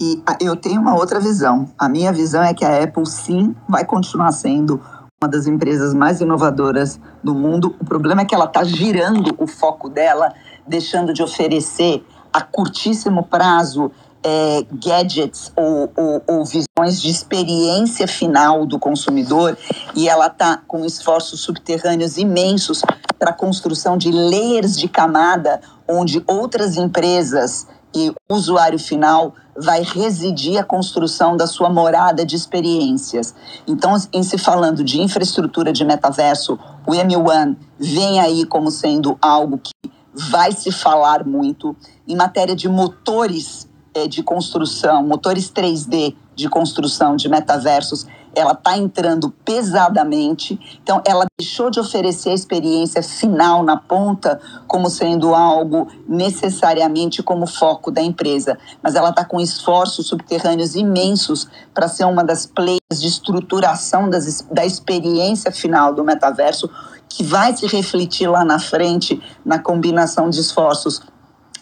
e 0.00 0.20
eu 0.40 0.56
tenho 0.56 0.80
uma 0.80 0.96
outra 0.96 1.20
visão. 1.20 1.70
A 1.78 1.88
minha 1.88 2.12
visão 2.12 2.42
é 2.42 2.52
que 2.52 2.64
a 2.64 2.82
Apple, 2.82 3.06
sim, 3.06 3.54
vai 3.68 3.84
continuar 3.84 4.32
sendo 4.32 4.80
uma 5.22 5.30
das 5.30 5.46
empresas 5.46 5.94
mais 5.94 6.20
inovadoras 6.20 6.98
do 7.22 7.36
mundo. 7.36 7.76
O 7.78 7.84
problema 7.84 8.22
é 8.22 8.24
que 8.24 8.34
ela 8.34 8.46
está 8.46 8.64
girando 8.64 9.32
o 9.38 9.46
foco 9.46 9.88
dela, 9.88 10.34
deixando 10.66 11.12
de 11.12 11.22
oferecer 11.22 12.04
a 12.32 12.40
curtíssimo 12.40 13.22
prazo 13.22 13.92
é, 14.24 14.64
gadgets 14.72 15.52
ou, 15.56 15.92
ou, 15.96 16.22
ou, 16.26 16.44
visões 16.44 17.00
de 17.00 17.10
experiência 17.10 18.06
final 18.06 18.64
do 18.64 18.78
consumidor 18.78 19.56
e 19.94 20.08
ela 20.08 20.28
está 20.28 20.58
com 20.66 20.84
esforços 20.84 21.40
subterrâneos 21.40 22.16
imensos 22.16 22.82
para 23.18 23.30
a 23.30 23.34
construção 23.34 23.96
de 23.96 24.10
layers 24.10 24.76
de 24.76 24.88
camada 24.88 25.60
onde 25.88 26.22
outras 26.26 26.76
empresas 26.76 27.66
e 27.94 28.12
usuário 28.30 28.78
final 28.78 29.34
vai 29.56 29.82
residir 29.82 30.58
a 30.58 30.64
construção 30.64 31.36
da 31.36 31.46
sua 31.46 31.68
morada 31.68 32.24
de 32.24 32.34
experiências. 32.34 33.34
Então, 33.66 33.94
em 34.12 34.22
se 34.22 34.38
falando 34.38 34.82
de 34.82 35.00
infraestrutura 35.00 35.72
de 35.72 35.84
metaverso, 35.84 36.58
o 36.86 36.92
M1 36.92 37.56
vem 37.78 38.18
aí 38.18 38.46
como 38.46 38.70
sendo 38.70 39.18
algo 39.20 39.58
que 39.58 39.72
vai 40.14 40.52
se 40.52 40.72
falar 40.72 41.26
muito. 41.26 41.76
Em 42.08 42.16
matéria 42.16 42.56
de 42.56 42.68
motores 42.68 43.68
de 44.08 44.22
construção, 44.22 45.02
motores 45.02 45.50
3D 45.50 46.14
de 46.34 46.48
construção 46.48 47.14
de 47.14 47.28
metaversos, 47.28 48.06
ela 48.34 48.52
está 48.52 48.76
entrando 48.76 49.30
pesadamente. 49.44 50.58
Então, 50.82 51.02
ela 51.06 51.26
deixou 51.38 51.70
de 51.70 51.78
oferecer 51.78 52.30
a 52.30 52.34
experiência 52.34 53.02
final 53.02 53.62
na 53.62 53.76
ponta 53.76 54.40
como 54.66 54.88
sendo 54.88 55.34
algo 55.34 55.88
necessariamente 56.08 57.22
como 57.22 57.46
foco 57.46 57.90
da 57.90 58.00
empresa, 58.00 58.58
mas 58.82 58.94
ela 58.94 59.10
está 59.10 59.24
com 59.24 59.40
esforços 59.40 60.06
subterrâneos 60.06 60.74
imensos 60.74 61.46
para 61.74 61.88
ser 61.88 62.04
uma 62.04 62.24
das 62.24 62.46
players 62.46 63.00
de 63.00 63.06
estruturação 63.06 64.08
das, 64.08 64.42
da 64.50 64.64
experiência 64.64 65.52
final 65.52 65.94
do 65.94 66.02
metaverso, 66.02 66.70
que 67.08 67.22
vai 67.22 67.54
se 67.54 67.66
refletir 67.66 68.26
lá 68.26 68.42
na 68.42 68.58
frente 68.58 69.20
na 69.44 69.58
combinação 69.58 70.30
de 70.30 70.40
esforços 70.40 71.02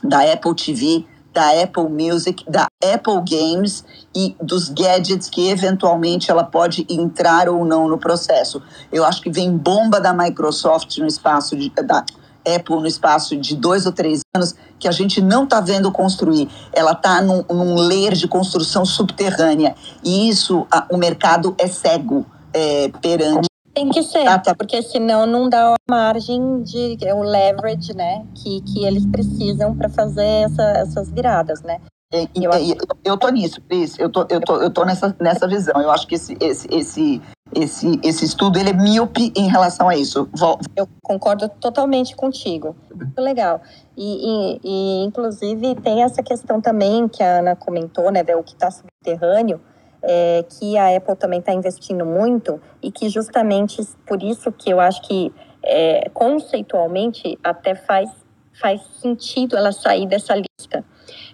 da 0.03 0.21
Apple 0.33 0.55
TV, 0.55 1.05
da 1.33 1.63
Apple 1.63 1.89
Music, 1.89 2.45
da 2.49 2.67
Apple 2.83 3.23
Games 3.29 3.85
e 4.15 4.35
dos 4.41 4.69
gadgets 4.69 5.29
que 5.29 5.49
eventualmente 5.49 6.31
ela 6.31 6.45
pode 6.45 6.87
entrar 6.89 7.49
ou 7.49 7.65
não 7.65 7.89
no 7.89 7.99
processo. 7.99 8.63
Eu 8.93 9.05
acho 9.05 9.21
que 9.21 9.31
vem 9.31 9.57
bomba 9.57 10.01
da 10.01 10.13
Microsoft 10.13 10.99
no 10.99 11.07
espaço 11.07 11.57
de, 11.57 11.71
da 11.71 12.05
Apple 12.47 12.77
no 12.77 12.87
espaço 12.87 13.37
de 13.37 13.55
dois 13.55 13.87
ou 13.87 13.93
três 13.93 14.21
anos 14.35 14.55
que 14.79 14.89
a 14.89 14.93
gente 14.93 15.21
não 15.21 15.45
está 15.45 15.61
vendo 15.61 15.93
construir. 15.93 16.49
Ela 16.73 16.93
está 16.93 17.21
num, 17.21 17.45
num 17.49 17.75
layer 17.75 18.15
de 18.15 18.27
construção 18.27 18.85
subterrânea 18.85 19.75
e 20.03 20.29
isso 20.29 20.67
a, 20.71 20.87
o 20.91 20.97
mercado 20.97 21.55
é 21.59 21.67
cego 21.67 22.25
é, 22.53 22.89
perante 23.01 23.50
tem 23.75 23.89
que 23.89 24.03
ser, 24.03 24.27
ah, 24.27 24.39
tá. 24.39 24.55
porque 24.55 24.83
senão 24.83 25.27
não 25.27 25.49
dá 25.49 25.75
a 25.75 25.77
margem 25.89 26.63
de 26.63 26.97
é 27.03 27.15
o 27.15 27.23
leverage, 27.23 27.95
né, 27.95 28.27
que, 28.35 28.61
que 28.63 28.85
eles 28.85 29.07
precisam 29.07 29.77
para 29.77 29.89
fazer 29.89 30.45
essa, 30.45 30.63
essas 30.63 31.11
viradas, 31.11 31.63
né? 31.63 31.81
É, 32.13 32.25
eu, 32.35 32.51
eu, 32.51 32.77
eu 33.05 33.17
tô 33.17 33.29
nisso, 33.29 33.61
Cris. 33.69 33.97
Eu 33.97 34.11
tô, 34.11 34.27
eu 34.29 34.41
tô, 34.41 34.61
eu 34.61 34.69
tô 34.69 34.85
nessa, 34.85 35.15
nessa 35.21 35.47
visão. 35.47 35.81
Eu 35.81 35.93
acho 35.93 36.09
que 36.09 36.17
esse, 36.17 36.37
esse, 36.41 36.67
esse, 36.69 37.23
esse, 37.55 38.01
esse 38.03 38.25
estudo 38.25 38.59
ele 38.59 38.71
é 38.71 38.73
míope 38.73 39.33
em 39.37 39.49
relação 39.49 39.89
a 39.89 39.97
isso. 39.97 40.29
Eu 40.75 40.89
concordo 41.01 41.49
totalmente 41.49 42.17
contigo. 42.17 42.75
Muito 42.93 43.21
legal. 43.21 43.63
E, 43.97 44.27
e, 44.27 44.61
e, 44.65 45.05
inclusive, 45.05 45.77
tem 45.77 46.03
essa 46.03 46.21
questão 46.21 46.61
também 46.61 47.07
que 47.07 47.23
a 47.23 47.39
Ana 47.39 47.55
comentou, 47.55 48.11
né, 48.11 48.25
o 48.35 48.43
que 48.43 48.55
está 48.55 48.73
subterrâneo 48.73 49.61
é, 50.03 50.45
que 50.49 50.77
a 50.77 50.97
Apple 50.97 51.17
também 51.17 51.41
está 51.41 51.53
investindo 51.53 52.05
muito 52.05 52.61
e 52.83 52.91
que 52.91 53.09
justamente 53.09 53.83
por 54.07 54.23
isso 54.23 54.51
que 54.53 54.71
eu 54.71 54.81
acho 54.81 55.03
que 55.03 55.33
é, 55.63 56.09
conceitualmente 56.13 57.39
até 57.43 57.75
faz, 57.75 58.11
faz 58.53 58.81
sentido 59.01 59.57
ela 59.57 59.73
sair 59.73 60.07
dessa 60.07 60.35
lista, 60.35 60.85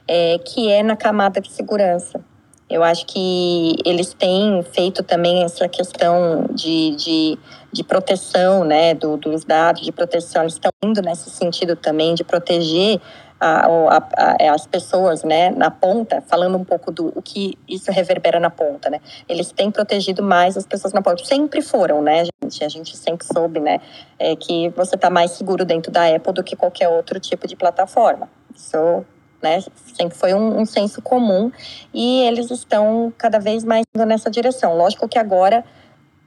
é, 0.08 0.38
que 0.38 0.70
é 0.70 0.82
na 0.82 0.96
camada 0.96 1.40
de 1.40 1.50
segurança. 1.50 2.24
Eu 2.68 2.82
acho 2.82 3.06
que 3.06 3.76
eles 3.84 4.12
têm 4.12 4.60
feito 4.72 5.04
também 5.04 5.44
essa 5.44 5.68
questão 5.68 6.46
de, 6.50 6.96
de, 6.96 7.38
de 7.72 7.84
proteção 7.84 8.64
né, 8.64 8.92
do, 8.92 9.16
dos 9.16 9.44
dados, 9.44 9.82
de 9.82 9.92
proteção, 9.92 10.42
eles 10.42 10.54
estão 10.54 10.72
indo 10.82 11.00
nesse 11.00 11.30
sentido 11.30 11.76
também 11.76 12.12
de 12.14 12.24
proteger 12.24 13.00
a, 13.38 13.66
a, 13.66 13.96
a, 13.96 14.54
as 14.54 14.66
pessoas 14.66 15.22
né, 15.22 15.50
na 15.50 15.70
ponta, 15.70 16.22
falando 16.22 16.56
um 16.56 16.64
pouco 16.64 16.90
do 16.90 17.12
o 17.14 17.22
que 17.22 17.58
isso 17.68 17.90
reverbera 17.90 18.40
na 18.40 18.50
ponta, 18.50 18.88
né? 18.88 19.00
Eles 19.28 19.52
têm 19.52 19.70
protegido 19.70 20.22
mais 20.22 20.56
as 20.56 20.66
pessoas 20.66 20.92
na 20.92 21.02
ponta. 21.02 21.24
Sempre 21.24 21.60
foram, 21.62 22.02
né, 22.02 22.24
gente? 22.24 22.64
A 22.64 22.68
gente 22.68 22.96
sempre 22.96 23.26
soube, 23.26 23.60
né, 23.60 23.80
é, 24.18 24.34
que 24.36 24.70
você 24.70 24.94
está 24.94 25.10
mais 25.10 25.32
seguro 25.32 25.64
dentro 25.64 25.92
da 25.92 26.06
Apple 26.14 26.32
do 26.32 26.42
que 26.42 26.56
qualquer 26.56 26.88
outro 26.88 27.20
tipo 27.20 27.46
de 27.46 27.56
plataforma. 27.56 28.28
Isso 28.54 29.04
né? 29.42 29.62
Sempre 29.94 30.16
foi 30.16 30.34
um, 30.34 30.60
um, 30.60 30.64
senso 30.64 31.02
comum 31.02 31.52
e 31.92 32.22
eles 32.22 32.50
estão 32.50 33.12
cada 33.18 33.38
vez 33.38 33.64
mais 33.64 33.84
indo 33.94 34.04
nessa 34.06 34.30
direção. 34.30 34.76
Lógico 34.76 35.06
que 35.06 35.18
agora 35.18 35.64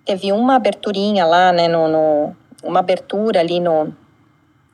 teve 0.06 0.32
uma 0.32 0.56
aberturinha 0.56 1.26
lá, 1.26 1.52
né? 1.52 1.68
No, 1.68 1.88
no 1.88 2.36
uma 2.64 2.80
abertura 2.80 3.40
ali 3.40 3.60
no, 3.60 3.94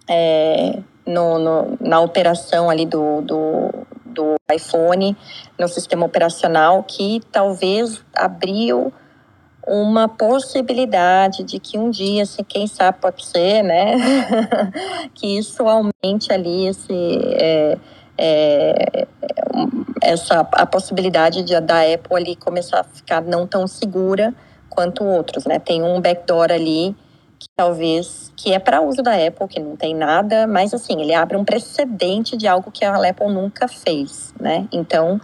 é, 0.10 0.80
no, 1.06 1.40
no, 1.40 1.78
na 1.80 2.00
operação 2.00 2.70
ali 2.70 2.86
do, 2.86 3.22
do, 3.22 3.70
do 4.06 4.36
iPhone, 4.54 5.16
no 5.60 5.68
sistema 5.68 6.06
operacional, 6.06 6.84
que 6.84 7.22
talvez 7.32 8.04
abriu 8.16 8.92
uma 9.68 10.08
possibilidade 10.08 11.44
de 11.44 11.60
que 11.60 11.78
um 11.78 11.90
dia, 11.90 12.24
assim, 12.24 12.44
quem 12.44 12.68
sabe 12.68 13.00
pode 13.02 13.26
ser, 13.26 13.64
né, 13.64 13.96
que 15.14 15.38
isso 15.38 15.64
aumente 15.64 16.32
ali 16.32 16.68
esse, 16.68 16.94
é, 16.94 17.78
é, 18.18 19.08
essa, 20.04 20.48
a 20.52 20.66
possibilidade 20.66 21.42
de, 21.44 21.60
da 21.60 21.82
Apple 21.82 22.16
ali 22.16 22.36
começar 22.36 22.82
a 22.82 22.84
ficar 22.84 23.22
não 23.22 23.48
tão 23.48 23.68
segura 23.68 24.34
quanto 24.70 25.04
outros, 25.04 25.46
né, 25.46 25.58
tem 25.58 25.82
um 25.82 26.00
backdoor 26.00 26.52
ali 26.52 26.96
que 27.40 27.48
talvez 27.56 28.32
que 28.36 28.54
é 28.54 28.60
para 28.60 28.82
uso 28.82 29.02
da 29.02 29.14
Apple, 29.14 29.48
que 29.48 29.60
não 29.60 29.76
tem 29.76 29.94
nada, 29.94 30.48
mas 30.48 30.74
assim, 30.74 31.02
ele 31.02 31.14
abre 31.14 31.38
um 31.38 31.46
precedente 31.46 32.38
de 32.38 32.48
algo 32.48 32.72
que 32.72 32.84
a 32.84 32.96
Apple 32.96 33.28
nunca 33.28 33.68
fez, 33.68 34.34
né? 34.40 34.68
Então, 34.72 35.20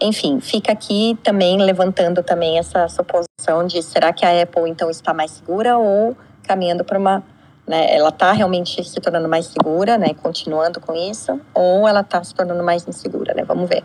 enfim, 0.00 0.40
fica 0.40 0.72
aqui 0.72 1.18
também 1.22 1.58
levantando 1.58 2.22
também 2.22 2.58
essa 2.58 2.88
suposição 2.88 3.66
de 3.66 3.82
será 3.82 4.12
que 4.12 4.24
a 4.24 4.42
Apple 4.42 4.68
então 4.68 4.90
está 4.90 5.14
mais 5.14 5.30
segura 5.30 5.78
ou 5.78 6.16
caminhando 6.42 6.84
para 6.84 6.98
uma 6.98 7.22
né, 7.66 7.94
ela 7.94 8.08
está 8.08 8.32
realmente 8.32 8.82
se 8.82 9.00
tornando 9.00 9.28
mais 9.28 9.46
segura, 9.46 9.96
né, 9.96 10.14
continuando 10.14 10.80
com 10.80 10.94
isso, 10.94 11.40
ou 11.54 11.86
ela 11.86 12.00
está 12.00 12.22
se 12.22 12.34
tornando 12.34 12.62
mais 12.62 12.86
insegura, 12.86 13.34
né, 13.34 13.44
vamos 13.44 13.68
ver. 13.68 13.84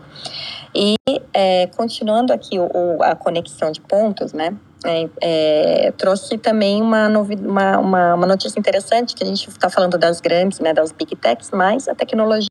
E 0.74 0.94
é, 1.32 1.66
continuando 1.68 2.32
aqui 2.32 2.58
o, 2.58 2.68
o, 2.72 3.02
a 3.02 3.14
conexão 3.14 3.70
de 3.70 3.80
pontos, 3.80 4.32
né, 4.32 4.56
é, 4.84 5.08
é, 5.20 5.90
trouxe 5.92 6.38
também 6.38 6.80
uma, 6.80 7.08
uma, 7.08 7.78
uma, 7.78 8.14
uma, 8.14 8.26
notícia 8.26 8.58
interessante 8.60 9.14
que 9.14 9.24
a 9.24 9.26
gente 9.26 9.48
está 9.48 9.68
falando 9.68 9.98
das 9.98 10.20
grandes, 10.20 10.60
né, 10.60 10.72
das 10.72 10.92
big 10.92 11.16
techs, 11.16 11.50
mas 11.50 11.88
a 11.88 11.94
tecnologia 11.94 12.48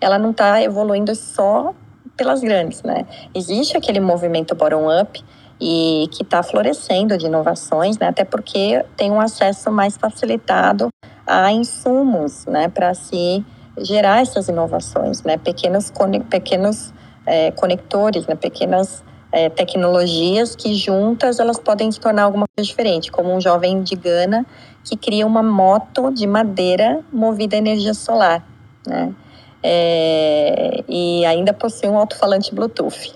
ela 0.00 0.18
não 0.18 0.30
está 0.30 0.60
evoluindo 0.62 1.14
só 1.14 1.72
pelas 2.16 2.40
grandes, 2.40 2.82
né? 2.82 3.06
Existe 3.34 3.78
aquele 3.78 4.00
movimento 4.00 4.54
bottom-up 4.54 5.24
e 5.58 6.06
que 6.12 6.22
está 6.22 6.42
florescendo 6.42 7.16
de 7.16 7.26
inovações, 7.26 7.98
né? 7.98 8.08
Até 8.08 8.24
porque 8.24 8.84
tem 8.96 9.10
um 9.10 9.20
acesso 9.20 9.70
mais 9.70 9.96
facilitado 9.96 10.88
a 11.26 11.50
insumos, 11.52 12.44
né? 12.46 12.68
Para 12.68 12.92
se 12.92 13.44
gerar 13.78 14.20
essas 14.20 14.48
inovações, 14.48 15.22
né? 15.22 15.38
Pequenos, 15.38 15.90
pequenos 16.28 16.92
é, 17.30 17.52
conectores, 17.52 18.26
né? 18.26 18.34
Pequenas 18.34 19.04
é, 19.30 19.48
tecnologias 19.48 20.56
que 20.56 20.74
juntas 20.74 21.38
elas 21.38 21.60
podem 21.60 21.90
se 21.92 22.00
tornar 22.00 22.24
alguma 22.24 22.46
coisa 22.56 22.68
diferente, 22.68 23.12
como 23.12 23.32
um 23.32 23.40
jovem 23.40 23.82
de 23.82 23.94
Gana 23.94 24.44
que 24.82 24.96
cria 24.96 25.24
uma 25.24 25.42
moto 25.42 26.10
de 26.10 26.26
madeira 26.26 27.00
movida 27.12 27.54
a 27.54 27.58
energia 27.58 27.94
solar, 27.94 28.44
né? 28.84 29.14
É, 29.62 30.82
e 30.88 31.24
ainda 31.26 31.52
possui 31.52 31.88
um 31.88 31.98
alto-falante 31.98 32.52
Bluetooth, 32.52 33.12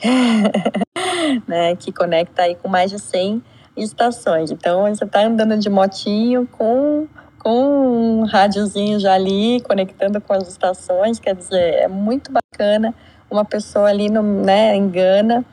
né, 1.48 1.74
que 1.74 1.90
conecta 1.90 2.42
aí 2.42 2.54
com 2.54 2.68
mais 2.68 2.90
de 2.90 2.98
100 2.98 3.42
estações. 3.74 4.50
Então, 4.50 4.82
você 4.94 5.04
está 5.04 5.22
andando 5.24 5.56
de 5.56 5.70
motinho 5.70 6.46
com, 6.52 7.08
com 7.38 8.20
um 8.20 8.24
rádiozinho 8.26 9.00
já 9.00 9.14
ali, 9.14 9.62
conectando 9.62 10.20
com 10.20 10.34
as 10.34 10.46
estações, 10.46 11.18
quer 11.18 11.34
dizer, 11.34 11.76
é 11.76 11.88
muito 11.88 12.30
bacana 12.30 12.94
uma 13.30 13.44
pessoa 13.44 13.88
ali 13.88 14.08
no, 14.08 14.22
né, 14.22 14.76
em 14.76 14.88
Gana 14.88 15.44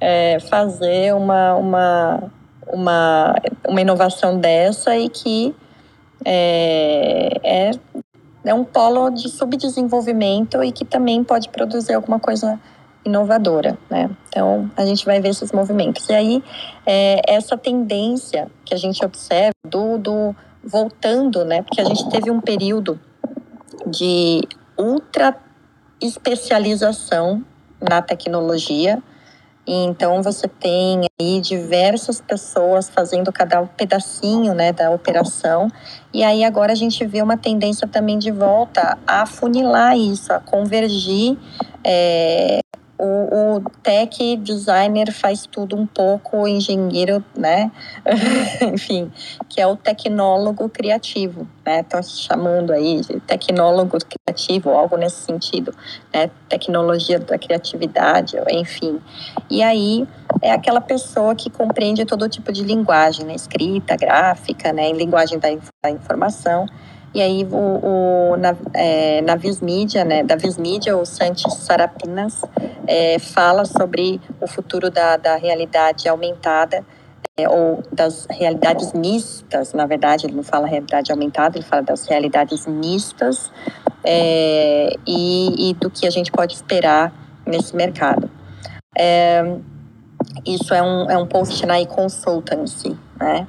é, 0.00 0.38
fazer 0.40 1.14
uma, 1.14 1.54
uma, 1.54 2.32
uma, 2.66 3.34
uma 3.66 3.80
inovação 3.80 4.38
dessa 4.38 4.96
e 4.96 5.08
que 5.08 5.54
é, 6.24 7.30
é 7.42 7.70
é 8.44 8.54
um 8.54 8.64
polo 8.64 9.10
de 9.10 9.28
subdesenvolvimento 9.28 10.62
e 10.62 10.72
que 10.72 10.84
também 10.84 11.22
pode 11.22 11.48
produzir 11.50 11.94
alguma 11.94 12.18
coisa 12.18 12.58
inovadora, 13.04 13.78
né? 13.90 14.10
Então 14.28 14.70
a 14.76 14.84
gente 14.84 15.04
vai 15.04 15.20
ver 15.20 15.30
esses 15.30 15.52
movimentos. 15.52 16.08
E 16.08 16.14
aí 16.14 16.44
é, 16.86 17.20
essa 17.26 17.56
tendência 17.56 18.50
que 18.64 18.74
a 18.74 18.76
gente 18.76 19.04
observa 19.04 19.52
do, 19.66 19.98
do 19.98 20.36
voltando, 20.62 21.44
né? 21.44 21.62
Porque 21.62 21.80
a 21.80 21.84
gente 21.84 22.08
teve 22.08 22.30
um 22.30 22.40
período 22.40 22.98
de 23.86 24.40
ultra 24.78 25.36
especialização 26.00 27.44
na 27.80 28.02
tecnologia 28.02 29.02
então 29.70 30.22
você 30.22 30.48
tem 30.48 31.02
aí 31.20 31.42
diversas 31.42 32.22
pessoas 32.22 32.88
fazendo 32.88 33.30
cada 33.30 33.66
pedacinho 33.66 34.54
né, 34.54 34.72
da 34.72 34.90
operação. 34.90 35.68
E 36.10 36.24
aí 36.24 36.42
agora 36.42 36.72
a 36.72 36.74
gente 36.74 37.04
vê 37.04 37.20
uma 37.20 37.36
tendência 37.36 37.86
também 37.86 38.18
de 38.18 38.30
volta 38.30 38.96
a 39.06 39.26
funilar 39.26 39.94
isso, 39.94 40.32
a 40.32 40.40
convergir 40.40 41.36
é, 41.84 42.60
o, 42.98 43.56
o 43.56 43.60
tech 43.82 44.36
designer 44.38 45.12
faz 45.12 45.46
tudo 45.46 45.76
um 45.76 45.86
pouco, 45.86 46.38
o 46.38 46.48
engenheiro, 46.48 47.24
né? 47.36 47.70
Enfim, 48.60 49.10
que 49.48 49.60
é 49.60 49.66
o 49.66 49.76
tecnólogo 49.76 50.68
criativo, 50.68 51.46
né? 51.64 51.80
Estão 51.80 52.02
chamando 52.02 52.72
aí 52.72 53.00
de 53.00 53.20
tecnólogo 53.20 53.96
criativo, 54.26 54.70
algo 54.70 54.96
nesse 54.96 55.22
sentido, 55.22 55.72
né? 56.12 56.28
Tecnologia 56.48 57.20
da 57.20 57.38
criatividade, 57.38 58.36
enfim. 58.50 59.00
E 59.48 59.62
aí 59.62 60.06
é 60.42 60.50
aquela 60.50 60.80
pessoa 60.80 61.34
que 61.34 61.48
compreende 61.48 62.04
todo 62.04 62.28
tipo 62.28 62.52
de 62.52 62.64
linguagem, 62.64 63.24
né? 63.24 63.34
Escrita, 63.34 63.96
gráfica, 63.96 64.72
né? 64.72 64.88
Em 64.88 64.94
linguagem 64.94 65.38
da, 65.38 65.48
da 65.82 65.90
informação 65.90 66.66
e 67.14 67.22
aí 67.22 67.46
o, 67.50 68.32
o 68.32 68.36
na, 68.36 68.56
é, 68.74 69.20
na 69.22 69.36
Vismídia, 69.36 70.04
né, 70.04 70.22
da 70.22 70.36
Vismídia, 70.36 70.96
o 70.96 71.04
Santos 71.04 71.54
Sarapinas 71.54 72.40
é, 72.86 73.18
fala 73.18 73.64
sobre 73.64 74.20
o 74.40 74.46
futuro 74.46 74.90
da, 74.90 75.16
da 75.16 75.36
realidade 75.36 76.08
aumentada, 76.08 76.84
é, 77.36 77.48
ou 77.48 77.82
das 77.92 78.26
realidades 78.30 78.92
mistas, 78.92 79.72
na 79.72 79.86
verdade, 79.86 80.26
ele 80.26 80.34
não 80.34 80.42
fala 80.42 80.66
realidade 80.66 81.12
aumentada, 81.12 81.56
ele 81.56 81.64
fala 81.64 81.82
das 81.82 82.06
realidades 82.06 82.66
mistas 82.66 83.50
é, 84.04 84.94
e, 85.06 85.70
e, 85.70 85.74
do 85.74 85.88
que 85.90 86.06
a 86.06 86.10
gente 86.10 86.32
pode 86.32 86.54
esperar 86.54 87.12
nesse 87.46 87.74
mercado. 87.74 88.30
É, 88.96 89.56
isso 90.44 90.74
é 90.74 90.82
um, 90.82 91.10
é 91.10 91.16
um 91.16 91.26
post 91.26 91.64
na 91.64 91.80
e-consultancy, 91.80 92.96
né? 93.20 93.46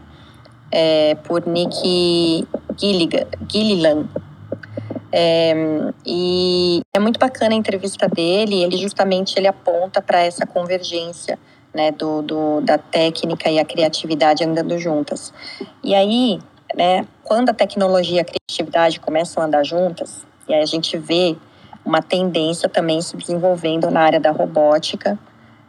é, 0.72 1.16
por 1.16 1.46
Nick 1.46 2.48
Gilligan. 2.80 4.08
É, 5.12 5.54
e 6.06 6.82
é 6.94 7.00
muito 7.00 7.20
bacana 7.20 7.54
a 7.54 7.58
entrevista 7.58 8.08
dele. 8.08 8.64
Ele 8.64 8.78
justamente 8.78 9.38
ele 9.38 9.48
aponta 9.48 10.02
para 10.02 10.20
essa 10.20 10.46
convergência 10.46 11.38
né, 11.74 11.92
do, 11.92 12.22
do, 12.22 12.62
da 12.62 12.78
técnica 12.78 13.50
e 13.50 13.60
a 13.60 13.66
criatividade 13.66 14.44
andando 14.44 14.78
juntas. 14.78 15.34
E 15.84 15.94
aí, 15.94 16.40
né, 16.76 17.06
quando 17.24 17.50
a 17.50 17.54
tecnologia 17.54 18.18
e 18.18 18.20
a 18.20 18.26
criatividade 18.26 19.00
começam 19.00 19.42
a 19.44 19.46
andar 19.46 19.64
juntas, 19.64 20.26
e 20.48 20.54
aí 20.54 20.62
a 20.62 20.66
gente 20.66 20.98
vê 20.98 21.36
uma 21.86 22.02
tendência 22.02 22.68
também 22.68 23.02
se 23.02 23.16
desenvolvendo 23.16 23.90
na 23.90 24.02
área 24.02 24.20
da 24.20 24.32
robótica, 24.32 25.18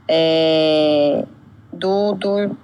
é, 0.09 1.25
do, 1.73 2.15
do, 2.15 2.57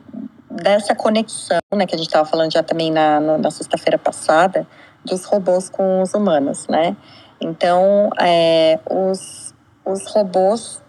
dessa 0.56 0.94
conexão, 0.94 1.58
né, 1.74 1.86
que 1.86 1.94
a 1.94 1.98
gente 1.98 2.08
estava 2.08 2.28
falando 2.28 2.52
já 2.52 2.62
também 2.62 2.90
na, 2.90 3.20
na 3.20 3.50
sexta-feira 3.50 3.98
passada, 3.98 4.66
dos 5.04 5.24
robôs 5.24 5.68
com 5.68 6.02
os 6.02 6.14
humanos, 6.14 6.66
né? 6.66 6.96
Então, 7.40 8.10
é, 8.18 8.78
os, 8.90 9.54
os 9.84 10.06
robôs 10.10 10.82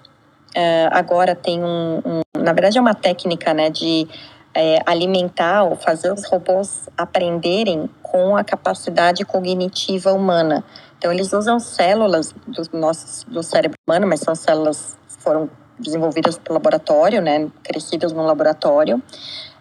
é, 0.56 0.88
agora 0.92 1.36
tem 1.36 1.64
um, 1.64 2.02
um, 2.04 2.22
na 2.36 2.54
verdade 2.54 2.78
é 2.78 2.82
uma 2.82 2.96
técnica, 2.96 3.54
né, 3.54 3.70
de 3.70 4.08
é, 4.54 4.80
alimentar 4.86 5.64
ou 5.64 5.76
fazer 5.76 6.12
os 6.12 6.26
robôs 6.26 6.90
aprenderem 6.98 7.90
com 8.02 8.36
a 8.36 8.44
capacidade 8.44 9.24
cognitiva 9.24 10.14
humana. 10.14 10.64
Então, 10.98 11.12
eles 11.12 11.32
usam 11.32 11.60
células 11.60 12.34
do 12.48 12.64
nosso 12.78 13.30
do 13.30 13.44
cérebro 13.44 13.78
humano, 13.88 14.08
mas 14.08 14.22
são 14.22 14.34
células 14.34 14.98
foram 15.20 15.50
desenvolvidas 15.80 16.38
pelo 16.40 16.56
laboratório, 16.56 17.22
né, 17.22 17.48
crescidas 17.64 18.12
no 18.12 18.24
laboratório, 18.26 19.02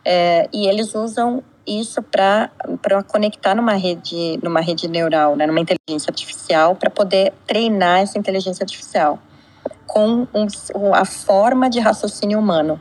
é, 0.09 0.49
e 0.53 0.69
eles 0.69 0.95
usam 0.95 1.43
isso 1.67 2.01
para 2.01 2.49
conectar 3.09 3.57
numa 3.57 3.75
rede, 3.75 4.39
numa 4.41 4.61
rede 4.61 4.87
neural, 4.87 5.35
né, 5.35 5.49
numa 5.49 5.59
inteligência 5.59 6.11
artificial, 6.11 6.77
para 6.77 6.89
poder 6.89 7.33
treinar 7.45 8.03
essa 8.03 8.17
inteligência 8.17 8.63
artificial 8.63 9.19
com 9.85 10.29
um, 10.33 10.95
a 10.95 11.05
forma 11.05 11.69
de 11.69 11.81
raciocínio 11.81 12.39
humano. 12.39 12.81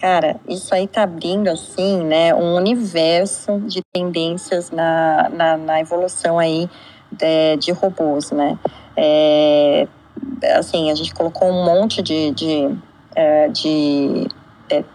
Cara, 0.00 0.40
isso 0.48 0.74
aí 0.74 0.88
tá 0.88 1.04
abrindo, 1.04 1.46
assim, 1.46 2.02
né, 2.02 2.34
um 2.34 2.56
universo 2.56 3.60
de 3.60 3.80
tendências 3.92 4.72
na, 4.72 5.28
na, 5.28 5.56
na 5.56 5.80
evolução 5.80 6.40
aí 6.40 6.68
de, 7.12 7.56
de 7.58 7.70
robôs, 7.70 8.32
né. 8.32 8.58
É, 8.96 9.86
assim, 10.56 10.90
a 10.90 10.94
gente 10.96 11.14
colocou 11.14 11.48
um 11.48 11.64
monte 11.64 12.02
de, 12.02 12.32
de, 12.32 12.76
é, 13.14 13.48
de, 13.48 14.26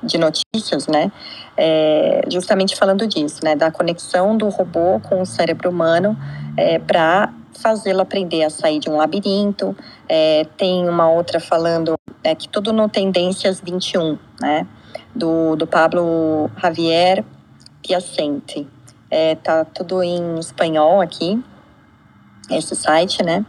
de 0.01 0.17
notícias, 0.17 0.87
né, 0.87 1.11
é, 1.57 2.21
justamente 2.31 2.75
falando 2.75 3.05
disso, 3.07 3.39
né, 3.43 3.55
da 3.55 3.71
conexão 3.71 4.37
do 4.37 4.49
robô 4.49 4.99
com 4.99 5.21
o 5.21 5.25
cérebro 5.25 5.69
humano 5.69 6.17
é, 6.57 6.79
para 6.79 7.33
fazê-lo 7.59 8.01
aprender 8.01 8.43
a 8.43 8.49
sair 8.49 8.79
de 8.79 8.89
um 8.89 8.97
labirinto. 8.97 9.75
É, 10.09 10.45
tem 10.57 10.87
uma 10.87 11.09
outra 11.09 11.39
falando 11.39 11.95
é, 12.23 12.33
que 12.35 12.47
tudo 12.49 12.73
no 12.73 12.89
Tendências 12.89 13.61
21, 13.61 14.17
né, 14.41 14.67
do, 15.15 15.55
do 15.55 15.67
Pablo 15.67 16.49
Javier 16.61 17.23
Piacente. 17.81 18.67
É, 19.09 19.35
tá 19.35 19.63
tudo 19.63 20.01
em 20.01 20.39
espanhol 20.39 20.99
aqui, 20.99 21.43
esse 22.49 22.75
site, 22.75 23.21
né? 23.21 23.45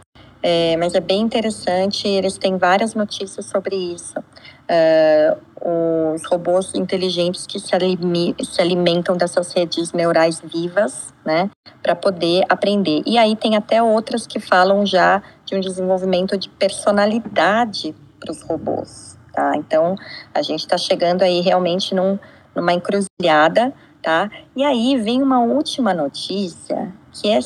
É, 0.47 0.77
mas 0.77 0.93
é 0.93 0.99
bem 0.99 1.21
interessante. 1.21 2.07
Eles 2.07 2.37
têm 2.37 2.55
várias 2.55 2.93
notícias 2.93 3.47
sobre 3.47 3.75
isso. 3.75 4.13
Uh, 4.19 6.13
os 6.13 6.23
robôs 6.25 6.75
inteligentes 6.75 7.47
que 7.47 7.59
se, 7.59 7.67
se, 7.67 8.61
alimentam 8.61 9.17
dessas 9.17 9.51
redes 9.53 9.91
neurais 9.91 10.39
vivas, 10.39 11.11
né, 11.25 11.49
para 11.81 11.95
poder 11.95 12.43
aprender. 12.47 13.01
E 13.07 13.17
aí 13.17 13.35
tem 13.35 13.55
até 13.55 13.81
outras 13.81 14.27
que 14.27 14.39
falam 14.39 14.85
já 14.85 15.19
de 15.45 15.55
um 15.55 15.59
desenvolvimento 15.59 16.37
de 16.37 16.47
personalidade 16.47 17.95
para 18.19 18.31
os 18.31 18.43
robôs, 18.43 19.17
tá? 19.33 19.53
Então 19.55 19.95
a 20.31 20.43
gente 20.43 20.59
está 20.59 20.77
chegando 20.77 21.23
aí 21.23 21.41
realmente 21.41 21.95
num, 21.95 22.19
numa 22.55 22.71
encruzilhada, 22.71 23.73
tá? 23.99 24.29
E 24.55 24.63
aí 24.63 24.95
vem 24.95 25.23
uma 25.23 25.39
última 25.39 25.91
notícia 25.91 26.93
que 27.11 27.29
é 27.29 27.39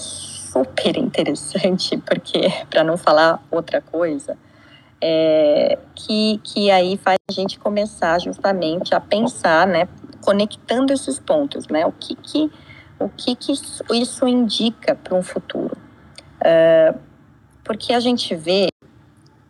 super 0.60 0.98
interessante, 0.98 1.98
porque, 2.06 2.42
para 2.70 2.84
não 2.84 2.98
falar 2.98 3.42
outra 3.50 3.82
coisa, 3.82 4.38
é, 5.02 5.78
que, 5.96 6.40
que 6.44 6.70
aí 6.70 6.98
faz 6.98 7.18
a 7.30 7.34
gente 7.34 7.58
começar 7.60 8.20
justamente 8.20 8.94
a 8.94 9.00
pensar, 9.00 9.66
né, 9.66 9.88
conectando 10.22 10.92
esses 10.92 11.20
pontos, 11.20 11.68
né, 11.68 11.86
o 11.86 11.92
que 11.92 12.16
que, 12.16 12.52
o 13.00 13.08
que, 13.10 13.36
que 13.36 13.54
isso 13.94 14.28
indica 14.28 14.96
para 14.96 15.16
um 15.16 15.24
futuro. 15.24 15.78
É, 16.42 16.94
porque 17.64 17.94
a 17.94 18.00
gente 18.00 18.36
vê, 18.36 18.68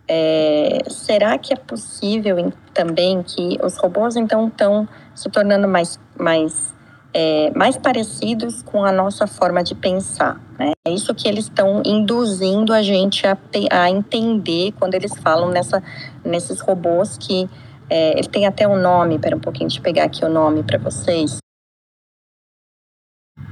é, 0.07 0.79
será 0.89 1.37
que 1.37 1.53
é 1.53 1.57
possível 1.57 2.51
também 2.73 3.23
que 3.23 3.57
os 3.63 3.77
robôs 3.77 4.15
então 4.15 4.47
estão 4.47 4.87
se 5.15 5.29
tornando 5.29 5.67
mais, 5.67 5.99
mais 6.17 6.73
é, 7.13 7.51
mais 7.55 7.77
parecidos 7.77 8.61
com 8.61 8.83
a 8.83 8.91
nossa 8.91 9.25
forma 9.25 9.63
de 9.63 9.73
pensar. 9.73 10.39
Né? 10.57 10.73
É 10.85 10.91
isso 10.91 11.13
que 11.13 11.27
eles 11.27 11.45
estão 11.45 11.81
induzindo 11.85 12.73
a 12.73 12.81
gente 12.81 13.25
a, 13.25 13.37
a, 13.71 13.89
entender 13.89 14.73
quando 14.79 14.93
eles 14.93 15.13
falam 15.17 15.49
nessa, 15.49 15.81
nesses 16.23 16.59
robôs 16.59 17.17
que 17.17 17.49
é, 17.89 18.17
ele 18.17 18.27
tem 18.27 18.45
até 18.45 18.67
um 18.67 18.79
nome, 18.79 19.15
espera 19.15 19.35
um 19.35 19.39
pouquinho, 19.39 19.69
eu 19.75 19.81
pegar 19.81 20.03
aqui 20.03 20.23
o 20.23 20.29
nome 20.29 20.63
para 20.63 20.77
vocês. 20.77 21.37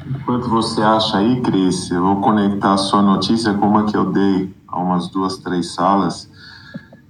Enquanto 0.06 0.50
você 0.50 0.82
acha 0.82 1.18
aí, 1.18 1.42
Cris, 1.42 1.90
eu 1.90 2.02
vou 2.02 2.22
conectar 2.22 2.74
a 2.74 2.78
sua 2.78 3.02
notícia 3.02 3.54
com 3.54 3.68
uma 3.68 3.86
que 3.86 3.98
eu 3.98 4.12
dei 4.12 4.54
há 4.68 4.80
umas 4.80 5.10
duas, 5.10 5.38
três 5.38 5.74
salas 5.74 6.30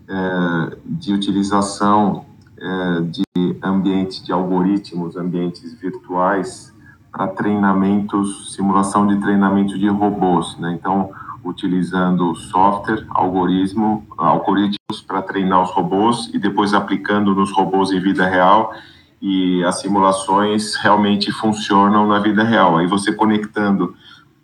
é, 0.07 0.77
de 0.85 1.13
utilização 1.13 2.26
é, 2.59 3.01
de 3.01 3.23
ambiente 3.63 4.23
de 4.23 4.31
algoritmos, 4.31 5.15
ambientes 5.15 5.73
virtuais 5.73 6.73
para 7.11 7.27
treinamentos, 7.27 8.53
simulação 8.53 9.07
de 9.07 9.17
treinamento 9.17 9.77
de 9.77 9.87
robôs, 9.87 10.57
né? 10.57 10.77
Então, 10.79 11.11
utilizando 11.43 12.35
software, 12.35 13.05
algoritmo, 13.09 14.05
algoritmos 14.17 15.01
para 15.05 15.21
treinar 15.21 15.63
os 15.63 15.71
robôs 15.71 16.29
e 16.33 16.37
depois 16.39 16.73
aplicando 16.73 17.33
nos 17.33 17.51
robôs 17.51 17.91
em 17.91 17.99
vida 17.99 18.27
real 18.27 18.73
e 19.21 19.63
as 19.63 19.79
simulações 19.79 20.75
realmente 20.75 21.31
funcionam 21.31 22.07
na 22.07 22.19
vida 22.19 22.43
real. 22.43 22.77
Aí 22.77 22.87
você 22.87 23.11
conectando 23.13 23.95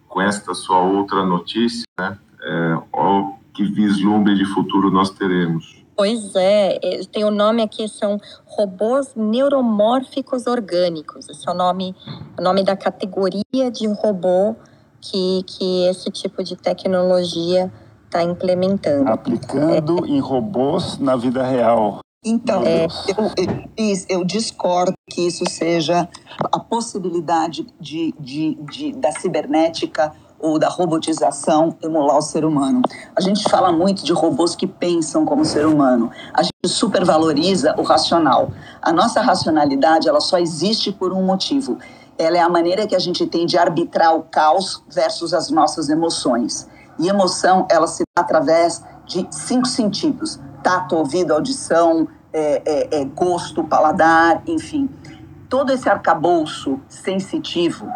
com 0.08 0.22
esta 0.22 0.54
sua 0.54 0.80
outra 0.80 1.26
notícia, 1.26 1.86
né? 2.00 2.18
É, 2.42 2.78
ó, 2.92 3.32
que 3.54 3.64
vislumbre 3.64 4.36
de 4.36 4.46
futuro 4.46 4.92
nós 4.92 5.10
teremos. 5.10 5.83
Pois 5.96 6.36
é, 6.36 6.80
tem 7.12 7.24
o 7.24 7.32
nome 7.32 7.62
aqui, 7.62 7.88
são 7.88 8.20
robôs 8.46 9.14
neuromórficos 9.16 10.48
orgânicos. 10.48 11.30
Esse 11.30 11.48
é 11.48 11.52
o 11.52 11.56
nome, 11.56 11.96
o 12.38 12.42
nome 12.42 12.64
da 12.64 12.76
categoria 12.76 13.72
de 13.72 13.88
robô 13.88 14.56
que, 15.00 15.44
que 15.44 15.86
esse 15.88 16.10
tipo 16.10 16.44
de 16.44 16.56
tecnologia 16.56 17.72
está 18.06 18.24
implementando. 18.24 19.10
Aplicando 19.10 20.06
é. 20.06 20.10
em 20.10 20.20
robôs 20.20 20.98
na 20.98 21.16
vida 21.16 21.44
real. 21.44 22.00
Então, 22.26 22.64
é. 22.66 22.86
eu, 22.86 23.46
eu, 23.76 24.06
eu, 24.08 24.24
discordo 24.24 24.94
que 25.10 25.28
isso 25.28 25.44
seja 25.50 26.08
a 26.52 26.60
possibilidade 26.60 27.68
de, 27.80 28.14
de, 28.18 28.56
de, 28.62 28.94
da 28.94 29.12
cibernética 29.12 30.14
ou 30.44 30.60
da 30.60 30.68
robotização 30.68 31.76
emular 31.82 32.18
o 32.18 32.22
ser 32.22 32.44
humano. 32.44 32.82
A 33.16 33.22
gente 33.22 33.50
fala 33.50 33.72
muito 33.72 34.04
de 34.04 34.12
robôs 34.12 34.58
que 34.58 34.68
pensam 34.68 35.26
como 35.26 35.46
ser 35.46 35.66
humano. 35.66 36.12
A 36.34 36.44
gente 36.44 36.68
supervaloriza 36.68 37.74
o 37.78 37.82
racional. 37.82 38.52
A 38.82 38.92
nossa 38.92 39.22
racionalidade, 39.22 40.10
ela 40.10 40.20
só 40.20 40.38
existe 40.38 40.92
por 40.92 41.14
um 41.14 41.24
motivo. 41.24 41.78
Ela 42.18 42.38
é 42.38 42.42
a 42.42 42.50
maneira 42.50 42.86
que 42.86 42.94
a 42.94 43.00
gente 43.00 43.26
tem 43.26 43.46
de 43.46 43.58
arbitrar 43.58 44.14
o 44.14 44.24
caos 44.24 44.84
versus 44.94 45.34
as 45.34 45.50
nossas 45.50 45.88
emoções. 45.88 46.68
E 47.00 47.08
emoção, 47.08 47.66
ela 47.72 47.88
se 47.88 48.04
dá 48.14 48.22
através 48.22 48.84
de 49.06 49.26
cinco 49.32 49.66
sentidos: 49.66 50.42
tato, 50.62 50.98
ouvido, 50.98 51.32
audição, 51.32 52.06
é, 52.34 52.62
é, 52.66 53.02
é, 53.02 53.06
gosto, 53.06 53.64
paladar, 53.64 54.44
enfim. 54.46 54.90
Todo 55.50 55.72
esse 55.72 55.88
arcabouço 55.88 56.82
sensitivo 56.90 57.88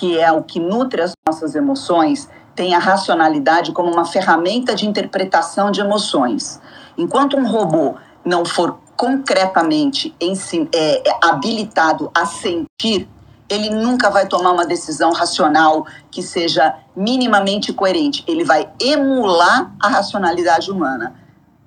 que 0.00 0.18
é 0.18 0.32
o 0.32 0.42
que 0.42 0.58
nutre 0.58 1.02
as 1.02 1.12
nossas 1.28 1.54
emoções, 1.54 2.26
tem 2.54 2.74
a 2.74 2.78
racionalidade 2.78 3.70
como 3.70 3.92
uma 3.92 4.06
ferramenta 4.06 4.74
de 4.74 4.88
interpretação 4.88 5.70
de 5.70 5.82
emoções. 5.82 6.58
Enquanto 6.96 7.36
um 7.36 7.46
robô 7.46 7.96
não 8.24 8.46
for 8.46 8.78
concretamente 8.96 10.16
é, 10.18 11.06
é, 11.06 11.18
habilitado 11.22 12.10
a 12.14 12.24
sentir, 12.24 13.06
ele 13.46 13.68
nunca 13.68 14.08
vai 14.08 14.26
tomar 14.26 14.52
uma 14.52 14.64
decisão 14.64 15.12
racional 15.12 15.86
que 16.10 16.22
seja 16.22 16.74
minimamente 16.96 17.70
coerente. 17.70 18.24
Ele 18.26 18.42
vai 18.42 18.70
emular 18.80 19.70
a 19.78 19.88
racionalidade 19.88 20.70
humana, 20.70 21.14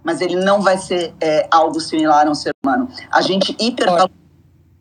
mas 0.03 0.21
ele 0.21 0.37
não 0.37 0.59
vai 0.59 0.79
ser 0.79 1.13
é, 1.21 1.47
algo 1.51 1.79
similar 1.79 2.25
a 2.25 2.31
um 2.31 2.35
ser 2.35 2.51
humano. 2.65 2.89
A 3.11 3.21
gente 3.21 3.55
hipervaloriza 3.59 4.17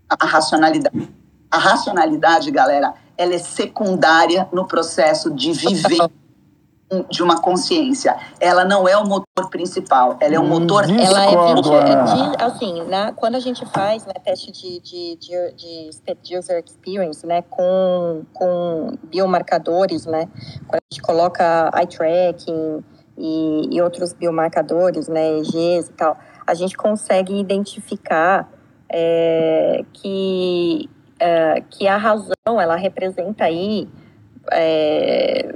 a 0.09 0.25
racionalidade. 0.25 1.11
A 1.51 1.59
racionalidade, 1.59 2.51
galera, 2.51 2.95
ela 3.17 3.35
é 3.35 3.39
secundária 3.39 4.49
no 4.53 4.67
processo 4.67 5.31
de 5.31 5.53
viver 5.53 6.09
de 7.09 7.23
uma 7.23 7.41
consciência. 7.41 8.17
Ela 8.39 8.65
não 8.65 8.87
é 8.87 8.97
o 8.97 9.07
motor 9.07 9.49
principal, 9.49 10.17
ela 10.21 10.35
é 10.35 10.39
o 10.39 10.45
motor. 10.45 10.85
Hum, 10.85 10.99
ela 10.99 11.25
é, 11.25 11.55
de, 11.55 12.43
assim, 12.43 12.85
na, 12.85 13.13
quando 13.13 13.37
a 13.37 13.41
gente 13.41 13.65
faz 13.67 14.05
né, 14.05 14.13
teste 14.23 14.53
de, 14.53 14.81
de, 14.81 15.17
de, 15.17 15.91
de, 16.23 16.39
user 16.39 16.63
experience, 16.65 17.27
né, 17.27 17.43
com, 17.43 18.25
com 18.35 18.99
biomarcadores, 19.05 20.05
né, 20.05 20.29
quando 20.67 20.83
a 20.83 20.93
gente 20.93 21.03
coloca 21.03 21.71
eye 21.75 21.87
tracking 21.87 22.85
e, 23.17 23.69
e 23.75 23.81
outros 23.81 24.13
biomarcadores, 24.13 25.09
né, 25.09 25.39
EGs 25.39 25.89
e 25.89 25.93
tal, 25.93 26.19
a 26.47 26.55
gente 26.55 26.77
consegue 26.77 27.39
identificar 27.39 28.51
é, 28.91 29.85
que 29.93 30.91
é, 31.23 31.63
que 31.71 31.87
a 31.87 31.97
razão 31.97 32.61
ela 32.61 32.75
representa 32.75 33.45
aí 33.45 33.89
é, 34.51 35.55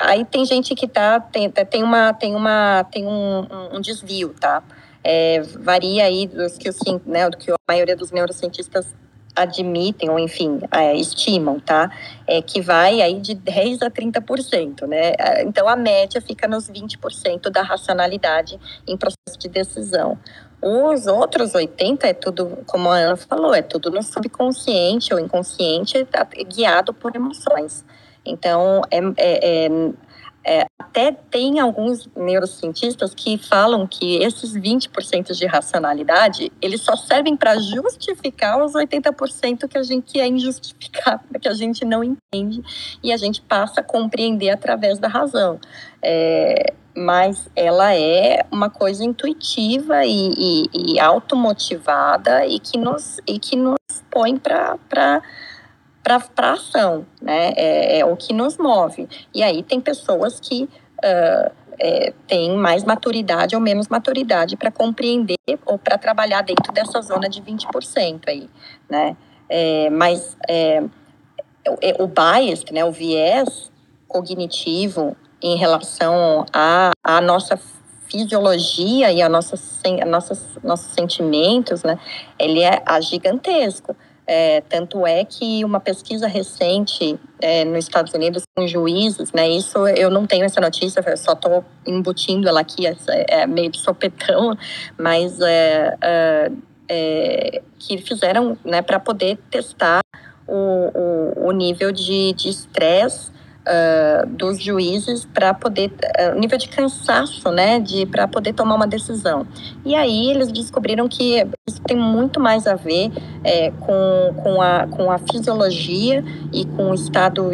aí 0.00 0.24
tem 0.24 0.44
gente 0.44 0.74
que 0.74 0.88
tá 0.88 1.20
tem, 1.20 1.48
tem 1.48 1.84
uma 1.84 2.12
tem 2.12 2.34
uma 2.34 2.84
tem 2.90 3.06
um, 3.06 3.46
um 3.72 3.80
desvio 3.80 4.34
tá? 4.38 4.64
É, 5.02 5.40
varia 5.60 6.04
aí 6.04 6.26
dos 6.26 6.58
que, 6.58 6.68
né, 7.06 7.30
do 7.30 7.36
que 7.38 7.50
a 7.50 7.56
maioria 7.66 7.96
dos 7.96 8.10
neurocientistas 8.10 8.94
admitem 9.34 10.10
ou 10.10 10.18
enfim 10.18 10.58
é, 10.72 10.96
estimam 10.96 11.60
tá? 11.60 11.88
É 12.26 12.42
que 12.42 12.60
vai 12.60 13.00
aí 13.00 13.20
de 13.20 13.34
10 13.34 13.82
a 13.82 13.90
30% 13.90 14.88
né? 14.88 15.12
Então 15.46 15.68
a 15.68 15.76
média 15.76 16.20
fica 16.20 16.48
nos 16.48 16.68
20% 16.68 17.48
da 17.48 17.62
racionalidade 17.62 18.58
em 18.88 18.96
processo 18.96 19.38
de 19.38 19.48
decisão 19.48 20.18
os 20.62 21.06
outros 21.06 21.54
80 21.54 22.06
é 22.06 22.12
tudo, 22.12 22.58
como 22.66 22.88
a 22.90 22.96
Ana 22.96 23.16
falou, 23.16 23.54
é 23.54 23.62
tudo 23.62 23.90
no 23.90 24.02
subconsciente 24.02 25.12
ou 25.14 25.20
inconsciente, 25.20 26.04
tá 26.04 26.24
guiado 26.24 26.92
por 26.92 27.14
emoções. 27.16 27.84
Então, 28.24 28.82
é, 28.90 28.98
é, 28.98 29.66
é, 29.66 29.92
é, 30.42 30.66
até 30.78 31.12
tem 31.12 31.60
alguns 31.60 32.08
neurocientistas 32.16 33.14
que 33.14 33.36
falam 33.36 33.86
que 33.86 34.16
esses 34.22 34.54
20% 34.54 35.34
de 35.34 35.46
racionalidade, 35.46 36.50
eles 36.60 36.80
só 36.80 36.96
servem 36.96 37.36
para 37.36 37.58
justificar 37.58 38.62
os 38.62 38.72
80% 38.72 39.68
que 39.68 39.78
a 39.78 39.82
gente 39.82 40.12
que 40.12 40.20
é 40.20 40.26
injustificável, 40.26 41.40
que 41.40 41.48
a 41.48 41.54
gente 41.54 41.84
não 41.84 42.02
entende 42.02 42.62
e 43.02 43.12
a 43.12 43.16
gente 43.16 43.42
passa 43.42 43.80
a 43.80 43.84
compreender 43.84 44.50
através 44.50 44.98
da 44.98 45.08
razão. 45.08 45.60
É, 46.02 46.72
mas 46.96 47.48
ela 47.54 47.94
é 47.94 48.44
uma 48.50 48.68
coisa 48.68 49.04
intuitiva 49.04 50.04
e, 50.04 50.32
e, 50.72 50.94
e 50.94 51.00
automotivada 51.00 52.46
e 52.46 52.58
que 52.58 52.76
nos, 52.76 53.20
e 53.26 53.38
que 53.38 53.56
nos 53.56 53.78
põe 54.10 54.36
para 54.36 54.78
para 56.02 56.52
ação, 56.52 57.06
né? 57.20 57.52
É, 57.56 57.98
é, 57.98 58.04
o 58.04 58.16
que 58.16 58.32
nos 58.32 58.56
move. 58.56 59.08
E 59.34 59.42
aí 59.42 59.62
tem 59.62 59.80
pessoas 59.80 60.40
que 60.40 60.64
uh, 60.64 61.52
é, 61.78 62.12
têm 62.26 62.56
mais 62.56 62.84
maturidade 62.84 63.54
ou 63.54 63.60
menos 63.60 63.86
maturidade 63.88 64.56
para 64.56 64.70
compreender 64.70 65.36
ou 65.64 65.78
para 65.78 65.98
trabalhar 65.98 66.42
dentro 66.42 66.72
dessa 66.72 67.00
zona 67.02 67.28
de 67.28 67.40
20% 67.42 68.22
aí, 68.26 68.48
né? 68.88 69.16
É, 69.48 69.90
mas 69.90 70.36
é, 70.48 70.82
o, 71.68 72.04
o 72.04 72.06
bias, 72.06 72.64
né, 72.72 72.84
o 72.84 72.92
viés 72.92 73.70
cognitivo 74.08 75.16
em 75.42 75.56
relação 75.56 76.44
à, 76.52 76.90
à 77.02 77.20
nossa 77.20 77.58
fisiologia 78.10 79.12
e 79.12 79.22
a 79.22 79.28
nossa, 79.28 79.56
a 80.02 80.04
nossas, 80.04 80.44
nossos 80.62 80.92
sentimentos, 80.92 81.82
né, 81.82 81.98
ele 82.38 82.62
é 82.62 82.82
gigantesco. 83.00 83.96
É, 84.26 84.60
tanto 84.68 85.04
é 85.04 85.24
que 85.24 85.64
uma 85.64 85.80
pesquisa 85.80 86.28
recente 86.28 87.18
é, 87.40 87.64
nos 87.64 87.84
Estados 87.84 88.14
Unidos 88.14 88.44
com 88.54 88.64
juízes, 88.64 89.32
né, 89.32 89.48
isso 89.48 89.88
eu 89.88 90.08
não 90.08 90.24
tenho 90.24 90.44
essa 90.44 90.60
notícia, 90.60 91.02
eu 91.04 91.16
só 91.16 91.32
estou 91.32 91.64
embutindo 91.84 92.48
ela 92.48 92.60
aqui, 92.60 92.86
é, 92.86 92.94
é, 93.28 93.46
meio 93.46 93.70
de 93.70 93.80
sopetão, 93.80 94.56
mas 94.96 95.40
é, 95.40 95.96
é, 96.00 96.52
é 96.88 97.62
que 97.76 97.98
fizeram 97.98 98.56
né, 98.64 98.82
para 98.82 99.00
poder 99.00 99.36
testar 99.50 100.00
o, 100.46 100.54
o, 100.54 101.48
o 101.48 101.52
nível 101.52 101.90
de 101.90 102.34
estresse 102.44 103.32
uh, 103.66 104.26
dos 104.26 104.62
juízes 104.62 105.24
para 105.24 105.52
poder 105.54 105.90
uh, 105.90 106.38
nível 106.38 106.58
de 106.58 106.68
cansaço, 106.68 107.50
né, 107.50 107.80
de 107.80 108.06
para 108.06 108.26
poder 108.26 108.52
tomar 108.52 108.74
uma 108.74 108.86
decisão. 108.86 109.46
E 109.84 109.94
aí 109.94 110.30
eles 110.30 110.52
descobriram 110.52 111.08
que 111.08 111.46
isso 111.68 111.80
tem 111.82 111.96
muito 111.96 112.40
mais 112.40 112.66
a 112.66 112.74
ver 112.74 113.10
é, 113.44 113.70
com, 113.70 114.34
com, 114.42 114.62
a, 114.62 114.86
com 114.86 115.10
a 115.10 115.18
fisiologia 115.18 116.24
e 116.52 116.64
com 116.64 116.90
o 116.90 116.94
estado 116.94 117.50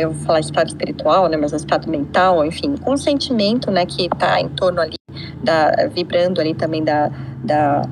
eu 0.00 0.10
vou 0.10 0.26
falar 0.26 0.40
estado 0.40 0.66
espiritual, 0.66 1.28
né, 1.28 1.36
mas 1.36 1.52
o 1.52 1.56
estado 1.56 1.88
mental, 1.88 2.44
enfim, 2.44 2.76
com 2.76 2.94
o 2.94 2.98
sentimento, 2.98 3.70
né, 3.70 3.86
que 3.86 4.06
está 4.06 4.40
em 4.40 4.48
torno 4.48 4.80
ali 4.80 4.96
da 5.40 5.86
vibrando 5.94 6.40
ali 6.40 6.52
também 6.52 6.82
da, 6.82 7.12
da 7.44 7.82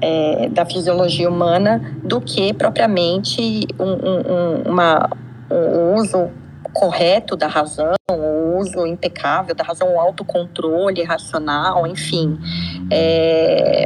é, 0.00 0.48
da 0.48 0.66
fisiologia 0.66 1.28
humana 1.28 1.94
do 2.02 2.20
que 2.20 2.52
propriamente 2.52 3.66
um, 3.78 3.92
um, 3.92 4.62
uma, 4.72 5.08
um 5.48 5.94
uso 5.94 6.28
correto 6.72 7.36
da 7.36 7.46
razão, 7.46 7.94
o 8.10 8.58
uso 8.58 8.86
impecável 8.86 9.54
da 9.54 9.64
razão, 9.64 9.94
o 9.94 10.00
autocontrole 10.00 11.02
racional, 11.02 11.86
enfim, 11.86 12.38
é, 12.90 13.84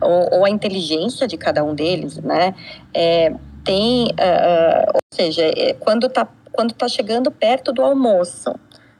ou, 0.00 0.38
ou, 0.38 0.44
a 0.44 0.50
inteligência 0.50 1.26
de 1.26 1.36
cada 1.36 1.62
um 1.62 1.74
deles, 1.74 2.18
né? 2.18 2.54
É, 2.94 3.32
tem, 3.64 4.06
uh, 4.06 4.92
ou 4.94 5.00
seja, 5.12 5.42
é, 5.44 5.74
quando 5.74 6.06
está 6.06 6.26
quando 6.52 6.74
tá 6.74 6.88
chegando 6.88 7.30
perto 7.30 7.72
do 7.72 7.82
almoço, 7.82 8.54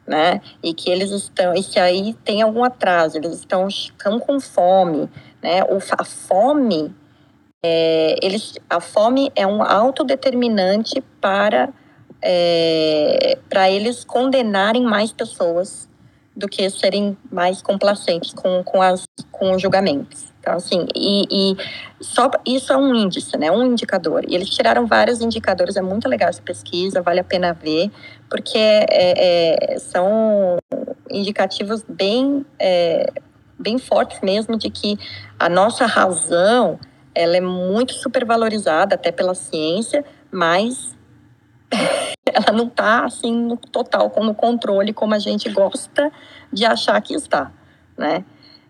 né? 0.07 0.41
E 0.63 0.73
que 0.73 0.91
eles 0.91 1.11
estão, 1.11 1.55
e 1.55 1.63
se 1.63 1.79
aí 1.79 2.15
tem 2.25 2.43
algum 2.43 2.65
atraso, 2.65 3.19
eles 3.19 3.33
estão, 3.33 3.69
estão 3.69 4.19
com 4.19 4.41
fome, 4.41 5.09
né? 5.43 5.63
O, 5.65 5.79
a 5.99 6.05
fome, 6.05 6.95
é, 7.63 8.17
eles, 8.23 8.55
a 8.69 8.81
fome 8.81 9.31
é 9.35 9.47
um 9.47 9.63
autodeterminante 9.63 11.03
para 11.21 11.69
é, 12.23 13.39
para 13.49 13.71
eles 13.71 14.05
condenarem 14.05 14.83
mais 14.83 15.13
pessoas 15.13 15.89
do 16.37 16.49
que 16.49 16.69
serem 16.71 17.17
mais 17.31 17.61
complacentes 17.61 18.33
com, 18.33 18.63
com, 18.65 18.81
as, 18.81 19.05
com 19.31 19.53
os 19.53 19.61
julgamentos. 19.61 20.31
Então, 20.41 20.55
assim, 20.55 20.87
e, 20.97 21.27
e, 21.31 21.57
só 22.01 22.31
isso 22.47 22.73
é 22.73 22.77
um 22.77 22.95
índice, 22.95 23.37
né? 23.37 23.51
Um 23.51 23.65
indicador. 23.65 24.25
E 24.27 24.35
eles 24.35 24.49
tiraram 24.49 24.87
vários 24.87 25.21
indicadores, 25.21 25.77
é 25.77 25.83
muito 25.83 26.09
legal 26.09 26.31
essa 26.31 26.41
pesquisa, 26.41 27.03
vale 27.03 27.21
a 27.21 27.25
pena 27.25 27.53
ver, 27.53 27.91
porque 28.29 28.57
é, 28.57 29.75
é, 29.75 29.79
são 29.79 30.57
indicativos 31.11 31.85
bem, 31.87 32.47
é, 32.59 33.13
bem 33.59 33.79
fortes 33.79 34.21
mesmo 34.23 34.57
de 34.57 34.71
que 34.71 34.99
a 35.39 35.49
nossa 35.49 35.85
razão 35.85 36.79
ela 37.15 37.37
é 37.37 37.41
muito 37.41 37.93
supervalorizada 37.93 38.95
até 38.95 39.13
pela 39.13 39.35
ciência, 39.35 40.03
mas 40.31 40.97
ela 42.35 42.57
não 42.57 42.67
está 42.67 43.05
assim 43.05 43.33
no 43.33 43.57
total 43.57 44.11
como 44.11 44.35
controle 44.35 44.93
como 44.93 45.15
a 45.15 45.19
gente 45.19 45.49
gosta 45.51 46.11
de 46.53 46.65
achar 46.65 47.01
que 47.01 47.15
está, 47.15 47.51
né? 47.97 48.25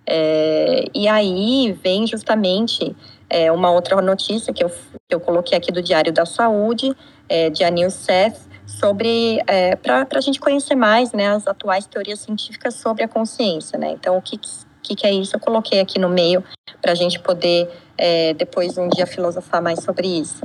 É, 0.07 0.87
e 0.95 1.07
aí 1.07 1.73
vem 1.83 2.07
justamente 2.07 2.97
é, 3.29 3.53
uma 3.53 3.71
outra 3.71 4.01
notícia 4.03 4.53
que 4.53 4.65
eu, 4.65 4.69
que 4.69 5.15
eu 5.15 5.21
coloquei 5.21 5.57
aqui 5.57 5.71
do 5.71 5.81
Diário 5.81 6.13
da 6.13 6.27
Saúde, 6.27 6.93
é, 7.29 7.49
de 7.49 7.63
Anil 7.63 7.91
Seth, 7.91 8.41
sobre 8.67 9.41
é, 9.47 9.77
para 9.77 10.07
a 10.13 10.21
gente 10.21 10.41
conhecer 10.41 10.75
mais 10.75 11.13
né, 11.13 11.29
as 11.29 11.47
atuais 11.47 11.87
teorias 11.87 12.21
científicas 12.21 12.75
sobre 12.75 13.05
a 13.05 13.09
consciência, 13.09 13.79
né? 13.79 13.93
Então 13.93 14.17
o 14.17 14.23
que, 14.23 14.39
que, 14.83 14.95
que 14.95 15.07
é 15.07 15.13
isso? 15.13 15.37
Eu 15.37 15.41
coloquei 15.41 15.81
aqui 15.81 15.99
no 15.99 16.09
meio 16.09 16.43
para 16.81 16.93
a 16.93 16.95
gente 16.95 17.19
poder 17.19 17.69
é, 17.97 18.35
depois 18.35 18.79
um 18.79 18.89
dia 18.89 19.07
filosofar 19.07 19.63
mais 19.63 19.83
sobre 19.83 20.07
isso. 20.09 20.43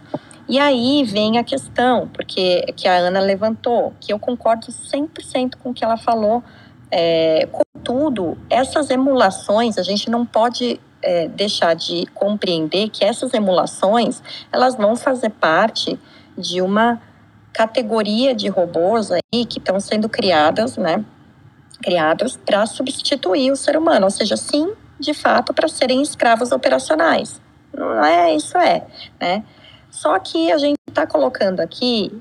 E 0.48 0.60
aí 0.60 1.04
vem 1.04 1.38
a 1.38 1.44
questão, 1.44 2.08
porque 2.08 2.62
que 2.76 2.88
a 2.88 2.98
Ana 2.98 3.20
levantou, 3.20 3.94
que 4.00 4.14
eu 4.14 4.20
concordo 4.20 4.68
100% 4.68 5.56
com 5.62 5.72
o 5.72 5.74
que 5.74 5.84
ela 5.84 5.98
falou. 5.98 6.44
É, 6.92 7.48
contudo, 7.52 8.38
essas 8.50 8.90
emulações, 8.92 9.78
a 9.78 9.84
gente 9.84 10.10
não 10.10 10.26
pode 10.26 10.80
é, 11.02 11.28
deixar 11.28 11.76
de 11.76 12.06
compreender 12.14 12.90
que 12.90 13.04
essas 13.04 13.34
emulações, 13.34 14.22
elas 14.52 14.76
vão 14.76 14.96
fazer 14.96 15.32
parte 15.32 16.00
de 16.38 16.62
uma 16.62 17.02
categoria 17.52 18.36
de 18.36 18.48
robôs 18.48 19.12
aí 19.12 19.46
que 19.46 19.60
estão 19.60 19.80
sendo 19.80 20.10
criadas, 20.10 20.78
né? 20.78 21.04
Criados 21.82 22.38
para 22.38 22.66
substituir 22.66 23.52
o 23.52 23.56
ser 23.56 23.78
humano, 23.78 24.06
ou 24.06 24.12
seja, 24.12 24.38
sim, 24.38 24.74
de 25.00 25.14
fato, 25.14 25.54
para 25.54 25.68
serem 25.68 26.02
escravos 26.02 26.52
operacionais. 26.52 27.42
Não 27.74 28.04
é 28.04 28.36
isso 28.36 28.58
é, 28.58 28.86
né? 29.20 29.44
Só 29.96 30.20
que 30.20 30.52
a 30.52 30.58
gente 30.58 30.78
está 30.90 31.08
colocando 31.08 31.62
aqui 31.62 32.12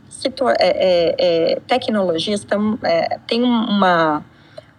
é, 0.60 0.68
é, 0.68 1.14
é, 1.18 1.60
tecnologias, 1.66 2.44
tam, 2.44 2.78
é, 2.84 3.18
tem 3.26 3.42
uma, 3.42 4.24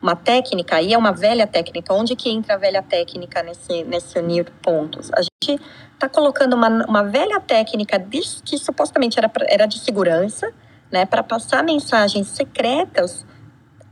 uma 0.01 0.15
técnica 0.15 0.77
aí, 0.77 0.93
é 0.93 0.97
uma 0.97 1.11
velha 1.11 1.45
técnica. 1.45 1.93
Onde 1.93 2.15
que 2.15 2.29
entra 2.29 2.53
a 2.53 2.57
velha 2.57 2.81
técnica 2.81 3.43
nesse, 3.43 3.83
nesse 3.83 4.17
unir 4.17 4.49
pontos? 4.61 5.11
A 5.13 5.21
gente 5.21 5.61
está 5.93 6.07
colocando 6.07 6.53
uma, 6.53 6.69
uma 6.85 7.03
velha 7.03 7.41
técnica 7.41 7.99
de, 7.99 8.21
que 8.45 8.57
supostamente 8.57 9.19
era, 9.19 9.29
era 9.49 9.65
de 9.65 9.77
segurança, 9.79 10.49
né, 10.89 11.05
para 11.05 11.21
passar 11.21 11.65
mensagens 11.65 12.27
secretas 12.27 13.25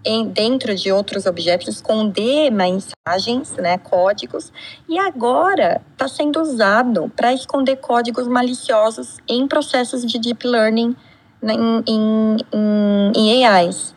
em, 0.06 0.28
dentro 0.28 0.76
de 0.76 0.92
outros 0.92 1.26
objetos, 1.26 1.68
esconder 1.68 2.52
mensagens, 2.52 3.52
né, 3.58 3.78
códigos, 3.78 4.52
e 4.88 4.98
agora 5.00 5.82
está 5.92 6.08
sendo 6.08 6.42
usado 6.42 7.12
para 7.16 7.34
esconder 7.34 7.78
códigos 7.78 8.28
maliciosos 8.28 9.18
em 9.28 9.48
processos 9.48 10.06
de 10.06 10.20
deep 10.20 10.46
learning 10.48 10.96
né, 11.42 11.54
em, 11.54 11.84
em, 11.88 12.38
em, 12.54 13.12
em 13.16 13.46
AIs. 13.46 13.94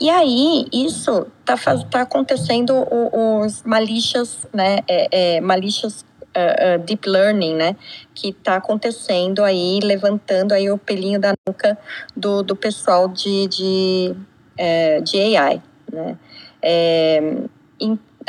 E 0.00 0.08
aí, 0.08 0.66
isso 0.72 1.26
está 1.40 1.56
tá 1.90 2.02
acontecendo 2.02 2.86
os 2.90 3.64
malicious, 3.64 4.46
né, 4.54 4.78
é, 4.86 5.36
é, 5.36 5.40
uh, 5.40 6.76
uh, 6.76 6.84
deep 6.84 7.08
learning, 7.08 7.56
né, 7.56 7.76
que 8.14 8.28
está 8.28 8.56
acontecendo 8.56 9.42
aí, 9.42 9.80
levantando 9.82 10.52
aí 10.52 10.70
o 10.70 10.78
pelinho 10.78 11.18
da 11.18 11.34
nuca 11.46 11.76
do, 12.16 12.44
do 12.44 12.54
pessoal 12.54 13.08
de, 13.08 13.48
de 13.48 14.14
é, 14.58 15.00
de 15.00 15.36
AI. 15.36 15.62
Né? 15.90 16.18
É, 16.60 17.22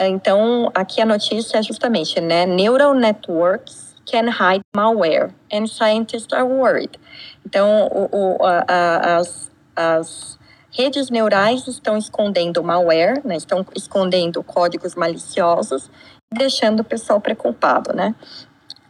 então, 0.08 0.72
aqui 0.74 1.02
a 1.02 1.06
notícia 1.06 1.58
é 1.58 1.64
justamente, 1.64 2.22
né? 2.22 2.46
Neural 2.46 2.94
networks 2.94 3.96
can 4.10 4.30
hide 4.30 4.64
malware 4.74 5.34
and 5.52 5.68
scientists 5.68 6.32
are 6.32 6.44
worried. 6.44 6.98
Então, 7.46 7.88
o, 7.88 8.10
o, 8.12 8.46
a, 8.46 8.64
a, 8.68 9.18
as, 9.18 9.52
as 9.76 10.40
redes 10.72 11.10
neurais 11.10 11.68
estão 11.68 11.98
escondendo 11.98 12.64
malware, 12.64 13.22
né? 13.26 13.36
Estão 13.36 13.66
escondendo 13.76 14.42
códigos 14.44 14.96
maliciosos, 14.96 15.90
deixando 16.32 16.82
o 16.82 16.84
pessoal 16.84 17.20
preocupado, 17.20 17.94
né? 17.94 18.16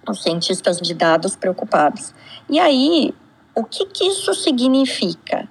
Os 0.08 0.22
cientistas 0.22 0.80
de 0.80 0.94
dados 0.94 1.36
preocupados. 1.36 2.14
E 2.50 2.60
aí, 2.60 3.14
o 3.56 3.64
que, 3.64 3.86
que 3.86 4.06
isso 4.06 4.34
significa? 4.34 5.48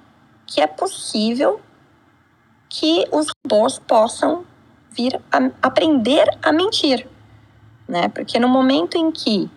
Que 0.47 0.61
é 0.61 0.67
possível 0.67 1.61
que 2.79 3.09
os 3.11 3.27
robôs 3.45 3.81
possam 3.81 4.45
vir 4.93 5.21
a 5.33 5.51
aprender 5.61 6.25
a 6.41 6.53
mentir, 6.53 7.09
né? 7.89 8.09
Porque 8.09 8.39
no 8.39 8.49
momento 8.49 8.97
em 8.97 9.11
que 9.11 9.51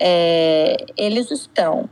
é, 0.00 0.76
eles 0.96 1.30
estão, 1.30 1.88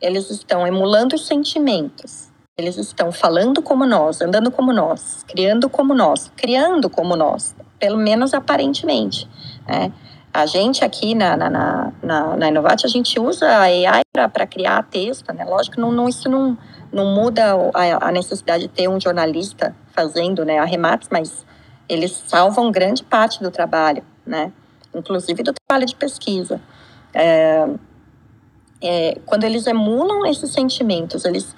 eles 0.00 0.30
estão 0.30 0.66
emulando 0.66 1.14
os 1.14 1.24
sentimentos, 1.24 2.32
eles 2.58 2.76
estão 2.76 3.12
falando 3.12 3.62
como 3.62 3.86
nós, 3.86 4.20
andando 4.20 4.50
como 4.50 4.72
nós, 4.72 5.24
criando 5.28 5.70
como 5.70 5.94
nós, 5.94 6.32
criando 6.36 6.90
como 6.90 7.14
nós, 7.14 7.54
pelo 7.78 7.96
menos 7.96 8.34
aparentemente, 8.34 9.28
né? 9.68 9.92
A 10.32 10.46
gente 10.46 10.84
aqui 10.84 11.14
na, 11.14 11.36
na, 11.36 11.48
na, 11.48 11.92
na, 12.02 12.36
na 12.36 12.48
Innovate, 12.48 12.86
a 12.86 12.88
gente 12.88 13.20
usa 13.20 13.46
a 13.48 13.60
AI 13.60 14.02
para 14.12 14.46
criar 14.48 14.82
texto, 14.82 15.32
né? 15.32 15.44
Lógico, 15.44 15.80
não, 15.80 15.92
não, 15.92 16.08
isso 16.08 16.28
não, 16.28 16.58
não 16.94 17.14
muda 17.14 17.54
a, 17.74 18.08
a 18.08 18.12
necessidade 18.12 18.64
de 18.64 18.68
ter 18.68 18.88
um 18.88 19.00
jornalista 19.00 19.74
fazendo 19.92 20.44
né, 20.44 20.58
arremates, 20.58 21.08
mas 21.10 21.44
eles 21.88 22.22
salvam 22.26 22.70
grande 22.70 23.02
parte 23.02 23.42
do 23.42 23.50
trabalho, 23.50 24.02
né? 24.24 24.52
inclusive 24.94 25.42
do 25.42 25.52
trabalho 25.52 25.86
de 25.86 25.94
pesquisa. 25.96 26.60
É, 27.12 27.68
é, 28.80 29.18
quando 29.26 29.44
eles 29.44 29.66
emulam 29.66 30.26
esses 30.26 30.52
sentimentos, 30.52 31.24
eles, 31.24 31.54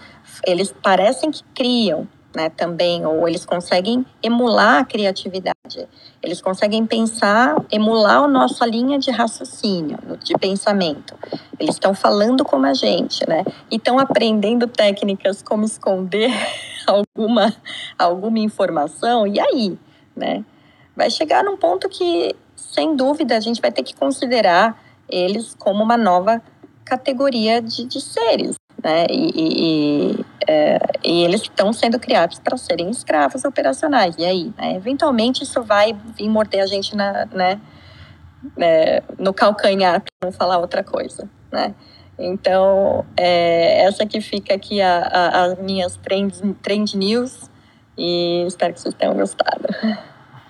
eles 0.47 0.73
parecem 0.83 1.31
que 1.31 1.43
criam 1.55 2.09
né, 2.37 2.51
também, 2.51 3.07
ou 3.07 3.27
eles 3.27 3.47
conseguem 3.47 4.05
emular 4.23 4.81
a 4.81 4.85
criatividade, 4.85 5.89
eles 6.23 6.43
conseguem 6.43 6.85
pensar, 6.85 7.57
emular 7.73 8.25
a 8.25 8.29
nossa 8.29 8.67
linha 8.67 8.99
de 8.99 9.11
raciocínio, 9.11 9.97
de 10.23 10.35
pensamento. 10.35 11.17
Eles 11.59 11.77
estão 11.77 11.95
falando 11.95 12.45
como 12.45 12.67
a 12.67 12.75
gente, 12.75 13.27
né? 13.27 13.43
E 13.71 13.77
estão 13.77 13.99
aprendendo 13.99 14.67
técnicas 14.67 15.41
como 15.41 15.65
esconder 15.65 16.31
alguma, 16.87 17.55
alguma 17.99 18.39
informação, 18.39 19.27
e 19.27 19.41
aí, 19.41 19.79
né? 20.15 20.45
Vai 20.95 21.09
chegar 21.11 21.43
num 21.43 21.57
ponto 21.57 21.89
que, 21.89 22.37
sem 22.55 22.95
dúvida, 22.95 23.35
a 23.35 23.41
gente 23.41 23.63
vai 23.63 23.73
ter 23.73 23.83
que 23.83 23.97
considerar 23.97 24.79
eles 25.09 25.55
como 25.59 25.83
uma 25.83 25.97
nova 25.97 26.43
categoria 26.85 27.63
de, 27.63 27.87
de 27.87 28.01
seres, 28.01 28.57
né? 28.83 29.07
E, 29.11 29.33
e, 29.35 30.25
é, 30.47 30.79
e 31.05 31.23
eles 31.23 31.43
estão 31.43 31.73
sendo 31.73 31.99
criados 31.99 32.39
para 32.39 32.57
serem 32.57 32.91
escravos 32.91 33.45
operacionais. 33.45 34.17
E 34.19 34.25
aí, 34.25 34.53
né? 34.57 34.77
eventualmente 34.77 35.43
isso 35.43 35.63
vai 35.63 35.97
vir 36.17 36.29
morder 36.29 36.63
a 36.63 36.67
gente 36.67 36.95
na, 36.95 37.27
né? 37.27 37.61
É, 38.59 39.03
no 39.19 39.35
calcanhar, 39.35 40.01
para 40.01 40.29
não 40.29 40.33
falar 40.33 40.59
outra 40.59 40.85
coisa, 40.85 41.29
né? 41.51 41.75
Então, 42.19 43.05
é, 43.17 43.85
essa 43.85 44.07
que 44.07 44.21
fica 44.21 44.55
aqui 44.55 44.81
a, 44.81 44.99
a, 44.99 45.45
as 45.45 45.59
minhas 45.59 45.97
trend, 45.97 46.33
trend 46.63 46.97
news 46.97 47.51
e 47.99 48.45
espero 48.47 48.73
que 48.73 48.81
vocês 48.81 48.95
tenham 48.95 49.15
gostado. 49.15 49.67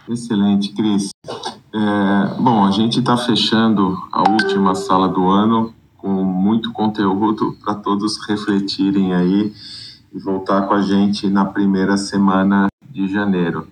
Excelente, 0.09 0.73
Cris. 0.75 1.11
É, 1.27 2.41
bom, 2.41 2.65
a 2.65 2.71
gente 2.71 3.01
está 3.01 3.17
fechando 3.17 3.97
a 4.13 4.31
última 4.31 4.75
sala 4.75 5.09
do 5.09 5.29
ano 5.29 5.75
com 5.99 6.25
muito 6.25 6.73
conteúdo 6.73 7.57
para 7.65 7.75
todos 7.75 8.19
refletirem 8.27 9.15
aí 9.15 9.53
e 10.13 10.19
voltar 10.19 10.63
com 10.63 10.75
a 10.75 10.83
gente 10.83 11.29
na 11.29 11.45
primeira 11.45 11.97
semana 11.97 12.69
de 12.91 13.09
janeiro. 13.09 13.67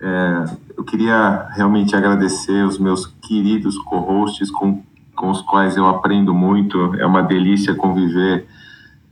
É, 0.00 0.44
eu 0.76 0.84
queria 0.84 1.48
realmente 1.52 1.94
agradecer 1.94 2.64
os 2.64 2.78
meus 2.78 3.06
queridos 3.06 3.76
co-hosts 3.78 4.50
com, 4.50 4.82
com 5.14 5.30
os 5.30 5.42
quais 5.42 5.76
eu 5.76 5.86
aprendo 5.86 6.32
muito. 6.32 6.94
É 6.96 7.06
uma 7.06 7.22
delícia 7.22 7.74
conviver 7.74 8.46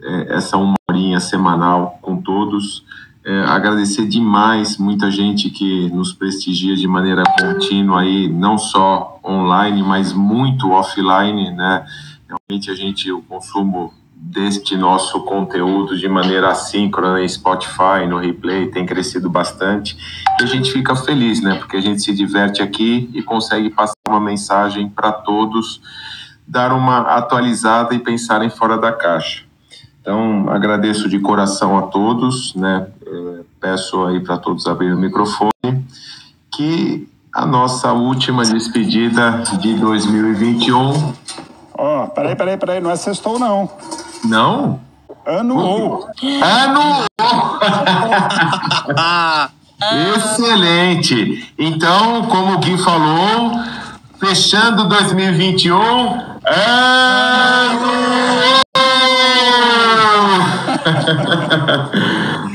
é, 0.01 0.37
essa 0.37 0.57
uma 0.57 0.75
horinha 0.91 1.21
semanal 1.21 1.99
com 2.01 2.17
todos. 2.17 2.85
É, 3.25 3.41
agradecer 3.41 4.07
demais 4.07 4.79
muita 4.79 5.11
gente 5.11 5.51
que 5.51 5.91
nos 5.91 6.15
prestigia 6.15 6.75
de 6.75 6.89
maneira 6.89 7.23
contínua 7.39 8.01
aí, 8.01 8.27
não 8.27 8.57
só 8.57 9.21
online, 9.23 9.83
mas 9.83 10.15
muito 10.15 10.71
offline, 10.71 11.51
né? 11.51 11.85
Realmente 12.29 12.71
a 12.71 12.75
gente, 12.75 13.11
o 13.11 13.23
consumo 13.23 13.93
deste 14.21 14.77
nosso 14.77 15.21
conteúdo 15.23 15.97
de 15.97 16.09
maneira 16.09 16.51
assíncrona 16.51 17.23
em 17.23 17.29
Spotify, 17.29 18.07
no 18.07 18.19
replay, 18.19 18.67
tem 18.67 18.85
crescido 18.85 19.31
bastante. 19.31 19.97
E 20.41 20.43
a 20.43 20.47
gente 20.47 20.73
fica 20.73 20.95
feliz, 20.95 21.41
né? 21.41 21.55
Porque 21.55 21.77
a 21.77 21.81
gente 21.81 22.03
se 22.03 22.13
diverte 22.15 22.61
aqui 22.61 23.09
e 23.15 23.23
consegue 23.23 23.71
passar 23.71 23.95
uma 24.09 24.21
mensagem 24.21 24.89
para 24.89 25.13
todos, 25.13 25.81
dar 26.47 26.73
uma 26.73 27.01
atualizada 27.17 27.95
e 27.95 27.99
pensar 27.99 28.43
em 28.43 28.51
fora 28.51 28.77
da 28.77 28.93
caixa. 28.93 29.45
Então, 30.01 30.51
agradeço 30.51 31.09
de 31.09 31.19
coração 31.21 31.79
a 31.79 31.83
todos, 31.83 32.55
né? 32.55 32.89
É, 33.07 33.41
peço 33.61 34.05
aí 34.05 34.21
para 34.21 34.37
todos 34.37 34.67
abrir 34.67 34.93
o 34.93 34.99
microfone, 34.99 35.51
que 36.51 37.09
a 37.33 37.47
nossa 37.47 37.93
última 37.93 38.43
despedida 38.43 39.43
de 39.61 39.75
2021 39.75 41.13
Ó, 41.81 42.03
oh, 42.03 42.09
peraí, 42.09 42.35
peraí, 42.35 42.57
peraí, 42.57 42.81
não 42.81 42.91
é 42.91 42.97
sextou, 42.97 43.39
não. 43.39 43.71
Não? 44.25 44.81
Ano 45.25 46.09
Ano 46.43 47.07
Excelente! 50.17 51.55
Então, 51.57 52.23
como 52.27 52.55
o 52.55 52.59
Gui 52.59 52.77
falou, 52.79 53.53
fechando 54.19 54.89
2021, 54.89 55.81
ano 55.81 56.49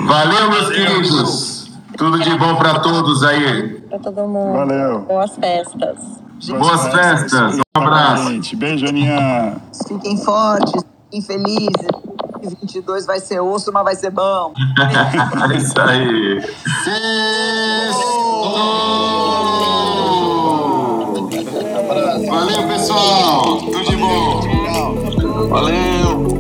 Valeu, 0.06 0.50
meus 0.50 0.70
queridos! 0.70 1.72
Tudo 1.98 2.20
de 2.20 2.38
bom 2.38 2.56
para 2.56 2.80
todos 2.80 3.24
aí. 3.24 3.82
Para 3.90 4.00
todo 4.00 4.28
mundo. 4.28 4.52
Valeu. 4.58 5.00
Boas 5.02 5.34
festas. 5.38 6.23
Boas 6.50 6.88
festas. 6.88 7.58
Um 7.58 7.82
abraço. 7.82 8.56
Beijo, 8.56 8.86
Aninha. 8.86 9.58
Fiquem 9.88 10.18
fortes, 10.18 10.84
fiquem 11.12 11.22
felizes. 11.22 11.88
22 12.50 13.06
vai 13.06 13.20
ser 13.20 13.40
osso, 13.40 13.72
mas 13.72 13.84
vai 13.84 13.96
ser 13.96 14.10
bom. 14.12 14.54
é 15.54 15.58
isso 15.58 15.80
aí. 15.80 16.42
Valeu, 22.28 22.68
pessoal. 22.68 23.58
Tudo 23.60 23.84
de 23.84 23.96
bom. 23.96 25.50
Valeu. 25.50 26.33